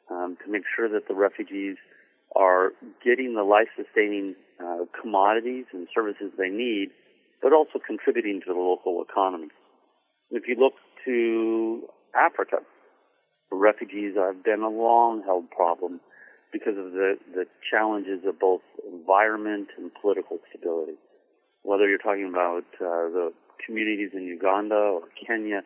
um, 0.09 0.35
to 0.43 0.51
make 0.51 0.63
sure 0.75 0.89
that 0.89 1.07
the 1.07 1.13
refugees 1.13 1.77
are 2.35 2.71
getting 3.05 3.35
the 3.35 3.43
life-sustaining 3.43 4.33
uh, 4.59 4.85
commodities 4.99 5.65
and 5.73 5.87
services 5.93 6.31
they 6.39 6.49
need, 6.49 6.89
but 7.39 7.53
also 7.53 7.77
contributing 7.85 8.41
to 8.41 8.51
the 8.51 8.59
local 8.59 9.05
economy. 9.07 9.49
If 10.31 10.47
you 10.47 10.55
look 10.59 10.73
to 11.05 11.83
Africa, 12.15 12.65
refugees 13.51 14.15
have 14.17 14.43
been 14.43 14.61
a 14.61 14.69
long-held 14.69 15.51
problem 15.51 16.01
because 16.51 16.79
of 16.79 16.93
the, 16.93 17.17
the 17.31 17.45
challenges 17.69 18.25
of 18.25 18.39
both 18.39 18.61
environment 18.91 19.67
and 19.77 19.91
political 20.01 20.39
stability 20.49 20.97
whether 21.63 21.87
you're 21.87 21.97
talking 21.97 22.29
about 22.29 22.65
uh, 22.79 23.09
the 23.09 23.33
communities 23.65 24.11
in 24.13 24.23
Uganda 24.23 24.75
or 24.75 25.01
Kenya, 25.25 25.61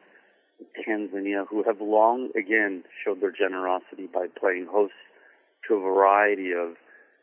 Tanzania, 0.87 1.45
who 1.47 1.63
have 1.63 1.81
long 1.81 2.29
again 2.37 2.83
showed 3.03 3.21
their 3.21 3.31
generosity 3.31 4.07
by 4.11 4.27
playing 4.39 4.67
host 4.71 4.93
to 5.67 5.75
a 5.75 5.79
variety 5.79 6.51
of, 6.51 6.75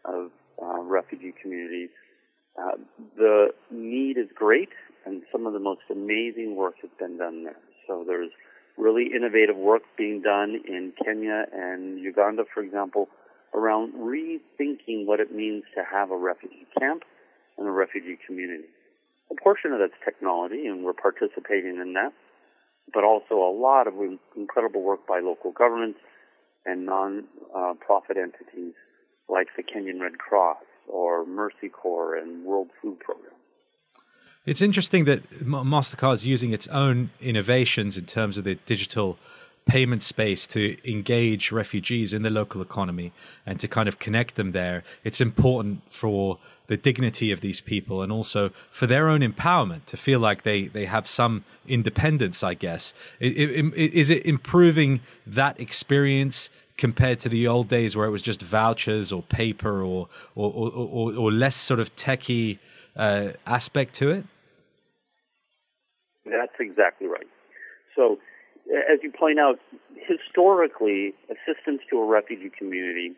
of 0.04 0.30
uh, 0.62 0.80
refugee 0.82 1.32
communities. 1.40 1.90
Uh, 2.58 2.76
the 3.16 3.48
need 3.70 4.16
is 4.18 4.28
great, 4.34 4.68
and 5.06 5.22
some 5.32 5.46
of 5.46 5.52
the 5.52 5.58
most 5.58 5.82
amazing 5.90 6.54
work 6.54 6.74
has 6.82 6.90
been 6.98 7.16
done 7.18 7.44
there. 7.44 7.56
So 7.86 8.04
there's 8.06 8.30
really 8.76 9.10
innovative 9.14 9.56
work 9.56 9.82
being 9.96 10.20
done 10.22 10.60
in 10.66 10.92
Kenya 11.04 11.46
and 11.52 11.98
Uganda, 11.98 12.44
for 12.52 12.62
example, 12.62 13.08
around 13.54 13.92
rethinking 13.94 15.06
what 15.06 15.20
it 15.20 15.32
means 15.32 15.62
to 15.76 15.82
have 15.90 16.10
a 16.10 16.16
refugee 16.16 16.66
camp 16.78 17.02
and 17.58 17.66
the 17.66 17.70
refugee 17.70 18.18
community. 18.26 18.68
A 19.30 19.34
portion 19.42 19.72
of 19.72 19.78
that's 19.78 19.92
technology, 20.04 20.66
and 20.66 20.84
we're 20.84 20.92
participating 20.92 21.80
in 21.80 21.94
that, 21.94 22.12
but 22.92 23.04
also 23.04 23.36
a 23.36 23.52
lot 23.52 23.86
of 23.86 23.94
incredible 24.36 24.82
work 24.82 25.06
by 25.06 25.20
local 25.20 25.52
governments 25.52 25.98
and 26.66 26.84
non-profit 26.86 28.16
entities 28.16 28.74
like 29.28 29.48
the 29.56 29.62
Kenyan 29.62 30.00
Red 30.00 30.18
Cross 30.18 30.58
or 30.86 31.24
Mercy 31.24 31.68
Corps 31.70 32.16
and 32.16 32.44
World 32.44 32.68
Food 32.82 33.00
Program. 33.00 33.32
It's 34.44 34.60
interesting 34.60 35.06
that 35.06 35.28
MasterCard 35.40 36.16
is 36.16 36.26
using 36.26 36.52
its 36.52 36.68
own 36.68 37.10
innovations 37.22 37.96
in 37.96 38.04
terms 38.04 38.36
of 38.36 38.44
the 38.44 38.56
digital 38.56 39.16
payment 39.64 40.02
space 40.02 40.46
to 40.48 40.76
engage 40.86 41.50
refugees 41.50 42.12
in 42.12 42.20
the 42.20 42.28
local 42.28 42.60
economy 42.60 43.12
and 43.46 43.58
to 43.60 43.66
kind 43.66 43.88
of 43.88 43.98
connect 43.98 44.34
them 44.34 44.52
there. 44.52 44.84
It's 45.04 45.22
important 45.22 45.80
for 45.90 46.38
the 46.66 46.76
dignity 46.76 47.30
of 47.30 47.40
these 47.40 47.60
people 47.60 48.02
and 48.02 48.10
also 48.10 48.48
for 48.70 48.86
their 48.86 49.08
own 49.08 49.20
empowerment 49.20 49.84
to 49.86 49.96
feel 49.96 50.18
like 50.18 50.42
they, 50.42 50.66
they 50.68 50.86
have 50.86 51.06
some 51.06 51.44
independence, 51.68 52.42
I 52.42 52.54
guess. 52.54 52.94
Is 53.20 54.10
it 54.10 54.24
improving 54.24 55.00
that 55.26 55.60
experience 55.60 56.50
compared 56.76 57.20
to 57.20 57.28
the 57.28 57.46
old 57.46 57.68
days 57.68 57.96
where 57.96 58.06
it 58.06 58.10
was 58.10 58.22
just 58.22 58.42
vouchers 58.42 59.12
or 59.12 59.22
paper 59.22 59.82
or, 59.82 60.08
or, 60.34 60.50
or, 60.52 61.14
or 61.14 61.32
less 61.32 61.54
sort 61.54 61.80
of 61.80 61.92
techie 61.94 62.58
uh, 62.96 63.28
aspect 63.46 63.94
to 63.94 64.10
it? 64.10 64.24
That's 66.24 66.54
exactly 66.58 67.06
right. 67.06 67.26
So, 67.94 68.18
as 68.90 68.98
you 69.02 69.12
point 69.12 69.38
out, 69.38 69.60
historically, 69.94 71.14
assistance 71.28 71.82
to 71.90 71.98
a 71.98 72.06
refugee 72.06 72.50
community 72.56 73.12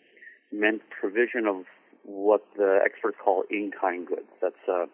meant 0.52 0.82
provision 0.90 1.46
of 1.46 1.64
what 2.06 2.42
the 2.56 2.78
experts 2.84 3.16
call 3.22 3.42
in-kind 3.50 4.06
goods. 4.06 4.30
That's 4.40 4.54
uh, 4.68 4.86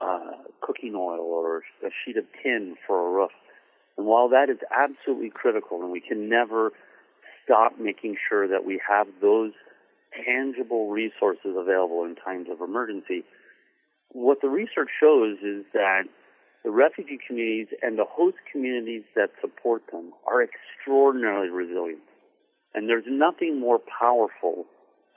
uh, 0.00 0.32
cooking 0.60 0.94
oil 0.94 1.20
or 1.20 1.58
a 1.58 1.90
sheet 2.04 2.16
of 2.18 2.24
tin 2.42 2.76
for 2.86 3.08
a 3.08 3.10
roof. 3.10 3.30
And 3.96 4.06
while 4.06 4.28
that 4.28 4.50
is 4.50 4.58
absolutely 4.70 5.30
critical, 5.30 5.82
and 5.82 5.90
we 5.90 6.00
can 6.00 6.28
never 6.28 6.72
stop 7.44 7.80
making 7.80 8.16
sure 8.28 8.46
that 8.46 8.64
we 8.64 8.80
have 8.86 9.06
those 9.22 9.52
tangible 10.24 10.90
resources 10.90 11.56
available 11.56 12.04
in 12.04 12.14
times 12.14 12.48
of 12.50 12.60
emergency, 12.60 13.24
what 14.12 14.40
the 14.42 14.48
research 14.48 14.90
shows 15.00 15.38
is 15.42 15.64
that 15.72 16.02
the 16.62 16.70
refugee 16.70 17.18
communities 17.26 17.68
and 17.82 17.98
the 17.98 18.04
host 18.04 18.36
communities 18.52 19.02
that 19.16 19.30
support 19.40 19.82
them 19.90 20.12
are 20.26 20.42
extraordinarily 20.42 21.48
resilient. 21.48 22.02
And 22.74 22.88
there's 22.88 23.04
nothing 23.06 23.58
more 23.58 23.78
powerful 23.78 24.66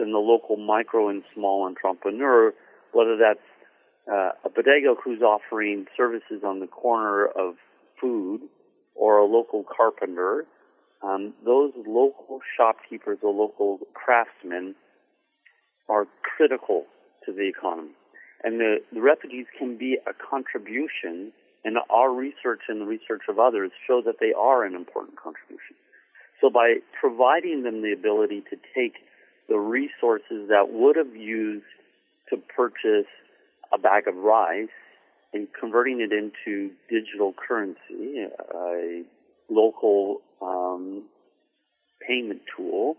than 0.02 0.12
the 0.12 0.18
local 0.18 0.58
micro 0.58 1.10
and 1.10 1.22
small 1.34 1.64
entrepreneur, 1.64 2.52
whether 2.92 3.16
that's 3.16 3.46
uh, 4.12 4.32
a 4.44 4.50
bodega 4.50 4.96
who's 5.02 5.22
offering 5.22 5.86
services 5.96 6.42
on 6.44 6.60
the 6.60 6.66
corner 6.66 7.28
of 7.28 7.54
food 8.02 8.42
or 8.96 9.20
a 9.20 9.26
local 9.26 9.64
carpenter. 9.64 10.46
Um, 11.04 11.34
those 11.46 11.72
local 11.86 12.40
shopkeepers 12.58 13.20
or 13.22 13.32
local 13.32 13.80
craftsmen 13.94 14.74
are 15.88 16.08
critical 16.36 16.86
to 17.26 17.32
the 17.32 17.48
economy. 17.48 17.92
And 18.44 18.60
the, 18.60 18.78
the 18.92 19.02
refugees 19.02 19.46
can 19.58 19.78
be 19.78 19.98
a 20.08 20.14
contribution, 20.18 21.32
and 21.64 21.78
our 21.92 22.12
research 22.12 22.62
and 22.70 22.82
the 22.82 22.86
research 22.86 23.22
of 23.30 23.38
others 23.38 23.70
show 23.88 24.02
that 24.04 24.16
they 24.20 24.34
are 24.34 24.66
an 24.66 24.74
important 24.74 25.18
contribution. 25.22 25.78
So 26.42 26.50
by 26.50 26.82
providing 27.00 27.62
them 27.62 27.84
the 27.84 27.94
ability 27.94 28.42
to 28.50 28.58
take 28.74 28.98
the 29.50 29.58
resources 29.58 30.50
that 30.50 30.72
would 30.72 30.96
have 30.96 31.16
used 31.16 31.66
to 32.30 32.38
purchase 32.38 33.08
a 33.74 33.78
bag 33.78 34.08
of 34.08 34.16
rice 34.16 34.70
and 35.34 35.48
converting 35.58 36.02
it 36.02 36.12
into 36.12 36.72
digital 36.90 37.34
currency, 37.34 38.26
a 38.54 39.04
local 39.50 40.22
um, 40.42 41.04
payment 42.06 42.42
tool, 42.56 42.98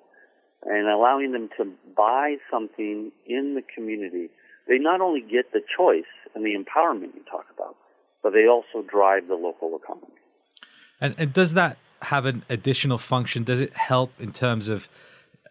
and 0.65 0.89
allowing 0.89 1.33
them 1.33 1.49
to 1.59 1.71
buy 1.97 2.37
something 2.51 3.11
in 3.27 3.55
the 3.55 3.63
community, 3.75 4.31
they 4.69 4.79
not 4.79 5.01
only 5.01 5.21
get 5.21 5.53
the 5.53 5.61
choice 5.77 6.05
and 6.35 6.45
the 6.45 6.55
empowerment 6.55 7.15
you 7.15 7.23
talk 7.31 7.47
about, 7.55 7.77
but 8.23 8.33
they 8.33 8.47
also 8.47 8.87
drive 8.89 9.29
the 9.29 9.35
local 9.35 9.77
economy. 9.83 10.13
And, 11.01 11.15
and 11.19 11.33
does 11.33 11.55
that 11.55 11.79
have 12.01 12.27
an 12.27 12.45
additional 12.49 12.99
function? 12.99 13.45
Does 13.45 13.61
it 13.61 13.75
help 13.75 14.13
in 14.21 14.33
terms 14.33 14.69
of 14.69 14.89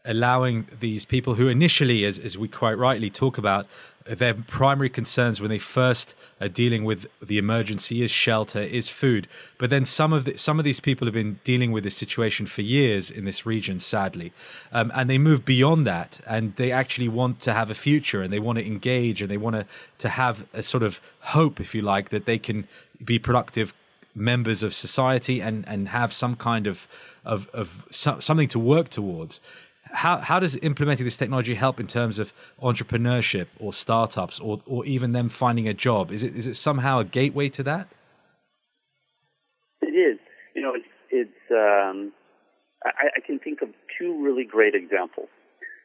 allowing 0.06 0.68
these 0.80 1.06
people 1.06 1.36
who 1.36 1.47
initially, 1.47 2.06
as, 2.06 2.18
as 2.20 2.38
we 2.38 2.47
quite 2.47 2.78
rightly 2.78 3.10
talk 3.10 3.38
about, 3.38 3.68
their 4.06 4.34
primary 4.34 4.89
concerns 4.89 5.39
when 5.39 5.49
they 5.49 5.60
first 5.60 6.16
are 6.39 6.49
dealing 6.49 6.84
with 6.86 7.06
the 7.22 7.38
emergency 7.38 8.02
is 8.02 8.10
shelter, 8.10 8.60
is 8.60 8.89
food. 8.89 9.28
But 9.60 9.70
then 9.70 9.86
some 9.86 10.12
of 10.12 10.26
the, 10.26 10.38
some 10.38 10.58
of 10.58 10.66
these 10.66 10.80
people 10.80 11.06
have 11.06 11.14
been 11.14 11.39
dealing 11.43 11.72
with 11.72 11.84
this 11.84 11.95
situation 11.95 12.47
for 12.47 12.64
years 12.64 13.12
in 13.12 13.26
this 13.26 13.45
region, 13.45 13.80
sadly, 13.80 14.34
um, 14.72 14.91
and 14.95 15.10
they 15.10 15.20
move 15.20 15.45
beyond 15.45 15.86
that, 15.86 16.20
and 16.26 16.56
they 16.56 16.72
actually 16.72 17.10
want 17.10 17.39
to 17.41 17.54
have 17.54 17.70
a 17.70 17.76
future, 17.76 18.22
and 18.22 18.34
they 18.34 18.39
want 18.39 18.58
to 18.58 18.66
engage, 18.66 19.22
and 19.22 19.30
they 19.30 19.38
want 19.38 19.56
to 19.56 19.66
to 19.99 20.10
have 20.10 20.47
a 20.54 20.64
sort 20.64 20.84
of 20.84 20.99
hope, 21.20 21.60
if 21.60 21.76
you 21.76 21.84
like, 21.84 22.10
that 22.10 22.26
they 22.26 22.39
can 22.39 22.68
be 23.06 23.20
productive 23.20 23.72
members 24.16 24.64
of 24.64 24.74
society 24.74 25.41
and 25.41 25.68
and 25.68 25.88
have 25.88 26.12
some 26.12 26.36
kind 26.36 26.68
of 26.68 26.88
of, 27.24 27.47
of 27.54 27.86
so, 27.91 28.20
something 28.20 28.47
to 28.47 28.60
work 28.60 28.89
towards 28.89 29.41
how 29.94 30.18
how 30.18 30.39
does 30.39 30.56
implementing 30.58 31.06
this 31.06 31.18
technology 31.18 31.56
help 31.56 31.80
in 31.80 31.88
terms 31.88 32.20
of 32.20 32.34
entrepreneurship 32.62 33.48
or 33.60 33.74
startups 33.74 34.39
or 34.39 34.62
or 34.66 34.86
even 34.86 35.12
them 35.12 35.30
finding 35.30 35.68
a 35.68 35.74
job? 35.74 36.12
Is 36.12 36.24
it 36.24 36.36
is 36.36 36.48
it 36.48 36.56
somehow 36.56 37.00
a 37.00 37.04
gateway 37.04 37.50
to 37.50 37.64
that? 37.64 37.88
It 39.82 39.96
is. 39.96 40.20
You 40.56 40.62
know, 40.62 40.74
it's, 40.76 40.86
it's 41.10 41.52
um, 41.52 42.12
I, 42.84 43.10
I, 43.18 43.20
can 43.26 43.39
think 43.39 43.62
of 43.62 43.70
two 43.98 44.24
really 44.24 44.44
great 44.44 44.76
examples: 44.76 45.30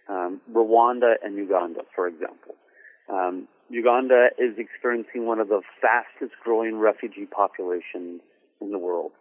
um, 0.08 0.40
Rwanda 0.52 1.14
and 1.22 1.36
Uganda, 1.36 1.82
for 1.94 2.06
example. 2.06 2.54
Um, 3.08 3.48
Uganda 3.68 4.28
is 4.38 4.58
experiencing 4.58 5.26
one 5.26 5.40
of 5.40 5.48
the 5.48 5.60
fastest 5.80 6.32
growing 6.42 6.78
refugee 6.78 7.26
populations 7.26 8.20
in 8.60 8.70
the 8.70 8.78
world. 8.78 9.12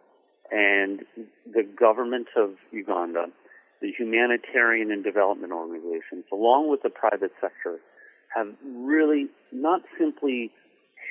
And 0.50 1.00
the 1.44 1.64
government 1.64 2.28
of 2.36 2.50
Uganda 2.70 3.26
the 3.86 3.92
humanitarian 3.96 4.90
and 4.90 5.04
development 5.04 5.52
organizations, 5.52 6.24
along 6.32 6.68
with 6.68 6.82
the 6.82 6.90
private 6.90 7.30
sector, 7.40 7.78
have 8.34 8.48
really 8.66 9.28
not 9.52 9.82
simply 9.96 10.50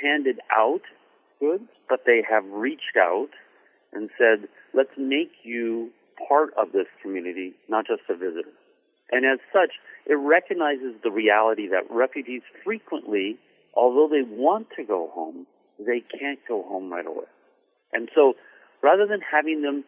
handed 0.02 0.40
out 0.52 0.82
goods, 1.40 1.70
but 1.88 2.02
they 2.06 2.22
have 2.30 2.44
reached 2.52 2.98
out 3.00 3.30
and 3.94 4.10
said, 4.18 4.50
let's 4.74 4.92
make 4.98 5.32
you 5.44 5.90
part 6.28 6.50
of 6.58 6.74
this 6.74 6.88
community, 7.02 7.54
not 7.70 7.88
just 7.88 8.02
a 8.10 8.14
visitor. 8.14 8.52
And 9.10 9.26
as 9.26 9.40
such, 9.54 9.72
it 10.06 10.16
recognizes 10.16 10.96
the 11.02 11.12
reality 11.12 11.70
that 11.70 11.84
refugees 11.90 12.42
frequently, 12.66 13.38
although 13.74 14.10
they 14.12 14.28
want 14.28 14.68
to 14.76 14.84
go 14.84 15.10
home, 15.14 15.48
they 15.80 16.04
can't 16.20 16.40
go 16.46 16.64
home 16.64 16.92
right 16.92 17.08
away. 17.08 17.28
And 17.94 18.10
so 18.14 18.34
rather 18.84 19.08
than 19.08 19.22
having 19.22 19.62
them 19.62 19.86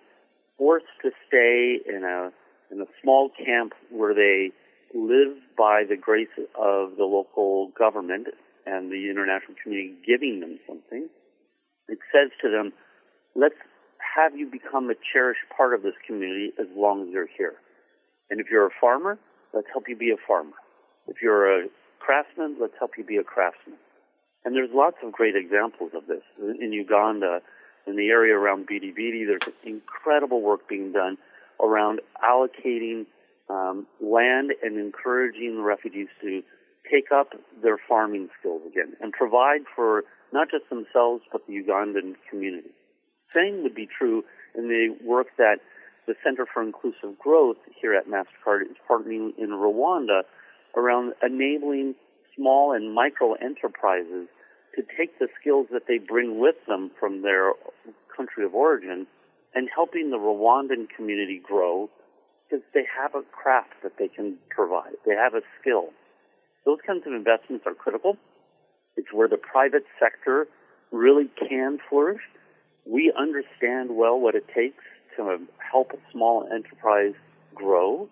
forced 0.58 0.86
to 1.04 1.12
stay 1.28 1.80
in 1.86 2.06
a 2.06 2.32
in 2.72 2.82
a 2.82 2.86
small 3.02 3.30
camp 3.30 3.74
where 3.92 4.14
they 4.14 4.52
live 4.94 5.38
by 5.58 5.84
the 5.88 5.98
grace 5.98 6.32
of 6.38 6.96
the 6.98 7.04
local 7.04 7.72
government 7.78 8.28
and 8.66 8.92
the 8.92 9.10
international 9.10 9.56
community 9.62 9.96
giving 10.06 10.40
them 10.40 10.60
something. 10.68 11.08
It 11.88 12.00
says 12.12 12.32
to 12.42 12.50
them, 12.50 12.74
let's 13.36 13.56
have 14.00 14.36
you 14.36 14.48
become 14.48 14.90
a 14.90 14.96
cherished 15.14 15.48
part 15.56 15.74
of 15.74 15.84
this 15.84 15.94
community 16.06 16.52
as 16.60 16.68
long 16.76 17.04
as 17.04 17.10
you're 17.12 17.30
here. 17.38 17.56
And 18.30 18.40
if 18.40 18.48
you're 18.52 18.66
a 18.66 18.76
farmer, 18.82 19.18
let's 19.54 19.68
help 19.72 19.86
you 19.88 19.96
be 19.96 20.12
a 20.12 20.20
farmer. 20.28 20.58
If 21.08 21.18
you're 21.22 21.64
a 21.64 21.68
craftsman, 22.00 22.58
let's 22.60 22.74
help 22.80 22.92
you 22.98 23.04
be 23.04 23.18
a 23.18 23.24
craftsman. 23.24 23.78
And 24.44 24.56
there's 24.56 24.70
lots 24.74 24.98
of 25.04 25.12
great 25.12 25.36
examples 25.36 25.92
of 25.96 26.08
this. 26.08 26.24
In 26.40 26.72
Uganda, 26.74 27.40
in 27.86 27.96
the 27.96 28.10
area 28.10 28.36
around 28.36 28.68
Bidi 28.68 28.94
Bidi, 28.94 29.26
there's 29.26 29.54
incredible 29.64 30.42
work 30.42 30.68
being 30.68 30.92
done 30.92 31.18
around 31.64 32.02
allocating 32.24 33.06
um, 33.50 33.88
land 34.02 34.52
and 34.62 34.78
encouraging 34.78 35.56
the 35.56 35.62
refugees 35.62 36.08
to 36.22 36.42
take 36.92 37.12
up 37.14 37.30
their 37.62 37.78
farming 37.88 38.30
skills 38.40 38.62
again 38.68 38.94
and 39.02 39.14
provide 39.14 39.62
for 39.76 40.04
not 40.34 40.50
just 40.50 40.70
themselves 40.70 41.24
but 41.32 41.42
the 41.48 41.54
Ugandan 41.54 42.16
community. 42.30 42.70
Same 43.34 43.64
would 43.64 43.76
be 43.76 43.88
true 43.88 44.24
in 44.56 44.68
the 44.68 44.96
work 45.06 45.28
that 45.38 45.58
the 46.08 46.16
Center 46.24 46.46
for 46.52 46.64
Inclusive 46.64 47.20
Growth 47.20 47.58
here 47.80 47.94
at 47.94 48.08
MasterCard 48.08 48.62
is 48.62 48.78
partnering 48.90 49.32
in 49.38 49.50
Rwanda 49.50 50.22
around 50.76 51.14
enabling 51.22 51.96
small 52.36 52.74
and 52.74 52.94
micro 52.94 53.34
enterprises 53.34 54.28
to 54.76 54.84
take 54.98 55.20
the 55.20 55.28
skills 55.40 55.68
that 55.72 55.84
they 55.88 55.98
bring 55.98 56.40
with 56.40 56.56
them 56.68 56.92
from 57.00 57.24
their 57.24 57.52
country 58.16 58.46
of 58.46 58.54
origin 58.54 59.08
and 59.54 59.70
helping 59.74 60.12
the 60.12 60.18
Rwandan 60.18 60.88
community 60.96 61.42
grow 61.44 61.90
because 62.50 62.64
they 62.74 62.84
have 63.00 63.16
a 63.16 63.24
craft 63.32 63.74
that 63.84 63.94
they 64.00 64.08
can 64.08 64.38
provide. 64.50 64.94
They 65.06 65.16
have 65.16 65.34
a 65.34 65.42
skill. 65.60 65.90
Those 66.66 66.80
kinds 66.86 67.04
of 67.06 67.14
investments 67.14 67.66
are 67.66 67.74
critical. 67.74 68.18
It's 68.96 69.12
where 69.14 69.28
the 69.28 69.38
private 69.38 69.84
sector 70.00 70.48
really 70.92 71.30
can 71.50 71.80
flourish. 71.90 72.22
We 72.86 73.12
understand 73.18 73.96
well 73.96 74.20
what 74.20 74.36
it 74.36 74.48
takes 74.48 74.84
to 75.18 75.40
help 75.72 75.92
a 75.92 75.98
small 76.12 76.48
enterprise 76.54 77.14
grow. 77.54 78.10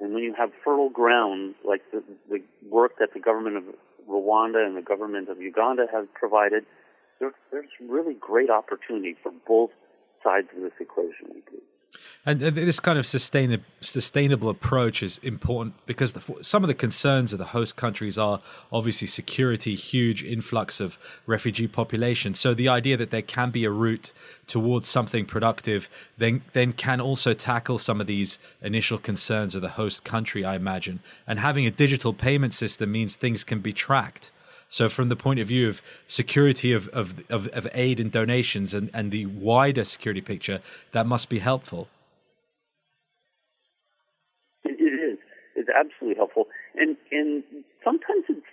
And 0.00 0.14
when 0.14 0.22
you 0.22 0.34
have 0.36 0.50
fertile 0.64 0.90
ground, 0.90 1.54
like 1.66 1.82
the, 1.92 2.02
the 2.28 2.42
work 2.68 2.92
that 2.98 3.10
the 3.14 3.20
government 3.20 3.56
of 3.56 3.64
Rwanda 4.08 4.66
and 4.66 4.76
the 4.76 4.82
government 4.82 5.28
of 5.28 5.40
Uganda 5.40 5.86
have 5.92 6.12
provided, 6.14 6.64
there, 7.20 7.32
there's 7.50 7.70
really 7.80 8.14
great 8.14 8.50
opportunity 8.50 9.16
for 9.22 9.32
both 9.46 9.70
sides 10.22 10.48
of 10.56 10.62
this 10.62 10.72
equation. 10.80 11.32
And 12.24 12.40
this 12.40 12.78
kind 12.78 13.00
of 13.00 13.06
sustainable 13.06 13.64
sustainable 13.80 14.48
approach 14.48 15.02
is 15.02 15.18
important 15.24 15.74
because 15.86 16.12
the, 16.12 16.22
some 16.40 16.62
of 16.62 16.68
the 16.68 16.74
concerns 16.74 17.32
of 17.32 17.40
the 17.40 17.44
host 17.46 17.74
countries 17.74 18.16
are 18.16 18.40
obviously 18.72 19.08
security, 19.08 19.74
huge 19.74 20.22
influx 20.22 20.78
of 20.78 20.98
refugee 21.26 21.66
population. 21.66 22.34
So 22.34 22.54
the 22.54 22.68
idea 22.68 22.96
that 22.96 23.10
there 23.10 23.22
can 23.22 23.50
be 23.50 23.64
a 23.64 23.70
route 23.70 24.12
towards 24.46 24.88
something 24.88 25.24
productive 25.24 25.90
then 26.16 26.42
then 26.52 26.72
can 26.72 27.00
also 27.00 27.34
tackle 27.34 27.78
some 27.78 28.00
of 28.00 28.06
these 28.06 28.38
initial 28.62 28.98
concerns 28.98 29.56
of 29.56 29.62
the 29.62 29.70
host 29.70 30.04
country, 30.04 30.44
I 30.44 30.54
imagine. 30.54 31.00
And 31.26 31.40
having 31.40 31.66
a 31.66 31.72
digital 31.72 32.12
payment 32.12 32.54
system 32.54 32.92
means 32.92 33.16
things 33.16 33.42
can 33.42 33.58
be 33.58 33.72
tracked. 33.72 34.30
So, 34.72 34.88
from 34.88 35.10
the 35.10 35.16
point 35.16 35.38
of 35.38 35.48
view 35.48 35.68
of 35.68 35.82
security 36.06 36.72
of, 36.72 36.88
of, 36.88 37.22
of, 37.30 37.46
of 37.48 37.68
aid 37.74 38.00
and 38.00 38.10
donations 38.10 38.72
and, 38.72 38.88
and 38.94 39.10
the 39.10 39.26
wider 39.26 39.84
security 39.84 40.22
picture, 40.22 40.60
that 40.92 41.06
must 41.06 41.28
be 41.28 41.38
helpful. 41.38 41.88
It, 44.64 44.80
it 44.80 45.12
is. 45.12 45.18
It's 45.56 45.68
absolutely 45.68 46.16
helpful. 46.16 46.46
And, 46.74 46.96
and 47.10 47.44
sometimes 47.84 48.24
it's 48.30 48.46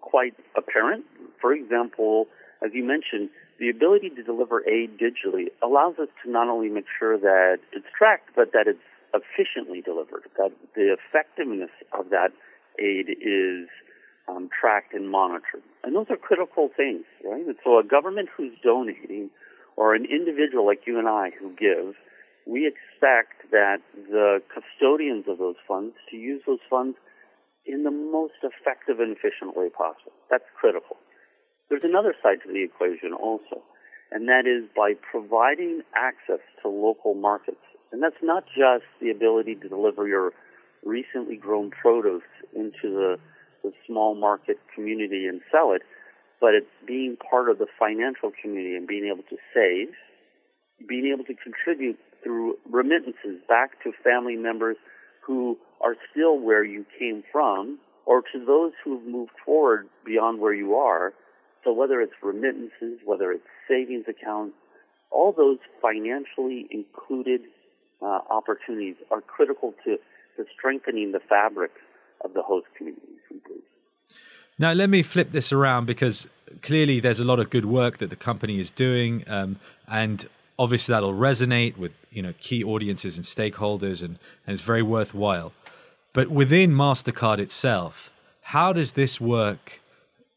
quite 0.00 0.34
apparent. 0.56 1.04
For 1.40 1.52
example, 1.52 2.28
as 2.64 2.70
you 2.72 2.84
mentioned, 2.84 3.28
the 3.58 3.68
ability 3.68 4.10
to 4.10 4.22
deliver 4.22 4.62
aid 4.68 4.96
digitally 4.96 5.46
allows 5.60 5.98
us 5.98 6.08
to 6.24 6.30
not 6.30 6.46
only 6.46 6.68
make 6.68 6.86
sure 7.00 7.18
that 7.18 7.58
it's 7.72 7.86
tracked, 7.98 8.30
but 8.36 8.52
that 8.52 8.68
it's 8.68 8.78
efficiently 9.12 9.80
delivered, 9.80 10.22
that 10.38 10.52
the 10.76 10.94
effectiveness 10.94 11.70
of 11.92 12.10
that 12.10 12.30
aid 12.78 13.10
is 13.10 13.66
um, 14.42 14.48
tracked 14.48 14.94
and 14.94 15.10
monitored. 15.10 15.62
And 15.84 15.94
those 15.94 16.06
are 16.10 16.16
critical 16.16 16.70
things, 16.76 17.04
right? 17.24 17.44
And 17.46 17.56
so 17.64 17.78
a 17.78 17.84
government 17.84 18.28
who's 18.36 18.52
donating 18.62 19.30
or 19.76 19.94
an 19.94 20.04
individual 20.04 20.66
like 20.66 20.82
you 20.86 20.98
and 20.98 21.08
I 21.08 21.30
who 21.38 21.50
give, 21.50 21.94
we 22.46 22.66
expect 22.66 23.50
that 23.50 23.78
the 24.10 24.42
custodians 24.52 25.24
of 25.28 25.38
those 25.38 25.56
funds 25.66 25.94
to 26.10 26.16
use 26.16 26.42
those 26.46 26.62
funds 26.68 26.96
in 27.64 27.84
the 27.84 27.90
most 27.90 28.34
effective 28.42 28.98
and 28.98 29.16
efficient 29.16 29.56
way 29.56 29.68
possible. 29.68 30.12
That's 30.30 30.44
critical. 30.58 30.96
There's 31.68 31.84
another 31.84 32.14
side 32.22 32.38
to 32.44 32.52
the 32.52 32.62
equation 32.62 33.12
also, 33.12 33.62
and 34.10 34.28
that 34.28 34.44
is 34.46 34.68
by 34.76 34.94
providing 35.10 35.82
access 35.94 36.42
to 36.62 36.68
local 36.68 37.14
markets. 37.14 37.62
And 37.92 38.02
that's 38.02 38.20
not 38.22 38.44
just 38.46 38.84
the 39.00 39.10
ability 39.10 39.54
to 39.56 39.68
deliver 39.68 40.08
your 40.08 40.32
recently 40.84 41.36
grown 41.36 41.70
produce 41.70 42.26
into 42.54 42.90
the 42.90 43.18
the 43.62 43.72
small 43.86 44.14
market 44.14 44.58
community 44.74 45.26
and 45.26 45.40
sell 45.50 45.72
it, 45.72 45.82
but 46.40 46.54
it's 46.54 46.66
being 46.86 47.16
part 47.16 47.48
of 47.48 47.58
the 47.58 47.66
financial 47.78 48.32
community 48.40 48.76
and 48.76 48.86
being 48.86 49.06
able 49.06 49.22
to 49.30 49.36
save, 49.54 49.88
being 50.88 51.12
able 51.12 51.24
to 51.24 51.34
contribute 51.34 51.98
through 52.22 52.56
remittances 52.70 53.40
back 53.48 53.82
to 53.82 53.92
family 54.02 54.36
members 54.36 54.76
who 55.24 55.56
are 55.80 55.96
still 56.10 56.38
where 56.38 56.64
you 56.64 56.84
came 56.98 57.22
from 57.30 57.78
or 58.06 58.22
to 58.32 58.44
those 58.44 58.72
who've 58.84 59.04
moved 59.04 59.32
forward 59.44 59.88
beyond 60.04 60.40
where 60.40 60.54
you 60.54 60.74
are. 60.74 61.12
So 61.64 61.72
whether 61.72 62.00
it's 62.00 62.12
remittances, 62.22 62.98
whether 63.04 63.30
it's 63.30 63.46
savings 63.68 64.06
accounts, 64.08 64.56
all 65.10 65.32
those 65.32 65.58
financially 65.80 66.66
included 66.70 67.42
uh, 68.00 68.18
opportunities 68.30 68.96
are 69.10 69.20
critical 69.20 69.74
to, 69.84 69.96
to 70.36 70.44
strengthening 70.58 71.12
the 71.12 71.20
fabric 71.20 71.70
of 72.24 72.34
the 72.34 72.42
host 72.42 72.66
communities. 73.40 73.68
Now, 74.58 74.72
let 74.72 74.90
me 74.90 75.02
flip 75.02 75.32
this 75.32 75.52
around 75.52 75.86
because 75.86 76.28
clearly 76.62 77.00
there's 77.00 77.20
a 77.20 77.24
lot 77.24 77.40
of 77.40 77.50
good 77.50 77.64
work 77.64 77.98
that 77.98 78.10
the 78.10 78.16
company 78.16 78.60
is 78.60 78.70
doing, 78.70 79.24
um, 79.28 79.58
and 79.88 80.26
obviously 80.58 80.92
that'll 80.92 81.14
resonate 81.14 81.76
with 81.76 81.92
you 82.10 82.22
know 82.22 82.34
key 82.40 82.62
audiences 82.62 83.16
and 83.16 83.24
stakeholders, 83.24 84.02
and, 84.02 84.18
and 84.46 84.54
it's 84.54 84.62
very 84.62 84.82
worthwhile. 84.82 85.52
But 86.12 86.28
within 86.28 86.72
MasterCard 86.72 87.38
itself, 87.38 88.12
how 88.42 88.72
does 88.72 88.92
this 88.92 89.20
work 89.20 89.80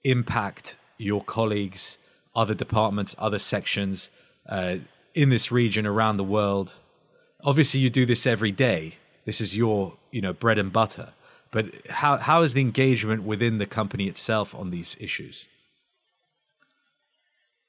impact 0.03 0.77
your 0.97 1.23
colleagues, 1.23 1.97
other 2.35 2.53
departments, 2.53 3.13
other 3.17 3.39
sections 3.39 4.09
uh, 4.47 4.77
in 5.13 5.29
this 5.29 5.51
region 5.51 5.85
around 5.85 6.17
the 6.17 6.23
world? 6.23 6.79
Obviously, 7.43 7.81
you 7.81 7.89
do 7.89 8.05
this 8.05 8.25
every 8.25 8.51
day. 8.51 8.95
This 9.25 9.41
is 9.41 9.57
your, 9.57 9.93
you 10.11 10.21
know, 10.21 10.33
bread 10.33 10.57
and 10.57 10.71
butter. 10.71 11.09
But 11.55 11.67
how 11.89 12.17
how 12.17 12.41
is 12.41 12.53
the 12.53 12.59
engagement 12.59 13.23
within 13.23 13.59
the 13.59 13.65
company 13.65 14.09
itself 14.09 14.53
on 14.53 14.71
these 14.71 14.97
issues? 14.99 15.47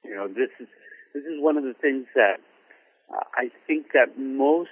You 0.05 0.17
know, 0.17 0.27
this 0.27 0.51
is 0.59 0.67
this 1.15 1.23
is 1.23 1.39
one 1.39 1.57
of 1.57 1.63
the 1.63 1.73
things 1.73 2.07
that 2.17 2.39
uh, 3.15 3.23
I 3.37 3.49
think 3.69 3.93
that 3.95 4.19
most 4.19 4.71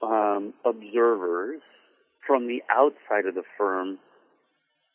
um, 0.00 0.54
observers 0.64 1.60
from 2.26 2.48
the 2.48 2.62
outside 2.70 3.26
of 3.28 3.34
the 3.34 3.42
firm 3.58 3.98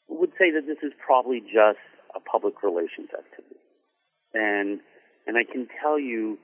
would 0.10 0.32
say 0.40 0.50
that 0.50 0.66
this 0.66 0.82
is 0.82 0.92
probably 1.06 1.40
just 1.40 1.86
a 2.16 2.20
public 2.20 2.64
relations 2.64 3.10
activity. 3.14 3.62
And 4.34 4.80
and 5.28 5.38
I 5.38 5.44
can 5.44 5.68
tell 5.84 6.00
you 6.00 6.40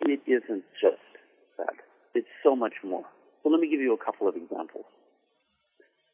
it 0.00 0.18
isn't 0.26 0.64
just 0.82 0.98
that. 1.58 1.76
It's 2.16 2.34
so 2.42 2.56
much 2.56 2.74
more. 2.82 3.04
So 3.44 3.50
let 3.50 3.60
me 3.60 3.70
give 3.70 3.78
you 3.78 3.94
a 3.94 4.04
couple 4.04 4.26
of 4.26 4.34
examples. 4.34 4.86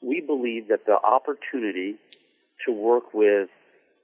We 0.04 0.20
believe 0.20 0.68
that 0.68 0.84
the 0.86 0.98
opportunity 1.00 1.96
to 2.66 2.72
work 2.72 3.14
with 3.14 3.48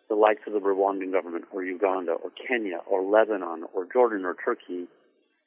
the 0.09 0.15
likes 0.15 0.41
of 0.47 0.55
the 0.55 0.61
Rwandan 0.61 1.13
government 1.13 1.45
or 1.53 1.63
Uganda 1.63 2.13
or 2.13 2.31
Kenya 2.49 2.79
or 2.91 3.03
Lebanon 3.03 3.65
or 3.75 3.87
Jordan 3.93 4.25
or 4.25 4.35
Turkey 4.43 4.89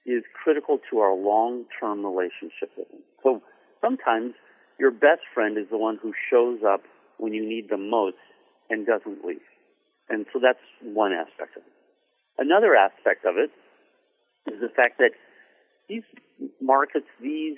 is 0.05 0.23
critical 0.43 0.79
to 0.91 0.99
our 0.99 1.15
long-term 1.15 2.05
relationship 2.05 2.69
with 2.77 2.87
them. 2.89 3.01
So 3.23 3.41
sometimes 3.81 4.33
your 4.79 4.91
best 4.91 5.21
friend 5.33 5.57
is 5.57 5.65
the 5.71 5.77
one 5.77 5.97
who 6.01 6.13
shows 6.29 6.59
up 6.67 6.81
when 7.17 7.33
you 7.33 7.47
need 7.47 7.69
them 7.69 7.89
most 7.89 8.17
and 8.69 8.85
doesn't 8.85 9.25
leave. 9.25 9.41
And 10.09 10.25
so 10.31 10.39
that's 10.41 10.59
one 10.81 11.13
aspect 11.13 11.57
of 11.57 11.63
it. 11.63 11.73
Another 12.37 12.75
aspect 12.75 13.25
of 13.25 13.35
it 13.37 13.51
is 14.51 14.59
the 14.61 14.69
fact 14.69 14.99
that 14.99 15.11
these 15.89 16.03
markets, 16.61 17.07
these 17.21 17.57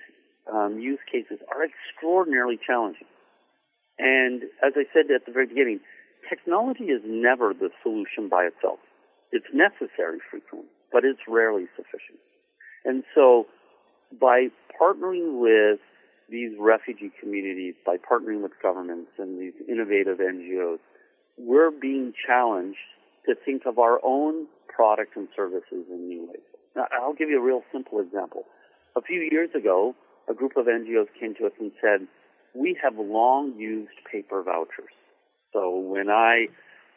um, 0.51 0.79
use 0.79 0.99
cases 1.11 1.39
are 1.51 1.63
extraordinarily 1.63 2.59
challenging. 2.65 3.07
And 3.97 4.43
as 4.65 4.73
I 4.75 4.83
said 4.93 5.09
at 5.13 5.25
the 5.25 5.31
very 5.31 5.47
beginning, 5.47 5.79
technology 6.29 6.85
is 6.85 7.01
never 7.05 7.53
the 7.53 7.69
solution 7.81 8.29
by 8.29 8.43
itself. 8.43 8.79
It's 9.31 9.47
necessary 9.53 10.19
frequently, 10.29 10.69
but 10.91 11.03
it's 11.05 11.21
rarely 11.27 11.65
sufficient. 11.75 12.19
And 12.83 13.03
so 13.13 13.47
by 14.19 14.47
partnering 14.79 15.39
with 15.39 15.79
these 16.29 16.51
refugee 16.59 17.11
communities, 17.19 17.75
by 17.85 17.97
partnering 17.97 18.41
with 18.41 18.51
governments 18.61 19.11
and 19.17 19.39
these 19.39 19.53
innovative 19.69 20.17
NGOs, 20.17 20.79
we're 21.37 21.71
being 21.71 22.13
challenged 22.25 22.77
to 23.25 23.35
think 23.45 23.63
of 23.65 23.79
our 23.79 23.99
own 24.03 24.47
products 24.67 25.11
and 25.15 25.27
services 25.35 25.85
in 25.89 26.07
new 26.07 26.27
ways. 26.27 26.45
Now, 26.75 26.85
I'll 26.91 27.13
give 27.13 27.29
you 27.29 27.39
a 27.39 27.43
real 27.43 27.63
simple 27.71 27.99
example. 27.99 28.43
A 28.95 29.01
few 29.01 29.27
years 29.31 29.49
ago, 29.55 29.95
a 30.29 30.33
group 30.33 30.53
of 30.57 30.65
NGOs 30.65 31.07
came 31.19 31.35
to 31.35 31.45
us 31.45 31.53
and 31.59 31.71
said, 31.81 32.07
we 32.53 32.77
have 32.81 32.93
long 32.97 33.53
used 33.57 33.91
paper 34.11 34.41
vouchers. 34.43 34.93
So 35.53 35.77
when 35.77 36.09
I, 36.09 36.47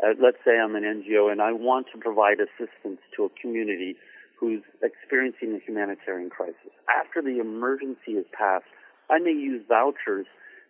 uh, 0.02 0.14
let's 0.22 0.38
say 0.44 0.58
I'm 0.58 0.74
an 0.76 0.84
NGO 0.84 1.30
and 1.30 1.42
I 1.42 1.52
want 1.52 1.86
to 1.92 1.98
provide 1.98 2.38
assistance 2.40 3.00
to 3.16 3.24
a 3.24 3.28
community 3.40 3.96
who's 4.38 4.62
experiencing 4.82 5.54
a 5.54 5.64
humanitarian 5.64 6.30
crisis. 6.30 6.70
After 6.88 7.22
the 7.22 7.40
emergency 7.40 8.12
is 8.12 8.26
passed, 8.32 8.70
I 9.10 9.18
may 9.18 9.32
use 9.32 9.64
vouchers 9.68 10.26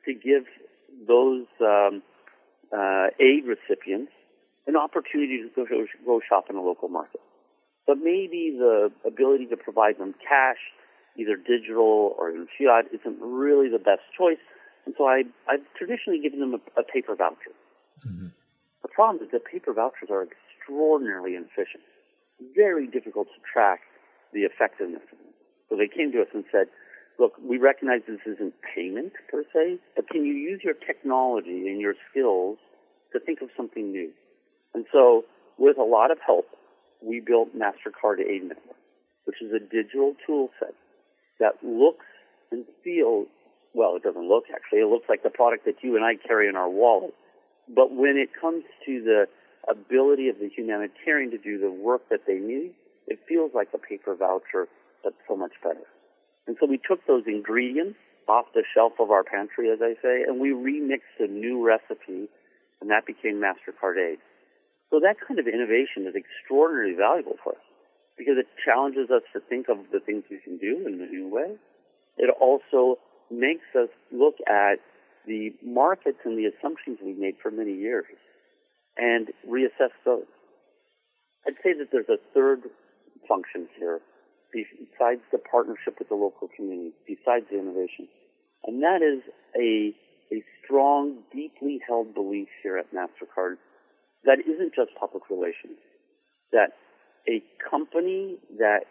to 0.06 0.14
give 0.14 0.44
those 1.06 1.46
um, 1.60 2.02
uh, 2.72 3.08
aid 3.20 3.44
recipients 3.44 4.12
an 4.66 4.76
opportunity 4.76 5.42
to 5.42 5.48
go, 5.54 5.64
go 6.04 6.20
shop 6.26 6.46
in 6.50 6.56
a 6.56 6.62
local 6.62 6.88
market. 6.88 7.20
But 7.86 7.98
maybe 7.98 8.54
the 8.56 8.90
ability 9.06 9.46
to 9.46 9.56
provide 9.56 9.98
them 9.98 10.14
cash, 10.20 10.60
either 11.18 11.36
digital 11.36 12.14
or 12.16 12.30
in 12.30 12.46
fiat, 12.56 12.86
isn't 12.94 13.18
really 13.20 13.68
the 13.68 13.78
best 13.78 14.06
choice. 14.16 14.40
And 14.86 14.94
so 14.96 15.04
I, 15.04 15.24
I've 15.50 15.66
traditionally 15.76 16.20
given 16.22 16.40
them 16.40 16.54
a, 16.54 16.80
a 16.80 16.84
paper 16.84 17.14
voucher. 17.14 17.52
Mm-hmm. 18.06 18.28
The 18.82 18.88
problem 18.88 19.22
is 19.24 19.30
that 19.32 19.44
paper 19.44 19.74
vouchers 19.74 20.08
are 20.10 20.24
extraordinarily 20.24 21.34
inefficient, 21.34 21.82
very 22.54 22.86
difficult 22.86 23.26
to 23.34 23.40
track 23.42 23.80
the 24.32 24.46
effectiveness 24.46 25.02
of 25.12 25.18
them. 25.18 25.34
So 25.68 25.76
they 25.76 25.88
came 25.88 26.12
to 26.12 26.22
us 26.22 26.28
and 26.32 26.44
said, 26.50 26.68
look, 27.18 27.32
we 27.42 27.58
recognize 27.58 28.00
this 28.06 28.20
isn't 28.24 28.54
payment 28.74 29.12
per 29.30 29.42
se, 29.52 29.78
but 29.96 30.08
can 30.08 30.24
you 30.24 30.34
use 30.34 30.60
your 30.62 30.74
technology 30.74 31.68
and 31.68 31.80
your 31.80 31.94
skills 32.10 32.58
to 33.12 33.18
think 33.18 33.42
of 33.42 33.50
something 33.56 33.90
new? 33.90 34.10
And 34.74 34.86
so, 34.92 35.24
with 35.58 35.76
a 35.76 35.82
lot 35.82 36.12
of 36.12 36.18
help, 36.24 36.46
we 37.02 37.20
built 37.20 37.48
MasterCard 37.56 38.20
Aid 38.20 38.44
Network, 38.44 38.78
which 39.24 39.42
is 39.42 39.50
a 39.52 39.58
digital 39.58 40.14
tool 40.24 40.50
set 40.60 40.74
that 41.40 41.62
looks 41.62 42.06
and 42.50 42.64
feels, 42.82 43.28
well, 43.74 43.96
it 43.96 44.02
doesn't 44.02 44.28
look 44.28 44.44
actually, 44.54 44.80
it 44.80 44.88
looks 44.88 45.08
like 45.08 45.22
the 45.22 45.30
product 45.30 45.64
that 45.66 45.76
you 45.82 45.96
and 45.96 46.04
I 46.04 46.14
carry 46.16 46.48
in 46.48 46.56
our 46.56 46.68
wallet. 46.68 47.14
But 47.68 47.94
when 47.94 48.16
it 48.16 48.30
comes 48.40 48.64
to 48.86 49.02
the 49.02 49.28
ability 49.68 50.28
of 50.28 50.38
the 50.38 50.48
humanitarian 50.48 51.30
to 51.30 51.38
do 51.38 51.58
the 51.58 51.70
work 51.70 52.08
that 52.10 52.20
they 52.26 52.38
need, 52.38 52.72
it 53.06 53.18
feels 53.28 53.52
like 53.54 53.68
a 53.74 53.78
paper 53.78 54.14
voucher, 54.14 54.68
but 55.04 55.14
so 55.28 55.36
much 55.36 55.52
better. 55.62 55.84
And 56.46 56.56
so 56.58 56.66
we 56.66 56.78
took 56.78 57.06
those 57.06 57.24
ingredients 57.26 57.98
off 58.28 58.46
the 58.54 58.64
shelf 58.74 58.92
of 59.00 59.10
our 59.10 59.24
pantry, 59.24 59.70
as 59.70 59.80
I 59.82 59.94
say, 60.02 60.22
and 60.26 60.40
we 60.40 60.50
remixed 60.50 61.20
a 61.20 61.28
new 61.28 61.64
recipe, 61.64 62.28
and 62.80 62.90
that 62.90 63.06
became 63.06 63.40
MasterCard 63.40 63.96
Aid. 63.96 64.18
So 64.90 65.00
that 65.00 65.16
kind 65.26 65.38
of 65.38 65.46
innovation 65.46 66.08
is 66.08 66.14
extraordinarily 66.16 66.94
valuable 66.94 67.36
for 67.44 67.52
us 67.52 67.67
because 68.18 68.34
it 68.36 68.46
challenges 68.64 69.10
us 69.10 69.22
to 69.32 69.40
think 69.48 69.68
of 69.68 69.78
the 69.92 70.00
things 70.00 70.24
we 70.30 70.38
can 70.42 70.58
do 70.58 70.84
in 70.86 71.00
a 71.00 71.06
new 71.06 71.28
way. 71.28 71.54
It 72.18 72.34
also 72.40 72.98
makes 73.30 73.64
us 73.78 73.88
look 74.12 74.34
at 74.48 74.82
the 75.26 75.54
markets 75.62 76.18
and 76.24 76.36
the 76.36 76.50
assumptions 76.50 76.98
we've 77.02 77.18
made 77.18 77.36
for 77.40 77.50
many 77.50 77.74
years 77.74 78.06
and 78.96 79.28
reassess 79.48 79.94
those. 80.04 80.26
I'd 81.46 81.54
say 81.62 81.72
that 81.78 81.88
there's 81.92 82.08
a 82.08 82.18
third 82.34 82.62
function 83.28 83.68
here 83.78 84.00
besides 84.52 85.20
the 85.30 85.38
partnership 85.38 85.98
with 85.98 86.08
the 86.08 86.14
local 86.14 86.48
community, 86.56 86.92
besides 87.06 87.46
the 87.50 87.58
innovation. 87.58 88.08
And 88.64 88.82
that 88.82 89.00
is 89.02 89.22
a, 89.54 89.94
a 90.34 90.42
strong, 90.64 91.18
deeply 91.32 91.78
held 91.86 92.14
belief 92.14 92.48
here 92.62 92.78
at 92.78 92.92
MasterCard 92.92 93.56
that 94.24 94.38
isn't 94.40 94.74
just 94.74 94.90
public 94.98 95.30
relations, 95.30 95.78
that 96.52 96.72
a 97.28 97.42
company 97.70 98.36
that 98.58 98.84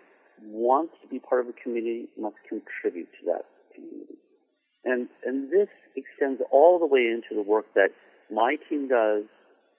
wants 0.44 0.94
to 1.02 1.08
be 1.08 1.20
part 1.20 1.42
of 1.42 1.48
a 1.48 1.54
community 1.62 2.08
must 2.20 2.36
contribute 2.48 3.10
to 3.20 3.26
that 3.26 3.46
community. 3.74 4.18
And, 4.86 5.10
and 5.26 5.52
this 5.52 5.68
extends 5.96 6.42
all 6.52 6.80
the 6.80 6.86
way 6.86 7.08
into 7.08 7.36
the 7.36 7.42
work 7.42 7.66
that 7.74 7.90
my 8.32 8.58
team 8.70 8.88
does, 8.88 9.24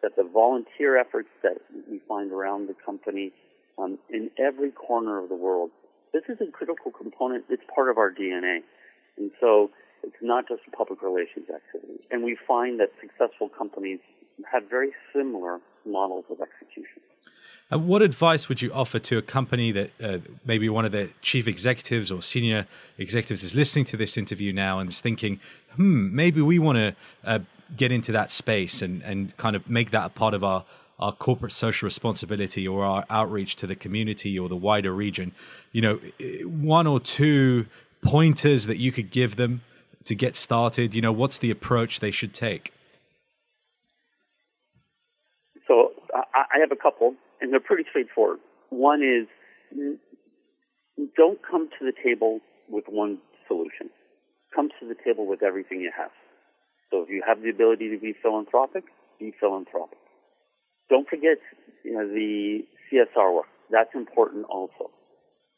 that 0.03 0.17
the 0.17 0.25
volunteer 0.25 0.99
efforts 0.99 1.29
that 1.43 1.59
we 1.91 2.01
find 2.09 2.33
around 2.33 2.69
the 2.69 2.75
company, 2.85 3.33
um, 3.79 3.99
in 4.11 4.31
every 4.39 4.71
corner 4.71 5.23
of 5.23 5.29
the 5.29 5.37
world. 5.37 5.71
This 6.13 6.25
is 6.29 6.39
a 6.41 6.51
critical 6.51 6.91
component. 6.91 7.45
It's 7.49 7.63
part 7.73 7.89
of 7.89 7.99
our 7.99 8.11
DNA. 8.11 8.59
And 9.17 9.31
so 9.41 9.71
it's 10.03 10.17
not 10.21 10.49
just 10.49 10.63
a 10.67 10.77
public 10.77 11.03
relations 11.03 11.47
activity. 11.49 12.05
And 12.11 12.25
we 12.25 12.37
find 12.47 12.81
that 12.81 12.91
successful 13.01 13.49
companies 13.49 14.01
have 14.51 14.65
very 14.69 14.91
similar 15.15 15.61
models 15.87 16.25
of 16.31 16.39
execution. 16.41 17.03
And 17.71 17.87
what 17.87 18.01
advice 18.01 18.49
would 18.49 18.63
you 18.63 18.73
offer 18.73 18.99
to 18.99 19.19
a 19.19 19.23
company 19.23 19.73
that 19.73 19.91
uh, 20.03 20.19
maybe 20.47 20.69
one 20.69 20.87
of 20.87 20.93
the 20.93 21.11
chief 21.21 21.47
executives 21.47 22.11
or 22.11 22.23
senior 22.23 22.67
executives 22.97 23.43
is 23.43 23.55
listening 23.55 23.85
to 23.87 23.97
this 23.97 24.17
interview 24.17 24.53
now 24.53 24.79
and 24.79 24.89
is 24.89 25.01
thinking, 25.03 25.39
hmm, 25.77 26.15
maybe 26.15 26.41
we 26.41 26.59
want 26.59 26.77
to 26.77 26.97
uh, 27.25 27.39
get 27.77 27.93
into 27.93 28.13
that 28.13 28.31
space 28.31 28.81
and, 28.81 29.03
and 29.03 29.37
kind 29.37 29.55
of 29.55 29.69
make 29.69 29.91
that 29.91 30.07
a 30.07 30.09
part 30.09 30.35
of 30.35 30.43
our 30.45 30.65
our 30.99 31.13
corporate 31.13 31.53
social 31.53 31.87
responsibility 31.87 32.67
or 32.67 32.85
our 32.85 33.05
outreach 33.09 33.57
to 33.57 33.67
the 33.67 33.77
community 33.77 34.39
or 34.39 34.49
the 34.49 34.57
wider 34.57 34.93
region, 34.93 35.33
you 35.73 35.81
know, 35.81 35.95
one 36.45 36.87
or 36.87 36.99
two 36.99 37.67
pointers 38.03 38.67
that 38.67 38.79
you 38.79 38.91
could 38.91 39.11
give 39.11 39.37
them 39.37 39.61
to 40.05 40.15
get 40.15 40.35
started? 40.35 40.95
You 40.95 41.03
know, 41.03 41.13
what's 41.13 41.39
the 41.39 41.51
approach 41.51 42.01
they 42.01 42.11
should 42.11 42.35
take? 42.35 42.73
So 45.69 45.93
I 46.51 46.59
have 46.61 46.73
a 46.73 46.81
couple, 46.81 47.15
and 47.41 47.53
they're 47.53 47.61
pretty 47.61 47.85
straightforward. 47.89 48.39
One 48.71 49.03
is 49.03 49.27
don't 51.17 51.39
come 51.49 51.69
to 51.79 51.85
the 51.85 51.93
table 52.05 52.41
with 52.69 52.85
one 52.89 53.19
solution. 53.47 53.91
Come 54.55 54.69
to 54.81 54.89
the 54.89 54.97
table 55.05 55.27
with 55.27 55.43
everything 55.43 55.81
you 55.81 55.93
have. 55.97 56.11
So 56.91 57.03
if 57.03 57.11
you 57.11 57.23
have 57.27 57.43
the 57.43 57.51
ability 57.51 57.91
to 57.91 57.99
be 57.99 58.15
philanthropic, 58.23 58.85
be 59.19 59.33
philanthropic. 59.39 59.99
Don't 60.89 61.09
forget 61.09 61.39
you 61.85 61.93
know, 61.93 62.09
the 62.09 62.65
CSR 62.91 63.35
work. 63.35 63.47
That's 63.71 63.91
important 63.95 64.47
also. 64.49 64.91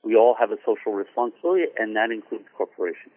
We 0.02 0.16
all 0.16 0.34
have 0.38 0.50
a 0.50 0.56
social 0.66 0.92
responsibility, 0.92 1.64
and 1.78 1.94
that 1.96 2.10
includes 2.10 2.44
corporations. 2.56 3.14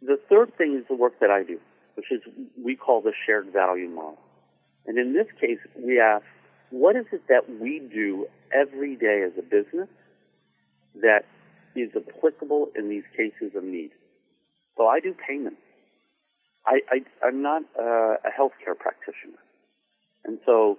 The 0.00 0.16
third 0.30 0.56
thing 0.56 0.76
is 0.78 0.84
the 0.88 0.96
work 0.96 1.20
that 1.20 1.30
I 1.30 1.42
do, 1.42 1.58
which 1.96 2.06
is 2.10 2.20
we 2.62 2.76
call 2.76 3.02
the 3.02 3.12
shared 3.26 3.52
value 3.52 3.88
model. 3.88 4.18
And 4.86 4.98
in 4.98 5.12
this 5.12 5.26
case, 5.40 5.58
we 5.76 6.00
ask, 6.00 6.24
what 6.74 6.96
is 6.96 7.06
it 7.12 7.22
that 7.28 7.46
we 7.60 7.78
do 7.78 8.26
every 8.52 8.96
day 8.96 9.22
as 9.24 9.32
a 9.38 9.42
business 9.42 9.88
that 11.00 11.22
is 11.76 11.90
applicable 11.94 12.68
in 12.74 12.88
these 12.88 13.04
cases 13.16 13.54
of 13.54 13.62
need? 13.62 13.90
So 14.76 14.88
I 14.88 14.98
do 14.98 15.14
payments. 15.14 15.62
I, 16.66 16.80
I, 16.90 17.28
am 17.28 17.42
not 17.42 17.62
uh, 17.78 18.18
a 18.26 18.30
healthcare 18.36 18.76
practitioner. 18.76 19.38
And 20.24 20.38
so 20.44 20.78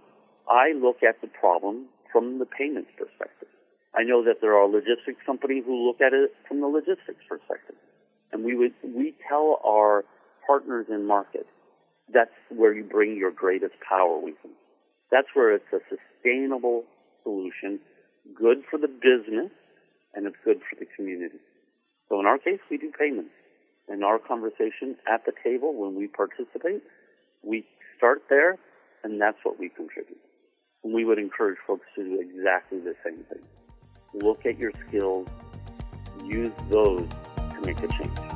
I 0.50 0.74
look 0.76 0.98
at 1.02 1.22
the 1.22 1.28
problem 1.28 1.86
from 2.12 2.39
the 2.39 2.46
payments 2.46 2.89
perspective. 2.98 3.48
I 3.96 4.04
know 4.04 4.22
that 4.26 4.41
there 4.41 4.56
are 4.58 4.68
logistics 4.68 5.24
companies 5.26 5.64
who 5.66 5.88
look 5.88 6.02
at 6.02 6.12
it 6.12 6.32
from 6.46 6.60
the 6.60 6.68
logistics 6.68 7.24
perspective. 7.30 7.78
And 8.34 8.43
we 8.43 8.54
would, 8.56 8.74
we 8.84 9.16
tell 9.30 9.62
our 9.66 10.04
partners 10.46 10.88
in 10.89 11.08
market, 11.08 11.48
that's 12.14 12.36
where 12.50 12.74
you 12.74 12.84
bring 12.84 13.16
your 13.16 13.32
greatest 13.32 13.76
power 13.88 14.20
with 14.20 14.36
them. 14.43 14.52
That's 15.12 15.28
where 15.34 15.53
it's 15.53 15.72
a 15.72 15.80
sustainable 15.89 16.84
solution, 17.24 17.80
good 18.36 18.64
for 18.70 18.78
the 18.78 18.88
business, 18.88 19.51
and 20.14 20.26
it's 20.26 20.36
good 20.43 20.62
for 20.70 20.80
the 20.80 20.86
community. 20.95 21.39
So 22.10 22.20
in 22.20 22.26
our 22.26 22.38
case, 22.38 22.60
we 22.70 22.78
do 22.78 22.91
payments. 22.97 23.32
In 23.88 24.03
our 24.03 24.18
conversation 24.18 24.95
at 25.12 25.26
the 25.26 25.32
table 25.43 25.76
when 25.76 25.95
we 25.95 26.08
participate, 26.08 26.82
we 27.43 27.66
start 27.97 28.24
there, 28.30 28.58
and 29.03 29.22
that's 29.22 29.38
what 29.43 29.60
we 29.60 29.70
contribute. 29.70 30.20
And 30.84 30.93
we 30.93 31.06
would 31.06 31.20
encourage 31.20 31.58
folks 31.68 31.86
to 31.95 32.03
do 32.03 32.20
exactly 32.20 32.80
the 32.80 32.95
same 33.03 33.24
thing. 33.26 33.43
Look 34.14 34.45
at 34.45 34.58
your 34.58 34.72
skills, 34.88 35.28
use 36.24 36.53
those 36.70 37.08
to 37.36 37.62
make 37.64 37.78
a 37.80 37.88
change. 37.88 38.36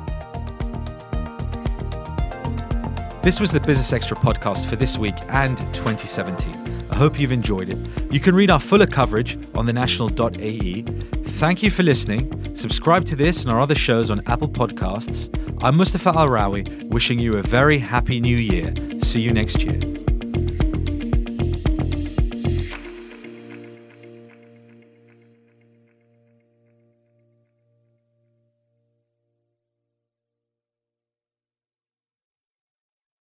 This 3.22 3.40
was 3.40 3.50
the 3.52 3.60
Business 3.60 3.92
Extra 3.92 4.16
podcast 4.16 4.66
for 4.66 4.76
this 4.76 4.98
week 4.98 5.16
and 5.28 5.58
2017. 5.58 6.59
I 6.90 6.96
hope 6.96 7.18
you've 7.18 7.32
enjoyed 7.32 7.68
it. 7.68 7.78
You 8.12 8.20
can 8.20 8.34
read 8.34 8.50
our 8.50 8.60
fuller 8.60 8.86
coverage 8.86 9.36
on 9.54 9.66
thenational.ae. 9.66 10.82
Thank 11.22 11.62
you 11.62 11.70
for 11.70 11.82
listening. 11.82 12.54
Subscribe 12.54 13.04
to 13.06 13.16
this 13.16 13.42
and 13.42 13.52
our 13.52 13.60
other 13.60 13.74
shows 13.74 14.10
on 14.10 14.20
Apple 14.26 14.48
Podcasts. 14.48 15.30
I'm 15.62 15.76
Mustafa 15.76 16.10
Al 16.10 16.28
Rawi, 16.28 16.82
wishing 16.90 17.18
you 17.18 17.34
a 17.38 17.42
very 17.42 17.78
happy 17.78 18.20
new 18.20 18.36
year. 18.36 18.74
See 19.00 19.20
you 19.20 19.30
next 19.30 19.62
year. 19.64 19.99